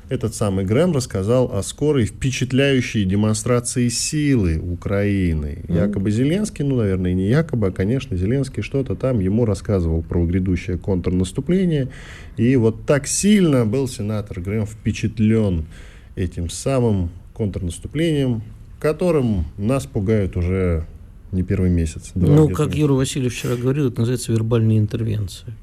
этот 0.09 0.35
самый 0.35 0.65
Грэм 0.65 0.93
рассказал 0.93 1.55
о 1.55 1.63
скорой 1.63 2.07
впечатляющей 2.07 3.05
демонстрации 3.05 3.89
силы 3.89 4.59
Украины. 4.59 5.65
Mm-hmm. 5.67 5.77
Якобы 5.77 6.11
Зеленский, 6.11 6.65
ну, 6.65 6.77
наверное, 6.77 7.13
не 7.13 7.29
якобы, 7.29 7.69
а, 7.69 7.73
конечно, 7.73 8.17
Зеленский 8.17 8.63
что-то 8.63 8.95
там 8.95 9.21
ему 9.21 9.45
рассказывал 9.45 10.03
про 10.03 10.25
грядущее 10.25 10.79
контрнаступление. 10.79 11.89
И 12.37 12.57
вот 12.57 12.87
так 12.87 13.07
сильно 13.07 13.67
был 13.67 13.89
сенатор 13.89 14.41
Грэм 14.41 14.67
впечатлен 14.67 15.67
этим 16.17 16.51
самым 16.51 17.11
контрнаступлением, 17.35 18.43
которым 18.81 19.45
нас 19.57 19.87
пугают 19.87 20.37
уже 20.37 20.87
не 21.33 21.43
первый 21.43 21.71
месяц. 21.71 22.13
Ну, 22.15 22.49
как 22.49 22.75
Юра 22.75 22.95
Васильев 22.95 23.35
вчера 23.35 23.57
говорил, 23.57 23.89
это 23.89 24.01
называется 24.01 24.33
вербальная 24.33 24.79
интервенция. 24.79 25.55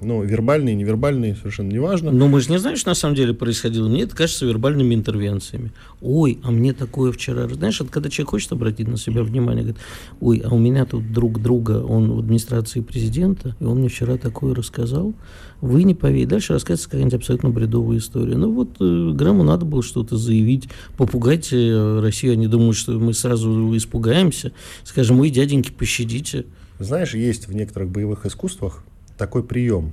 Ну, 0.00 0.22
вербальные, 0.22 0.74
невербальные, 0.74 1.36
совершенно 1.36 1.72
неважно. 1.72 2.10
Но 2.10 2.28
мы 2.28 2.42
же 2.42 2.50
не 2.50 2.58
знаем, 2.58 2.76
что 2.76 2.90
на 2.90 2.94
самом 2.94 3.14
деле 3.14 3.32
происходило. 3.32 3.88
Мне 3.88 4.02
это 4.02 4.14
кажется 4.14 4.44
вербальными 4.44 4.94
интервенциями. 4.94 5.72
Ой, 6.02 6.38
а 6.42 6.50
мне 6.50 6.74
такое 6.74 7.12
вчера... 7.12 7.48
Знаешь, 7.48 7.80
это 7.80 7.90
когда 7.90 8.10
человек 8.10 8.30
хочет 8.30 8.52
обратить 8.52 8.88
на 8.88 8.98
себя 8.98 9.22
внимание, 9.22 9.62
говорит, 9.62 9.82
ой, 10.20 10.42
а 10.44 10.54
у 10.54 10.58
меня 10.58 10.84
тут 10.84 11.12
друг 11.12 11.40
друга, 11.40 11.82
он 11.82 12.12
в 12.12 12.18
администрации 12.18 12.82
президента, 12.82 13.56
и 13.58 13.64
он 13.64 13.78
мне 13.78 13.88
вчера 13.88 14.18
такое 14.18 14.54
рассказал. 14.54 15.14
Вы 15.62 15.84
не 15.84 15.94
поверите. 15.94 16.28
Дальше 16.28 16.52
рассказывается 16.52 16.90
какая-нибудь 16.90 17.14
абсолютно 17.14 17.48
бредовая 17.48 17.96
история. 17.96 18.36
Ну 18.36 18.52
вот 18.52 18.76
э, 18.80 19.12
Грамму 19.14 19.44
надо 19.44 19.64
было 19.64 19.82
что-то 19.82 20.18
заявить, 20.18 20.68
попугать 20.98 21.48
э, 21.52 22.00
Россию. 22.02 22.34
Они 22.34 22.48
думают, 22.48 22.76
что 22.76 22.92
мы 22.92 23.14
сразу 23.14 23.74
испугаемся. 23.74 24.52
Скажем, 24.84 25.20
ой, 25.20 25.30
дяденьки, 25.30 25.70
пощадите. 25.70 26.44
Знаешь, 26.78 27.14
есть 27.14 27.48
в 27.48 27.54
некоторых 27.54 27.88
боевых 27.88 28.26
искусствах 28.26 28.84
такой 29.16 29.42
прием. 29.42 29.92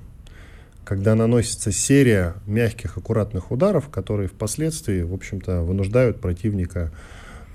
когда 0.86 1.16
наносится 1.16 1.72
серия 1.72 2.36
мягких, 2.46 2.98
аккуратных 2.98 3.52
ударов, 3.52 3.90
которые 3.90 4.28
впоследствии, 4.28 5.02
в 5.02 5.14
общем-то, 5.14 5.62
вынуждают 5.62 6.20
противника 6.20 6.92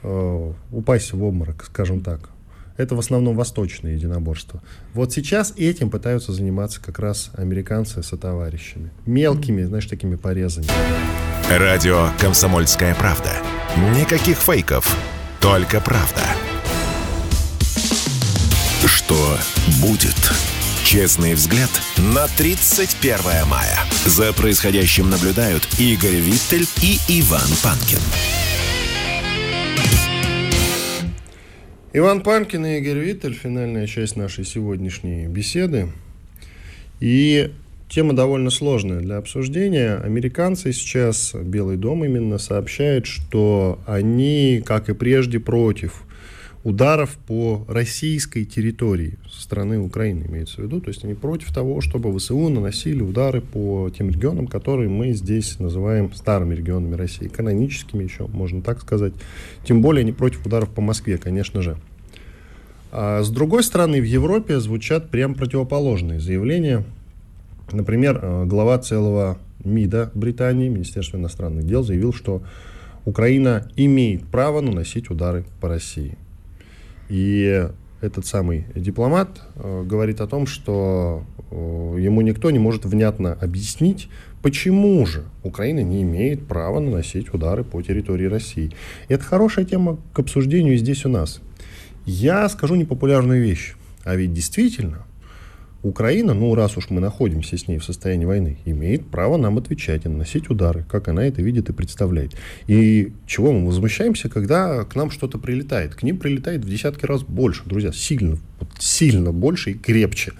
э, 0.02 0.52
упасть 0.72 1.12
в 1.12 1.22
обморок, 1.22 1.64
скажем 1.64 2.00
так. 2.00 2.30
Это 2.78 2.94
в 2.94 2.98
основном 3.00 3.36
восточные 3.36 3.96
единоборства. 3.96 4.62
Вот 4.94 5.12
сейчас 5.12 5.52
этим 5.56 5.90
пытаются 5.90 6.32
заниматься 6.32 6.80
как 6.80 7.00
раз 7.00 7.30
американцы 7.34 8.02
со 8.02 8.16
товарищами. 8.16 8.92
Мелкими, 9.04 9.64
знаешь, 9.64 9.86
такими 9.86 10.14
порезами. 10.14 10.68
Радио 11.50 12.10
«Комсомольская 12.20 12.94
правда». 12.94 13.32
Никаких 13.98 14.38
фейков, 14.38 14.96
только 15.40 15.80
правда. 15.80 16.22
Что 18.86 19.36
будет? 19.82 20.57
Честный 20.84 21.34
взгляд 21.34 21.70
на 22.14 22.26
31 22.38 23.46
мая. 23.48 23.78
За 24.06 24.32
происходящим 24.32 25.10
наблюдают 25.10 25.68
Игорь 25.78 26.16
Виттель 26.16 26.66
и 26.82 26.98
Иван 27.20 27.48
Панкин. 27.62 27.98
Иван 31.92 32.22
Панкин 32.22 32.66
и 32.66 32.78
Игорь 32.78 32.98
Виттель, 32.98 33.34
финальная 33.34 33.86
часть 33.86 34.16
нашей 34.16 34.44
сегодняшней 34.44 35.26
беседы. 35.26 35.88
И 37.00 37.50
тема 37.88 38.14
довольно 38.14 38.50
сложная 38.50 39.00
для 39.00 39.16
обсуждения. 39.16 39.96
Американцы 39.96 40.72
сейчас, 40.72 41.34
Белый 41.34 41.76
дом 41.76 42.04
именно, 42.04 42.38
сообщает, 42.38 43.06
что 43.06 43.78
они, 43.86 44.62
как 44.64 44.88
и 44.88 44.94
прежде, 44.94 45.40
против 45.40 46.02
ударов 46.64 47.16
по 47.26 47.64
российской 47.68 48.44
территории 48.44 49.18
со 49.30 49.42
стороны 49.42 49.78
Украины, 49.78 50.26
имеется 50.28 50.56
в 50.56 50.64
виду. 50.64 50.80
То 50.80 50.88
есть 50.88 51.04
они 51.04 51.14
против 51.14 51.52
того, 51.52 51.80
чтобы 51.80 52.16
ВСУ 52.18 52.48
наносили 52.48 53.02
удары 53.02 53.40
по 53.40 53.90
тем 53.96 54.10
регионам, 54.10 54.46
которые 54.46 54.88
мы 54.88 55.12
здесь 55.12 55.58
называем 55.58 56.12
старыми 56.14 56.54
регионами 56.54 56.94
России, 56.94 57.28
каноническими 57.28 58.04
еще, 58.04 58.26
можно 58.26 58.60
так 58.60 58.80
сказать. 58.80 59.12
Тем 59.64 59.82
более 59.82 60.02
они 60.02 60.12
против 60.12 60.44
ударов 60.46 60.70
по 60.70 60.80
Москве, 60.80 61.18
конечно 61.18 61.62
же. 61.62 61.76
А 62.90 63.22
с 63.22 63.30
другой 63.30 63.62
стороны, 63.62 64.00
в 64.00 64.04
Европе 64.04 64.58
звучат 64.60 65.10
прям 65.10 65.34
противоположные 65.34 66.20
заявления. 66.20 66.84
Например, 67.70 68.18
э, 68.20 68.44
глава 68.46 68.78
целого 68.78 69.38
МИДа 69.64 70.10
Британии, 70.14 70.68
Министерства 70.68 71.18
иностранных 71.18 71.66
дел, 71.66 71.82
заявил, 71.82 72.12
что 72.12 72.42
Украина 73.04 73.68
имеет 73.76 74.26
право 74.26 74.60
наносить 74.60 75.10
удары 75.10 75.44
по 75.60 75.68
России. 75.68 76.16
И 77.08 77.68
этот 78.00 78.26
самый 78.26 78.66
дипломат 78.74 79.40
э, 79.56 79.82
говорит 79.84 80.20
о 80.20 80.26
том, 80.26 80.46
что 80.46 81.24
э, 81.50 81.54
ему 81.98 82.20
никто 82.20 82.50
не 82.50 82.58
может 82.58 82.84
внятно 82.84 83.32
объяснить, 83.32 84.08
почему 84.42 85.04
же 85.04 85.24
Украина 85.42 85.80
не 85.80 86.02
имеет 86.02 86.46
права 86.46 86.80
наносить 86.80 87.34
удары 87.34 87.64
по 87.64 87.82
территории 87.82 88.26
России. 88.26 88.72
И 89.08 89.14
это 89.14 89.24
хорошая 89.24 89.64
тема 89.64 89.98
к 90.12 90.18
обсуждению 90.20 90.76
здесь 90.76 91.04
у 91.04 91.08
нас. 91.08 91.40
Я 92.06 92.48
скажу 92.48 92.76
непопулярную 92.76 93.42
вещь. 93.42 93.74
А 94.04 94.14
ведь 94.14 94.32
действительно 94.32 95.04
Украина, 95.88 96.34
ну 96.34 96.54
раз 96.54 96.76
уж 96.76 96.90
мы 96.90 97.00
находимся 97.00 97.56
с 97.56 97.66
ней 97.66 97.78
в 97.78 97.84
состоянии 97.84 98.26
войны, 98.26 98.58
имеет 98.66 99.06
право 99.06 99.36
нам 99.36 99.56
отвечать 99.58 100.04
и 100.04 100.08
наносить 100.08 100.50
удары, 100.50 100.84
как 100.88 101.08
она 101.08 101.24
это 101.24 101.40
видит 101.40 101.70
и 101.70 101.72
представляет. 101.72 102.34
И 102.66 103.12
чего 103.26 103.52
мы 103.52 103.66
возмущаемся, 103.66 104.28
когда 104.28 104.84
к 104.84 104.94
нам 104.94 105.10
что-то 105.10 105.38
прилетает? 105.38 105.94
К 105.94 106.02
ним 106.02 106.18
прилетает 106.18 106.64
в 106.64 106.68
десятки 106.68 107.06
раз 107.06 107.22
больше, 107.22 107.62
друзья, 107.64 107.92
сильно, 107.92 108.36
сильно 108.78 109.32
больше 109.32 109.70
и 109.70 109.74
крепче. 109.74 110.32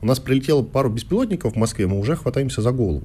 У 0.00 0.06
нас 0.06 0.20
прилетело 0.20 0.62
пару 0.62 0.88
беспилотников 0.88 1.54
в 1.54 1.56
Москве, 1.56 1.86
мы 1.86 1.98
уже 1.98 2.16
хватаемся 2.16 2.62
за 2.62 2.70
голову. 2.70 3.04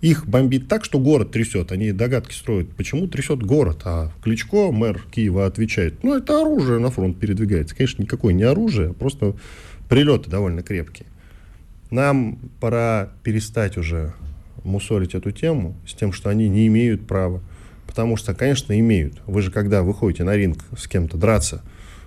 Их 0.00 0.26
бомбит 0.26 0.68
так, 0.68 0.84
что 0.84 0.98
город 0.98 1.30
трясет. 1.30 1.72
Они 1.72 1.90
догадки 1.90 2.34
строят, 2.34 2.68
почему 2.76 3.08
трясет 3.08 3.42
город. 3.42 3.80
А 3.84 4.12
Кличко, 4.22 4.70
мэр 4.70 5.02
Киева, 5.10 5.46
отвечает, 5.46 6.04
ну, 6.04 6.14
это 6.14 6.42
оружие 6.42 6.78
на 6.78 6.90
фронт 6.90 7.18
передвигается. 7.18 7.74
Конечно, 7.74 8.02
никакое 8.02 8.34
не 8.34 8.42
оружие, 8.42 8.90
а 8.90 8.92
просто 8.92 9.34
прилеты 9.88 10.28
довольно 10.28 10.62
крепкие. 10.62 11.06
Нам 11.90 12.38
пора 12.60 13.10
перестать 13.22 13.76
уже 13.76 14.14
мусорить 14.64 15.14
эту 15.14 15.30
тему 15.30 15.76
с 15.86 15.94
тем, 15.94 16.12
что 16.12 16.30
они 16.30 16.48
не 16.48 16.66
имеют 16.66 17.06
права. 17.06 17.42
Потому 17.86 18.16
что, 18.16 18.34
конечно, 18.34 18.78
имеют. 18.78 19.20
Вы 19.26 19.42
же, 19.42 19.50
когда 19.50 19.82
выходите 19.82 20.24
на 20.24 20.34
ринг 20.34 20.64
с 20.76 20.88
кем-то 20.88 21.16
драться, 21.16 21.62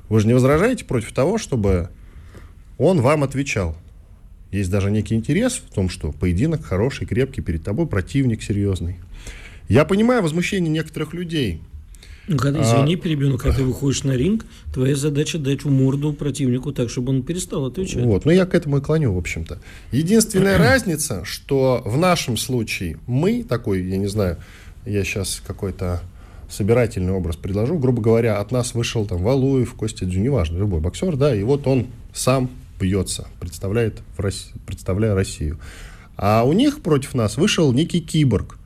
вы 0.09 0.19
же 0.19 0.27
не 0.27 0.33
возражаете 0.33 0.85
против 0.85 1.13
того, 1.13 1.37
чтобы 1.37 1.89
он 2.77 3.01
вам 3.01 3.23
отвечал. 3.23 3.77
Есть 4.51 4.71
даже 4.71 4.91
некий 4.91 5.15
интерес 5.15 5.53
в 5.53 5.73
том, 5.73 5.89
что 5.89 6.11
поединок 6.11 6.63
хороший, 6.63 7.05
крепкий, 7.05 7.41
перед 7.41 7.63
тобой 7.63 7.87
противник 7.87 8.41
серьезный. 8.41 8.97
Я 9.67 9.85
понимаю 9.85 10.23
возмущение 10.23 10.71
некоторых 10.71 11.13
людей– 11.13 11.61
когда, 12.35 12.61
извини, 12.61 12.95
а, 12.95 12.97
перебью, 12.97 13.29
но 13.29 13.37
когда 13.37 13.57
ты 13.57 13.63
выходишь 13.63 14.03
на 14.03 14.11
ринг, 14.11 14.45
твоя 14.73 14.95
задача 14.95 15.37
дать 15.37 15.63
в 15.63 15.69
морду 15.69 16.11
противнику 16.11 16.73
так, 16.73 16.89
чтобы 16.89 17.11
он 17.11 17.23
перестал 17.23 17.65
отвечать. 17.65 18.03
Вот, 18.03 18.25
ну 18.25 18.31
я 18.31 18.45
к 18.45 18.53
этому 18.53 18.79
и 18.79 18.81
клоню, 18.81 19.13
в 19.13 19.17
общем-то. 19.17 19.59
Единственная 19.91 20.57
разница, 20.59 21.23
что 21.23 21.81
в 21.85 21.97
нашем 21.97 22.35
случае 22.35 22.99
мы, 23.07 23.43
такой, 23.43 23.83
я 23.83 23.97
не 23.97 24.07
знаю, 24.07 24.37
я 24.85 25.03
сейчас 25.03 25.41
какой-то 25.45 26.01
собирательный 26.49 27.13
образ 27.13 27.35
предложу, 27.35 27.77
грубо 27.77 28.01
говоря, 28.01 28.39
от 28.39 28.51
нас 28.51 28.73
вышел 28.73 29.05
там 29.05 29.19
Валуев, 29.19 29.73
Костя 29.73 30.05
Дзю, 30.05 30.19
неважно, 30.19 30.57
любой 30.57 30.79
боксер, 30.79 31.15
да, 31.15 31.35
и 31.35 31.43
вот 31.43 31.67
он 31.67 31.87
сам 32.13 32.49
бьется, 32.79 33.27
представляет 33.39 34.01
России, 34.17 34.53
представляя 34.65 35.13
Россию. 35.13 35.59
А 36.15 36.43
у 36.43 36.53
них 36.53 36.81
против 36.81 37.13
нас 37.13 37.37
вышел 37.37 37.71
некий 37.73 38.01
киборг, 38.01 38.57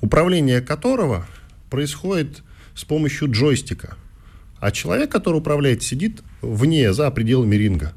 управление 0.00 0.60
которого 0.60 1.26
происходит 1.70 2.43
с 2.74 2.84
помощью 2.84 3.30
джойстика. 3.30 3.96
А 4.58 4.70
человек, 4.70 5.10
который 5.10 5.36
управляет, 5.36 5.82
сидит 5.82 6.22
вне, 6.40 6.92
за 6.92 7.10
пределами 7.10 7.56
ринга. 7.56 7.92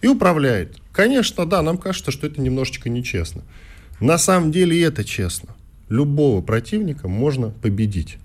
И 0.00 0.06
управляет. 0.06 0.76
Конечно, 0.92 1.44
да, 1.44 1.62
нам 1.62 1.76
кажется, 1.76 2.10
что 2.10 2.26
это 2.26 2.40
немножечко 2.40 2.88
нечестно. 2.88 3.42
На 4.00 4.16
самом 4.16 4.52
деле 4.52 4.80
это 4.82 5.04
честно. 5.04 5.56
Любого 5.88 6.40
противника 6.40 7.08
можно 7.08 7.50
победить. 7.50 8.18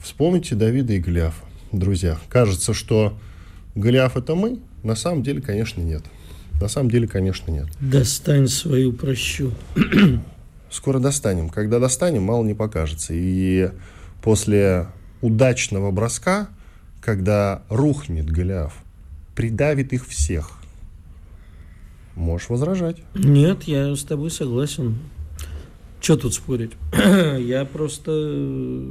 Вспомните 0.00 0.54
Давида 0.54 0.94
и 0.94 0.98
Голиафа, 0.98 1.44
друзья. 1.72 2.18
Кажется, 2.28 2.74
что 2.74 3.18
Голиаф 3.74 4.16
это 4.16 4.34
мы. 4.34 4.58
На 4.82 4.94
самом 4.94 5.22
деле, 5.22 5.40
конечно, 5.40 5.80
нет. 5.80 6.02
На 6.60 6.68
самом 6.68 6.90
деле, 6.90 7.08
конечно, 7.08 7.50
нет. 7.50 7.66
Достань 7.80 8.48
свою 8.48 8.92
прощу. 8.92 9.52
Скоро 10.70 10.98
достанем. 10.98 11.48
Когда 11.48 11.78
достанем, 11.78 12.24
мало 12.24 12.44
не 12.44 12.54
покажется. 12.54 13.12
И 13.14 13.70
после 14.22 14.88
удачного 15.26 15.90
броска, 15.90 16.48
когда 17.00 17.62
рухнет 17.68 18.30
Голиаф, 18.30 18.82
придавит 19.34 19.92
их 19.92 20.06
всех. 20.06 20.52
Можешь 22.14 22.48
возражать. 22.48 22.98
Нет, 23.14 23.64
я 23.64 23.94
с 23.94 24.04
тобой 24.04 24.30
согласен. 24.30 24.98
Что 26.00 26.16
тут 26.16 26.34
спорить? 26.34 26.72
Я 26.92 27.64
просто... 27.64 28.10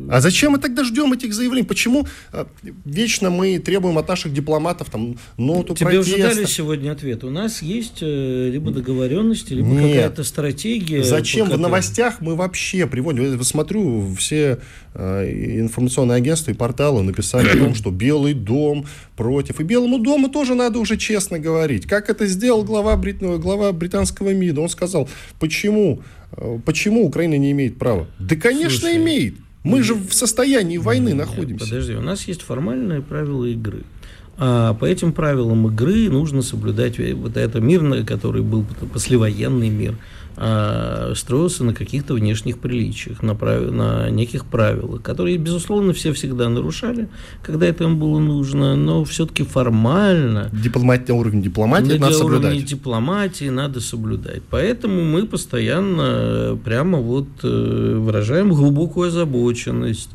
А 0.09 0.19
зачем 0.21 0.53
мы 0.53 0.57
тогда 0.57 0.83
ждем 0.83 1.13
этих 1.13 1.33
заявлений? 1.33 1.65
Почему 1.65 2.07
а, 2.31 2.47
вечно 2.83 3.29
мы 3.29 3.59
требуем 3.59 3.97
от 3.97 4.07
наших 4.07 4.33
дипломатов 4.33 4.89
там 4.89 5.17
ноту 5.37 5.75
Тебе 5.75 5.91
протеста? 5.91 6.15
уже 6.15 6.35
дали 6.35 6.45
сегодня 6.45 6.91
ответ. 6.91 7.23
У 7.23 7.29
нас 7.29 7.61
есть 7.61 7.99
э, 8.01 8.49
либо 8.51 8.71
договоренности, 8.71 9.53
либо 9.53 9.75
какая-то 9.75 10.23
стратегия. 10.23 11.03
Зачем 11.03 11.49
в 11.49 11.57
новостях 11.57 12.21
мы 12.21 12.35
вообще 12.35 12.87
приводим? 12.87 13.37
Я 13.37 13.43
смотрю, 13.43 14.13
все 14.15 14.59
э, 14.93 15.59
информационные 15.59 16.17
агентства 16.17 16.51
и 16.51 16.55
порталы 16.55 17.03
написали 17.03 17.49
о 17.49 17.57
том, 17.57 17.75
что 17.75 17.91
Белый 17.91 18.33
дом 18.33 18.87
против. 19.15 19.59
И 19.59 19.63
Белому 19.63 19.99
дому 19.99 20.27
тоже 20.29 20.55
надо 20.55 20.79
уже 20.79 20.97
честно 20.97 21.37
говорить. 21.37 21.85
Как 21.85 22.09
это 22.09 22.25
сделал 22.25 22.63
глава, 22.63 22.97
брит... 22.97 23.19
глава 23.19 23.71
британского 23.71 24.33
МИДа? 24.33 24.61
Он 24.61 24.69
сказал, 24.69 25.07
почему 25.39 26.01
Э, 26.24 26.24
почему 26.65 27.05
Украина 27.05 27.37
не 27.37 27.51
имеет 27.51 27.77
права? 27.77 28.07
Да, 28.19 28.35
конечно, 28.35 28.79
Слушай, 28.79 28.97
имеет. 28.97 29.35
Мы 29.63 29.81
же 29.81 29.95
в 29.95 30.13
состоянии 30.13 30.77
войны 30.77 31.09
нет, 31.09 31.17
находимся. 31.17 31.65
Подожди, 31.65 31.95
у 31.95 32.01
нас 32.01 32.27
есть 32.27 32.41
формальные 32.41 33.01
правила 33.01 33.45
игры. 33.45 33.83
А 34.37 34.73
по 34.73 34.85
этим 34.85 35.13
правилам 35.13 35.67
игры 35.67 36.09
нужно 36.09 36.41
соблюдать 36.41 36.99
вот 36.99 37.37
это 37.37 37.59
мир, 37.61 38.03
который 38.03 38.41
был 38.41 38.65
послевоенный 38.93 39.69
мир, 39.69 39.97
а, 40.37 41.13
строился 41.15 41.63
на 41.63 41.73
каких-то 41.73 42.13
внешних 42.13 42.59
приличиях, 42.59 43.23
на, 43.23 43.35
прав... 43.35 43.71
на 43.71 44.09
неких 44.09 44.45
правилах, 44.45 45.01
которые, 45.01 45.37
безусловно, 45.37 45.93
все 45.93 46.11
всегда 46.13 46.49
нарушали, 46.49 47.07
когда 47.41 47.65
это 47.65 47.85
им 47.85 47.97
было 47.97 48.19
нужно, 48.19 48.75
но 48.75 49.03
все-таки 49.05 49.43
формально... 49.43 50.49
Дипломат... 50.51 51.09
уровень 51.09 51.41
дипломатии 51.41 51.97
надо 51.97 52.13
соблюдать. 52.13 52.51
Уровень 52.51 52.65
дипломатии 52.65 53.49
надо 53.49 53.79
соблюдать. 53.79 54.43
Поэтому 54.49 55.03
мы 55.03 55.25
постоянно 55.25 56.57
прямо 56.63 56.97
вот 56.99 57.27
э, 57.43 57.97
выражаем 57.97 58.49
глубокую 58.49 59.07
озабоченность 59.07 60.09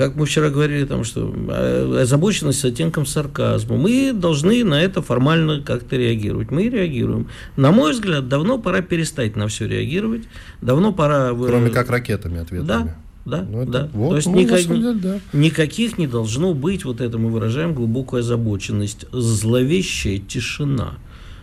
как 0.00 0.16
мы 0.16 0.24
вчера 0.24 0.48
говорили, 0.48 0.86
там, 0.86 1.04
что 1.04 1.30
э, 1.50 2.00
озабоченность 2.00 2.60
с 2.60 2.64
оттенком 2.64 3.04
сарказма. 3.04 3.76
Мы 3.76 4.14
должны 4.14 4.64
на 4.64 4.80
это 4.82 5.02
формально 5.02 5.60
как-то 5.60 5.96
реагировать. 5.96 6.50
Мы 6.50 6.70
реагируем. 6.70 7.28
На 7.56 7.70
мой 7.70 7.92
взгляд, 7.92 8.26
давно 8.26 8.56
пора 8.56 8.80
перестать 8.80 9.36
на 9.36 9.46
все 9.48 9.68
реагировать. 9.68 10.22
Давно 10.62 10.92
пора... 10.94 11.34
Кроме 11.34 11.68
как 11.68 11.90
ракетами 11.90 12.40
ответами. 12.40 12.66
Да, 12.66 12.96
да, 13.26 13.42
Ну, 13.42 13.60
это- 13.60 13.70
да. 13.72 13.88
вот, 13.92 14.10
То 14.12 14.16
есть 14.16 14.28
ну, 14.28 14.36
никак- 14.40 14.66
деле, 14.66 14.92
да. 14.94 15.20
никаких 15.34 15.98
не 15.98 16.06
должно 16.06 16.54
быть, 16.54 16.86
вот 16.86 17.02
это 17.02 17.18
мы 17.18 17.28
выражаем 17.28 17.74
глубокую 17.74 18.20
озабоченность, 18.20 19.04
зловещая 19.12 20.16
тишина. 20.16 20.94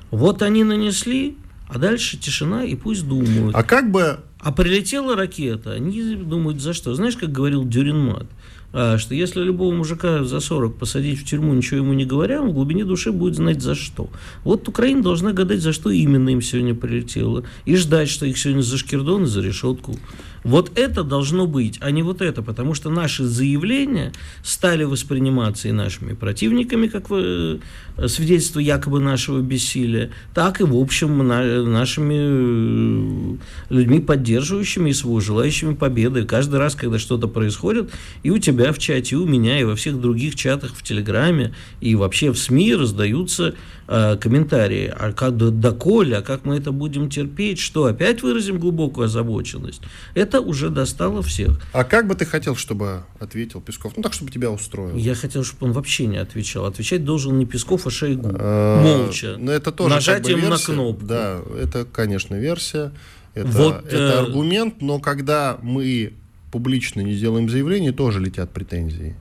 Вот 0.09 0.41
они 0.41 0.63
нанесли, 0.63 1.37
а 1.67 1.77
дальше 1.77 2.17
тишина, 2.17 2.63
и 2.63 2.75
пусть 2.75 3.07
думают. 3.07 3.55
А 3.55 3.63
как 3.63 3.91
бы 3.91 4.19
А 4.39 4.51
прилетела 4.51 5.15
ракета, 5.15 5.73
они 5.73 6.15
думают, 6.15 6.61
за 6.61 6.73
что? 6.73 6.93
Знаешь, 6.93 7.17
как 7.17 7.31
говорил 7.31 7.65
Дюринмат, 7.65 8.27
а, 8.73 8.97
что 8.97 9.15
если 9.15 9.41
любого 9.41 9.73
мужика 9.73 10.23
за 10.23 10.39
40 10.39 10.75
посадить 10.75 11.19
в 11.19 11.25
тюрьму, 11.25 11.53
ничего 11.53 11.77
ему 11.77 11.93
не 11.93 12.05
говоря, 12.05 12.41
он 12.41 12.49
в 12.49 12.53
глубине 12.53 12.85
души 12.85 13.11
будет 13.11 13.35
знать 13.35 13.61
за 13.61 13.75
что. 13.75 14.09
Вот 14.43 14.67
Украина 14.67 15.01
должна 15.01 15.33
гадать, 15.33 15.61
за 15.61 15.73
что 15.73 15.89
именно 15.89 16.29
им 16.29 16.41
сегодня 16.41 16.75
прилетело, 16.75 17.43
и 17.65 17.75
ждать, 17.75 18.09
что 18.09 18.25
их 18.25 18.37
сегодня 18.37 18.61
за 18.61 18.77
шкирдон 18.77 19.23
и 19.23 19.27
за 19.27 19.41
решетку. 19.41 19.97
Вот 20.43 20.77
это 20.77 21.03
должно 21.03 21.47
быть, 21.47 21.77
а 21.81 21.91
не 21.91 22.03
вот 22.03 22.21
это, 22.21 22.41
потому 22.41 22.73
что 22.73 22.89
наши 22.89 23.25
заявления 23.25 24.13
стали 24.43 24.83
восприниматься 24.83 25.67
и 25.67 25.71
нашими 25.71 26.13
противниками, 26.13 26.87
как 26.87 27.07
э, 27.09 27.59
свидетельство 28.07 28.59
якобы 28.59 28.99
нашего 28.99 29.41
бессилия, 29.41 30.11
так 30.33 30.61
и, 30.61 30.63
в 30.63 30.75
общем, 30.75 31.27
на- 31.27 31.63
нашими 31.63 32.15
э, 32.17 33.35
людьми, 33.69 33.99
поддерживающими 33.99 34.91
СВО, 34.91 35.21
желающими 35.21 35.73
победы. 35.73 36.23
Каждый 36.25 36.59
раз, 36.59 36.75
когда 36.75 36.99
что-то 36.99 37.27
происходит, 37.27 37.91
и 38.23 38.29
у 38.29 38.37
тебя 38.37 38.71
в 38.71 38.79
чате, 38.79 39.15
и 39.15 39.17
у 39.17 39.25
меня, 39.25 39.59
и 39.59 39.63
во 39.63 39.75
всех 39.75 39.99
других 39.99 40.35
чатах 40.35 40.75
в 40.75 40.83
Телеграме, 40.83 41.53
и 41.81 41.95
вообще 41.95 42.31
в 42.31 42.37
СМИ 42.37 42.75
раздаются 42.75 43.55
э, 43.87 44.17
комментарии. 44.17 44.93
А 44.95 45.11
как, 45.13 45.37
доколе, 45.37 46.17
а 46.17 46.21
как 46.21 46.45
мы 46.45 46.57
это 46.57 46.71
будем 46.71 47.09
терпеть? 47.09 47.59
Что, 47.59 47.85
опять 47.85 48.21
выразим 48.21 48.59
глубокую 48.59 49.05
озабоченность? 49.05 49.81
Это 50.13 50.41
уже 50.41 50.69
достало 50.69 51.21
всех. 51.21 51.59
А 51.73 51.83
как 51.83 52.07
бы 52.07 52.15
ты 52.15 52.25
хотел, 52.25 52.55
чтобы 52.55 53.03
ответил 53.19 53.61
Песков? 53.61 53.93
Ну, 53.95 54.03
так, 54.03 54.13
чтобы 54.13 54.31
тебя 54.31 54.51
устроило. 54.51 54.97
Я 54.97 55.15
хотел, 55.15 55.43
чтобы 55.43 55.67
он 55.67 55.71
вообще 55.73 56.07
не 56.07 56.17
отвечал. 56.17 56.65
Отвечать 56.65 57.03
должен 57.03 57.37
не 57.37 57.45
Песков, 57.45 57.87
а 57.87 57.89
Шойгу. 57.89 58.29
Э, 58.37 58.81
Молча. 58.81 59.35
Ну, 59.37 59.51
это 59.51 59.71
тоже 59.71 59.95
Нажатием 59.95 60.39
как 60.39 60.49
бы 60.49 60.55
на 60.55 60.59
кнопку. 60.59 61.05
Да, 61.05 61.39
это, 61.61 61.85
конечно, 61.85 62.35
версия. 62.35 62.91
Это, 63.33 63.49
Вот, 63.49 63.85
это 63.85 63.97
э, 63.97 64.19
аргумент, 64.19 64.81
но 64.81 64.99
когда 64.99 65.59
мы 65.61 66.13
публично 66.51 67.01
не 67.01 67.13
сделаем 67.13 67.49
заявление, 67.49 67.91
тоже 67.91 68.19
летят 68.19 68.51
претензии. 68.51 69.15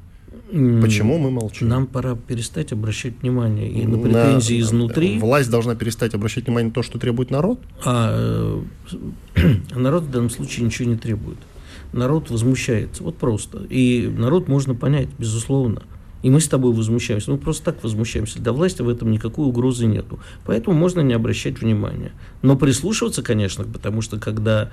Почему 0.51 1.18
мы 1.18 1.30
молчим? 1.30 1.68
Нам 1.68 1.86
пора 1.86 2.14
перестать 2.14 2.72
обращать 2.72 3.20
внимание 3.20 3.68
и 3.70 3.86
на 3.86 3.99
претензии 3.99 4.61
изнутри. 4.61 5.18
Власть 5.18 5.51
должна 5.51 5.74
перестать 5.74 6.14
обращать 6.14 6.47
внимание 6.47 6.68
на 6.68 6.74
то, 6.74 6.82
что 6.82 6.99
требует 6.99 7.30
народ. 7.30 7.61
А 7.84 8.62
э, 9.34 9.51
народ 9.74 10.05
в 10.05 10.11
данном 10.11 10.30
случае 10.30 10.66
ничего 10.66 10.88
не 10.88 10.97
требует. 10.97 11.38
Народ 11.92 12.30
возмущается, 12.30 13.03
вот 13.03 13.16
просто. 13.16 13.64
И 13.70 14.07
народ 14.07 14.49
можно 14.49 14.74
понять, 14.74 15.09
безусловно. 15.18 15.82
И 16.22 16.30
мы 16.30 16.40
с 16.40 16.49
тобой 16.49 16.72
возмущаемся. 16.72 17.30
Ну, 17.30 17.38
просто 17.38 17.64
так 17.64 17.82
возмущаемся. 17.82 18.40
Для 18.40 18.53
власти 18.53 18.82
в 18.82 18.88
этом 18.88 19.11
никакой 19.11 19.47
угрозы 19.47 19.86
нету. 19.86 20.18
Поэтому 20.44 20.76
можно 20.76 21.01
не 21.01 21.14
обращать 21.14 21.61
внимания. 21.61 22.12
Но 22.42 22.57
прислушиваться, 22.57 23.22
конечно, 23.22 23.64
потому 23.64 24.01
что 24.01 24.18
когда 24.18 24.70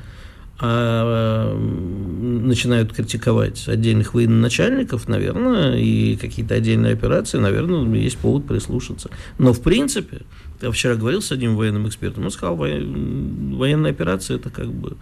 а, 0.59 1.53
начинают 1.57 2.93
критиковать 2.93 3.67
отдельных 3.67 4.13
военачальников, 4.13 5.07
наверное, 5.07 5.77
и 5.77 6.15
какие-то 6.15 6.55
отдельные 6.55 6.93
операции, 6.93 7.37
наверное, 7.39 7.83
есть 7.99 8.17
повод 8.17 8.47
прислушаться. 8.47 9.09
Но, 9.39 9.53
в 9.53 9.61
принципе, 9.61 10.21
я 10.61 10.71
вчера 10.71 10.95
говорил 10.95 11.21
с 11.21 11.31
одним 11.31 11.55
военным 11.55 11.87
экспертом, 11.87 12.25
он 12.25 12.31
сказал, 12.31 12.55
«Воен- 12.55 12.93
м, 12.93 13.57
военная 13.57 13.91
операция– 13.91 14.37
это 14.37 14.49
как 14.49 14.71
бы 14.71 14.95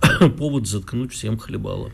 повод 0.38 0.66
заткнуть 0.66 1.12
всем 1.12 1.38
хлебало. 1.38 1.90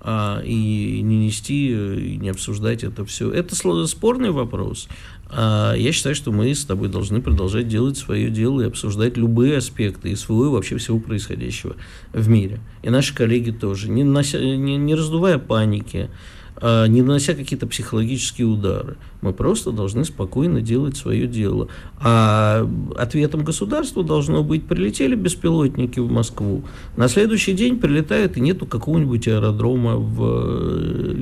А, 0.00 0.40
и 0.44 1.00
не 1.02 1.26
нести, 1.26 1.70
э, 1.72 1.98
и 1.98 2.16
не 2.16 2.28
обсуждать 2.28 2.84
это 2.84 3.04
все. 3.04 3.30
Это 3.32 3.54
спорный 3.86 4.30
вопрос. 4.30 4.88
А, 5.30 5.74
я 5.74 5.92
считаю, 5.92 6.14
что 6.14 6.30
мы 6.30 6.54
с 6.54 6.64
тобой 6.64 6.88
должны 6.88 7.20
продолжать 7.20 7.66
делать 7.66 7.98
свое 7.98 8.30
дело 8.30 8.60
и 8.60 8.66
обсуждать 8.66 9.16
любые 9.16 9.56
аспекты 9.56 10.14
СВО 10.14 10.46
и 10.46 10.48
вообще 10.50 10.76
всего 10.76 11.00
происходящего 11.00 11.76
в 12.12 12.28
мире. 12.28 12.60
И 12.82 12.90
наши 12.90 13.14
коллеги 13.14 13.50
тоже. 13.50 13.90
Не, 13.90 14.04
нанося- 14.04 14.40
не, 14.40 14.76
не 14.76 14.94
раздувая 14.94 15.38
паники, 15.38 16.10
а, 16.56 16.86
не 16.86 17.02
нанося 17.02 17.34
какие-то 17.34 17.66
психологические 17.66 18.46
удары. 18.46 18.96
Мы 19.20 19.32
просто 19.32 19.72
должны 19.72 20.04
спокойно 20.04 20.60
делать 20.60 20.96
свое 20.96 21.26
дело. 21.26 21.68
А 22.00 22.68
ответом 22.96 23.44
государства 23.44 24.04
должно 24.04 24.44
быть, 24.44 24.64
прилетели 24.64 25.14
беспилотники 25.14 25.98
в 25.98 26.10
Москву, 26.10 26.62
на 26.96 27.08
следующий 27.08 27.52
день 27.52 27.78
прилетают 27.78 28.36
и 28.36 28.40
нету 28.40 28.66
какого-нибудь 28.66 29.26
аэродрома 29.26 29.96
в, 29.96 30.22
э, 30.22 31.14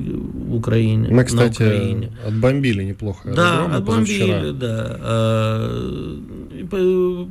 в 0.47 0.55
Украине. 0.55 1.07
Мы, 1.09 1.15
на 1.17 1.23
кстати, 1.23 1.63
Украине. 1.63 2.11
отбомбили 2.25 2.83
неплохо 2.83 3.31
Да, 3.33 3.65
отбомбили, 3.65 4.51
да. 4.51 4.97
А, 4.99 6.17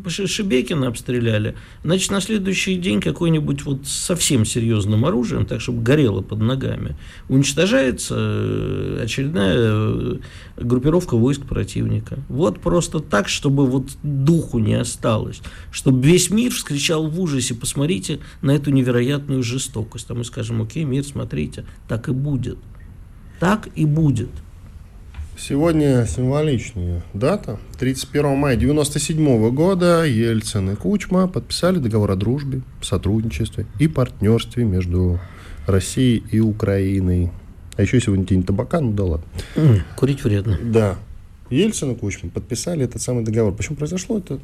Шебекина 0.09 0.89
обстреляли. 0.89 1.55
Значит, 1.85 2.11
на 2.11 2.21
следующий 2.21 2.75
день 2.77 3.01
какой-нибудь 3.01 3.65
вот 3.65 3.87
совсем 3.87 4.45
серьезным 4.45 5.05
оружием, 5.05 5.47
так, 5.47 5.61
чтобы 5.61 5.83
горело 5.83 6.23
под 6.23 6.41
ногами, 6.41 6.97
уничтожается 7.29 8.15
э, 8.19 9.01
очередная 9.05 9.55
э, 9.57 10.17
группировка 10.57 11.17
войск 11.17 11.43
противника. 11.43 12.19
Вот 12.29 12.61
просто 12.61 13.01
так, 13.01 13.29
чтобы 13.29 13.67
вот 13.67 13.91
духу 14.03 14.59
не 14.59 14.75
осталось. 14.75 15.41
Чтобы 15.71 16.07
весь 16.07 16.31
мир 16.31 16.53
вскричал 16.53 17.09
в 17.09 17.21
ужасе, 17.21 17.55
посмотрите 17.55 18.21
на 18.43 18.53
эту 18.53 18.71
невероятную 18.71 19.43
жестокость. 19.43 20.11
А 20.11 20.15
мы 20.15 20.25
скажем, 20.25 20.63
окей, 20.63 20.85
мир, 20.85 21.05
смотрите, 21.05 21.65
так 21.89 22.09
и 22.09 22.13
будет. 22.13 22.59
Так 23.41 23.69
и 23.75 23.85
будет. 23.85 24.31
Сегодня 25.39 26.07
символичная 26.07 27.03
дата. 27.13 27.59
31 27.79 28.39
мая 28.39 28.57
1997 28.57 29.51
года 29.51 30.05
Ельцин 30.05 30.71
и 30.71 30.77
Кучма 30.77 31.29
подписали 31.29 31.79
договор 31.79 32.13
о 32.13 32.17
дружбе, 32.17 32.63
сотрудничестве 32.81 33.67
и 33.79 33.87
партнерстве 33.87 34.65
между 34.65 35.21
Россией 35.67 36.25
и 36.31 36.41
Украиной. 36.41 37.33
А 37.77 37.83
еще 37.83 38.01
сегодня 38.01 38.25
день 38.25 38.43
табака, 38.43 38.81
ну 38.81 38.93
да 38.93 39.05
ладно. 39.05 39.27
Курить 39.97 40.25
вредно. 40.25 40.59
Да. 40.63 40.97
Ельцин 41.51 41.93
и 41.93 41.95
Кучма 41.95 42.31
подписали 42.31 42.85
этот 42.85 43.03
самый 43.03 43.25
договор. 43.25 43.55
Почему 43.55 43.77
произошло 43.77 44.19
это? 44.19 44.41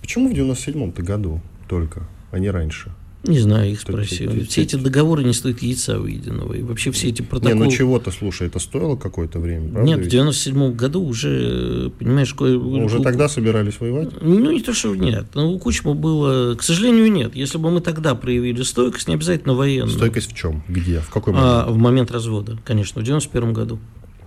Почему 0.00 0.28
в 0.28 0.32
97-м-то 0.32 1.02
году 1.02 1.40
только, 1.68 2.02
а 2.30 2.38
не 2.38 2.50
раньше? 2.50 2.92
Не 3.24 3.38
знаю, 3.38 3.72
их 3.72 3.78
кстати. 3.78 4.44
Все 4.44 4.62
эти 4.62 4.76
договоры 4.76 5.24
не 5.24 5.32
стоят 5.32 5.62
яйца 5.62 5.98
выеденного. 5.98 6.52
И 6.52 6.62
вообще 6.62 6.90
все 6.90 7.08
эти 7.08 7.22
Не, 7.22 7.26
протоколы... 7.26 7.64
ну 7.64 7.70
чего-то, 7.70 8.10
слушай, 8.10 8.48
это 8.48 8.58
стоило 8.58 8.96
какое-то 8.96 9.38
время, 9.38 9.70
правда? 9.70 9.88
Нет, 9.88 9.98
в 9.98 10.02
ведь? 10.02 10.10
97 10.10 10.72
году 10.74 11.02
уже, 11.02 11.90
понимаешь, 11.98 12.34
кое... 12.34 12.58
Ну, 12.58 12.84
Уже 12.84 13.00
тогда 13.02 13.28
собирались 13.28 13.80
воевать? 13.80 14.10
Ну, 14.20 14.50
не 14.50 14.60
то, 14.60 14.74
что 14.74 14.94
нет. 14.94 15.26
Но 15.34 15.50
у 15.50 15.58
Кучма 15.58 15.94
было... 15.94 16.54
К 16.54 16.62
сожалению, 16.62 17.10
нет. 17.10 17.34
Если 17.34 17.56
бы 17.56 17.70
мы 17.70 17.80
тогда 17.80 18.14
проявили 18.14 18.62
стойкость, 18.62 19.08
не 19.08 19.14
обязательно 19.14 19.54
военную. 19.54 19.96
Стойкость 19.96 20.32
в 20.32 20.36
чем? 20.36 20.62
Где? 20.68 21.00
В 21.00 21.08
какой 21.08 21.32
момент? 21.32 21.50
А, 21.50 21.70
в 21.70 21.78
момент 21.78 22.10
развода, 22.10 22.58
конечно, 22.64 23.00
в 23.00 23.04
91 23.04 23.54
году. 23.54 23.78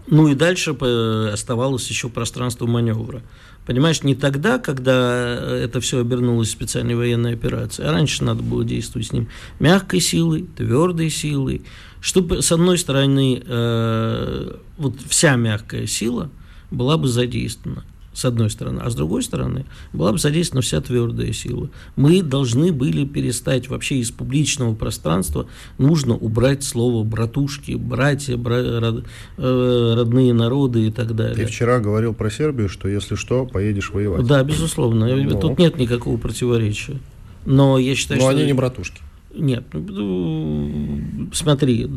Ну 0.10 0.28
и 0.30 0.36
дальше 0.36 0.74
по- 0.74 1.32
оставалось 1.32 1.88
еще 1.90 2.10
пространство 2.10 2.66
маневра. 2.66 3.22
Понимаешь, 3.68 4.02
не 4.02 4.16
тогда, 4.16 4.60
когда 4.60 5.36
это 5.36 5.82
все 5.82 6.00
обернулось 6.00 6.50
специальной 6.50 6.96
военной 6.96 7.34
операцией, 7.34 7.90
а 7.90 7.92
раньше 7.92 8.24
надо 8.24 8.42
было 8.42 8.64
действовать 8.64 9.08
с 9.08 9.12
ним 9.12 9.28
мягкой 9.60 10.00
силой, 10.00 10.46
твердой 10.56 11.10
силой, 11.10 11.64
чтобы, 12.00 12.42
с 12.42 12.50
одной 12.54 12.78
стороны, 12.78 13.44
э, 13.46 14.56
вот 14.78 14.96
вся 15.10 15.36
мягкая 15.36 15.86
сила 15.86 16.30
была 16.72 16.98
бы 16.98 17.10
задействована, 17.10 17.84
с 18.18 18.26
одной 18.26 18.50
стороны, 18.50 18.80
а 18.84 18.90
с 18.90 18.96
другой 18.96 19.22
стороны, 19.22 19.66
была 19.94 20.12
бы 20.12 20.18
задействована 20.18 20.64
вся 20.64 20.82
твердая 20.82 21.32
сила. 21.34 21.70
Мы 21.96 22.24
должны 22.24 22.74
были 22.74 23.06
перестать 23.06 23.70
вообще 23.70 23.98
из 23.98 24.10
публичного 24.10 24.74
пространства, 24.74 25.46
нужно 25.78 26.16
убрать 26.16 26.64
слово 26.64 27.04
братушки, 27.04 27.74
братья, 27.74 28.36
бра- 28.36 28.80
род- 28.80 29.06
э, 29.38 29.94
родные 29.96 30.34
народы 30.34 30.88
и 30.88 30.92
так 30.92 31.10
Ты 31.10 31.14
далее. 31.14 31.46
вчера 31.46 31.80
говорил 31.80 32.16
про 32.16 32.32
Сербию, 32.32 32.70
что 32.70 32.88
если 32.90 33.14
что, 33.14 33.46
поедешь 33.46 33.92
воевать. 33.92 34.26
Да, 34.26 34.44
безусловно, 34.44 35.16
Ну. 35.16 35.40
тут 35.40 35.60
нет 35.60 35.78
никакого 35.78 36.18
противоречия. 36.18 36.98
Но 37.46 37.78
я 37.78 37.94
считаю, 37.94 38.20
Но 38.20 38.32
что... 38.32 38.36
они 38.38 38.48
не 38.48 38.54
братушки. 38.54 39.00
Нет, 39.36 39.64
ну, 39.74 41.30
смотри, 41.34 41.88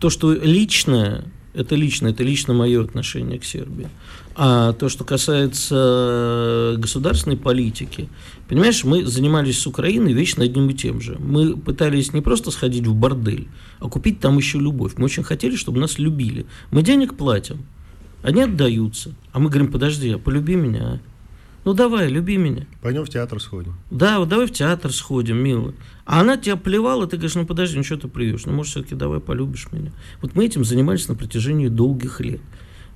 то, 0.00 0.10
что 0.10 0.32
личное, 0.34 1.22
Это 1.56 1.74
лично, 1.74 2.08
это 2.08 2.22
лично 2.22 2.52
мое 2.52 2.84
отношение 2.84 3.38
к 3.38 3.44
Сербии. 3.44 3.88
А 4.34 4.74
то, 4.74 4.90
что 4.90 5.04
касается 5.04 6.76
государственной 6.76 7.38
политики, 7.38 8.10
понимаешь, 8.48 8.84
мы 8.84 9.06
занимались 9.06 9.60
с 9.60 9.66
Украиной 9.66 10.12
вечно 10.12 10.44
одним 10.44 10.68
и 10.68 10.74
тем 10.74 11.00
же. 11.00 11.16
Мы 11.18 11.56
пытались 11.56 12.12
не 12.12 12.20
просто 12.20 12.50
сходить 12.50 12.86
в 12.86 12.94
бордель, 12.94 13.48
а 13.80 13.88
купить 13.88 14.20
там 14.20 14.36
еще 14.36 14.58
любовь. 14.58 14.92
Мы 14.98 15.06
очень 15.06 15.22
хотели, 15.22 15.56
чтобы 15.56 15.80
нас 15.80 15.98
любили. 15.98 16.44
Мы 16.70 16.82
денег 16.82 17.16
платим, 17.16 17.64
они 18.22 18.42
отдаются. 18.42 19.14
А 19.32 19.38
мы 19.38 19.48
говорим, 19.48 19.72
подожди, 19.72 20.10
а 20.10 20.18
полюби 20.18 20.56
меня, 20.56 20.82
а? 20.82 21.00
Ну 21.66 21.74
давай, 21.74 22.08
люби 22.08 22.36
меня. 22.36 22.64
Пойдем 22.80 23.04
в 23.04 23.08
театр 23.08 23.42
сходим. 23.42 23.74
Да, 23.90 24.20
вот 24.20 24.28
давай 24.28 24.46
в 24.46 24.52
театр 24.52 24.92
сходим, 24.92 25.38
милый. 25.38 25.74
А 26.04 26.20
она 26.20 26.36
тебя 26.36 26.54
плевала, 26.54 27.08
ты 27.08 27.16
говоришь, 27.16 27.34
ну 27.34 27.44
подожди, 27.44 27.76
ну 27.76 27.82
что 27.82 27.96
ты 27.96 28.06
плюешь? 28.06 28.46
Ну, 28.46 28.52
может, 28.52 28.70
все-таки 28.70 28.94
давай 28.94 29.18
полюбишь 29.18 29.66
меня. 29.72 29.90
Вот 30.22 30.36
мы 30.36 30.46
этим 30.46 30.64
занимались 30.64 31.08
на 31.08 31.16
протяжении 31.16 31.66
долгих 31.66 32.20
лет. 32.20 32.40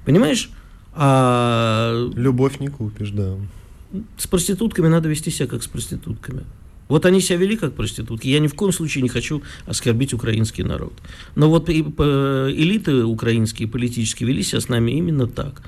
Понимаешь? 0.04 0.50
А... 0.94 2.10
Любовь 2.14 2.60
не 2.60 2.68
купишь, 2.68 3.10
да. 3.10 3.34
С 4.16 4.28
проститутками 4.28 4.86
надо 4.86 5.08
вести 5.08 5.32
себя 5.32 5.48
как 5.48 5.64
с 5.64 5.66
проститутками. 5.66 6.44
Вот 6.86 7.06
они 7.06 7.20
себя 7.20 7.38
вели 7.38 7.56
как 7.56 7.74
проститутки. 7.74 8.28
Я 8.28 8.38
ни 8.38 8.46
в 8.46 8.54
коем 8.54 8.72
случае 8.72 9.02
не 9.02 9.08
хочу 9.08 9.42
оскорбить 9.66 10.14
украинский 10.14 10.62
народ. 10.62 10.92
Но 11.34 11.50
вот 11.50 11.68
элиты 11.68 13.04
украинские 13.04 13.66
политические 13.66 14.28
вели 14.28 14.44
себя 14.44 14.60
с 14.60 14.68
нами 14.68 14.92
именно 14.92 15.26
так. 15.26 15.60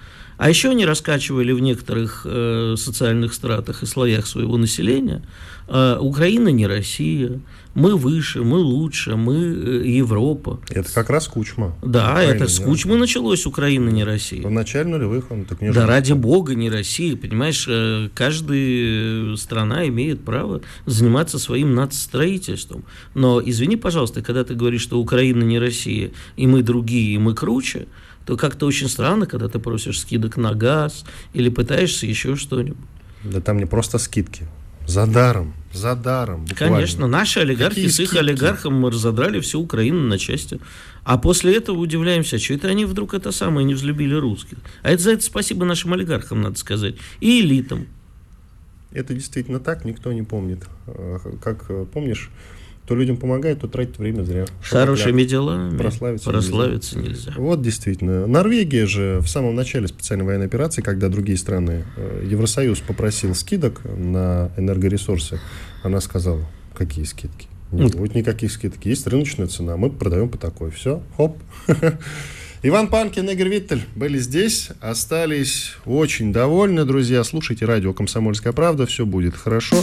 А 0.43 0.49
еще 0.49 0.71
они 0.71 0.85
раскачивали 0.85 1.53
в 1.53 1.61
некоторых 1.61 2.27
э, 2.29 2.75
социальных 2.77 3.33
стратах 3.33 3.85
и 3.85 3.87
слоях 3.87 4.27
своего 4.27 4.57
населения 4.57 5.23
э, 5.69 5.99
Украина 6.01 6.49
не 6.49 6.67
Россия, 6.67 7.39
мы 7.75 7.97
выше, 7.97 8.43
мы 8.43 8.59
лучше, 8.59 9.15
мы 9.15 9.37
э, 9.37 9.87
Европа. 9.87 10.59
Это 10.69 10.93
как 10.93 11.11
раз 11.11 11.29
Кучма. 11.29 11.77
Да, 11.81 12.11
Украина, 12.11 12.33
это 12.33 12.49
с 12.49 12.59
Кучмы 12.59 12.97
началось 12.97 13.47
Украина 13.47 13.89
не 13.91 14.03
Россия. 14.03 14.43
В 14.43 14.51
начале 14.51 14.89
нулевых 14.91 15.31
он 15.31 15.45
так 15.45 15.61
не 15.61 15.71
Да 15.71 15.87
ради 15.87 16.13
бога 16.13 16.57
не 16.57 16.69
Россия, 16.69 17.17
понимаешь, 17.17 17.67
э, 17.69 18.09
каждая 18.13 19.37
страна 19.37 19.87
имеет 19.87 20.25
право 20.25 20.61
заниматься 20.87 21.39
своим 21.39 21.77
нацстроительством. 21.77 22.85
Но 23.15 23.41
извини, 23.41 23.77
пожалуйста, 23.77 24.23
когда 24.23 24.43
ты 24.43 24.55
говоришь, 24.55 24.83
что 24.83 24.99
Украина 24.99 25.45
не 25.45 25.61
Россия, 25.61 26.11
и 26.37 26.49
мы 26.49 26.65
другие, 26.65 27.15
и 27.15 27.19
мы 27.19 27.33
круче, 27.33 27.87
то 28.25 28.37
как-то 28.37 28.67
очень 28.67 28.89
странно, 28.89 29.27
когда 29.27 29.49
ты 29.49 29.59
просишь 29.59 30.01
скидок 30.01 30.37
на 30.37 30.55
газ 30.55 31.05
или 31.33 31.49
пытаешься 31.49 32.07
еще 32.07 32.37
что-нибудь. 32.37 32.77
Да 33.25 33.41
там 33.41 33.59
не 33.59 33.67
просто 33.67 33.99
скидки. 33.99 34.47
За 34.87 35.07
даром, 35.07 35.55
за 35.73 35.95
даром. 35.95 36.45
Буквально. 36.45 36.77
Конечно, 36.77 37.07
наши 37.07 37.41
олигархи 37.41 37.77
Какие 37.77 37.89
с 37.89 38.01
их 38.01 38.15
олигархом 38.15 38.75
мы 38.75 38.91
разодрали 38.91 39.39
всю 39.41 39.61
Украину 39.61 40.01
на 40.01 40.19
части. 40.19 40.59
А 41.05 41.19
после 41.19 41.57
этого 41.57 41.79
удивляемся, 41.79 42.39
что 42.39 42.55
это 42.55 42.69
они 42.69 42.85
вдруг 42.85 43.15
это 43.15 43.33
самое 43.33 43.65
не 43.65 43.75
взлюбили 43.75 44.15
русских. 44.15 44.59
А 44.83 44.91
это 44.91 45.03
за 45.03 45.13
это 45.13 45.23
спасибо 45.23 45.65
нашим 45.65 45.93
олигархам, 45.93 46.43
надо 46.43 46.59
сказать, 46.59 46.97
и 47.21 47.41
элитам. 47.41 47.87
Это 48.91 49.15
действительно 49.15 49.61
так, 49.61 49.85
никто 49.85 50.13
не 50.13 50.23
помнит. 50.23 50.65
А, 50.87 51.19
как 51.43 51.65
э, 51.71 51.87
помнишь, 51.93 52.31
кто 52.85 52.97
людям 52.97 53.17
помогает, 53.17 53.61
то 53.61 53.69
тратит 53.69 53.99
время 53.99 54.23
зря. 54.23 54.47
Хорошими 54.63 55.23
делами 55.23 55.79
прославиться, 55.79 56.31
прославиться 56.31 56.99
нельзя. 56.99 57.11
нельзя. 57.11 57.33
Вот 57.37 57.63
действительно. 57.63 58.27
Норвегия 58.27 58.87
же 58.87 59.21
в 59.21 59.29
самом 59.29 59.55
начале 59.55 59.87
специальной 59.87 60.25
военной 60.25 60.47
операции, 60.47 60.83
когда 60.83 61.09
другие 61.09 61.39
страны, 61.39 61.85
э, 61.97 62.27
Евросоюз 62.29 62.81
попросил 62.81 63.35
скидок 63.35 63.83
на 63.85 64.51
энергоресурсы, 64.57 65.41
она 65.83 66.01
сказала, 66.01 66.45
какие 66.75 67.05
скидки? 67.05 67.47
Не 67.71 67.87
будет 67.87 68.15
никаких 68.15 68.53
скидок. 68.53 68.85
Есть 68.85 69.07
рыночная 69.07 69.47
цена, 69.47 69.77
мы 69.77 69.89
продаем 69.89 70.29
по 70.29 70.37
такой. 70.37 70.71
Все, 70.71 71.03
хоп. 71.17 71.39
Иван 72.65 72.89
Панкин, 72.89 73.29
Игорь 73.31 73.49
Виттель 73.49 73.83
были 73.97 74.19
здесь, 74.19 74.69
остались 74.81 75.75
очень 75.85 76.33
довольны, 76.33 76.85
друзья. 76.85 77.25
Слушайте 77.25 77.65
радио 77.65 77.93
«Комсомольская 77.93 78.53
правда», 78.53 78.87
все 78.87 79.07
будет 79.07 79.35
хорошо. 79.35 79.83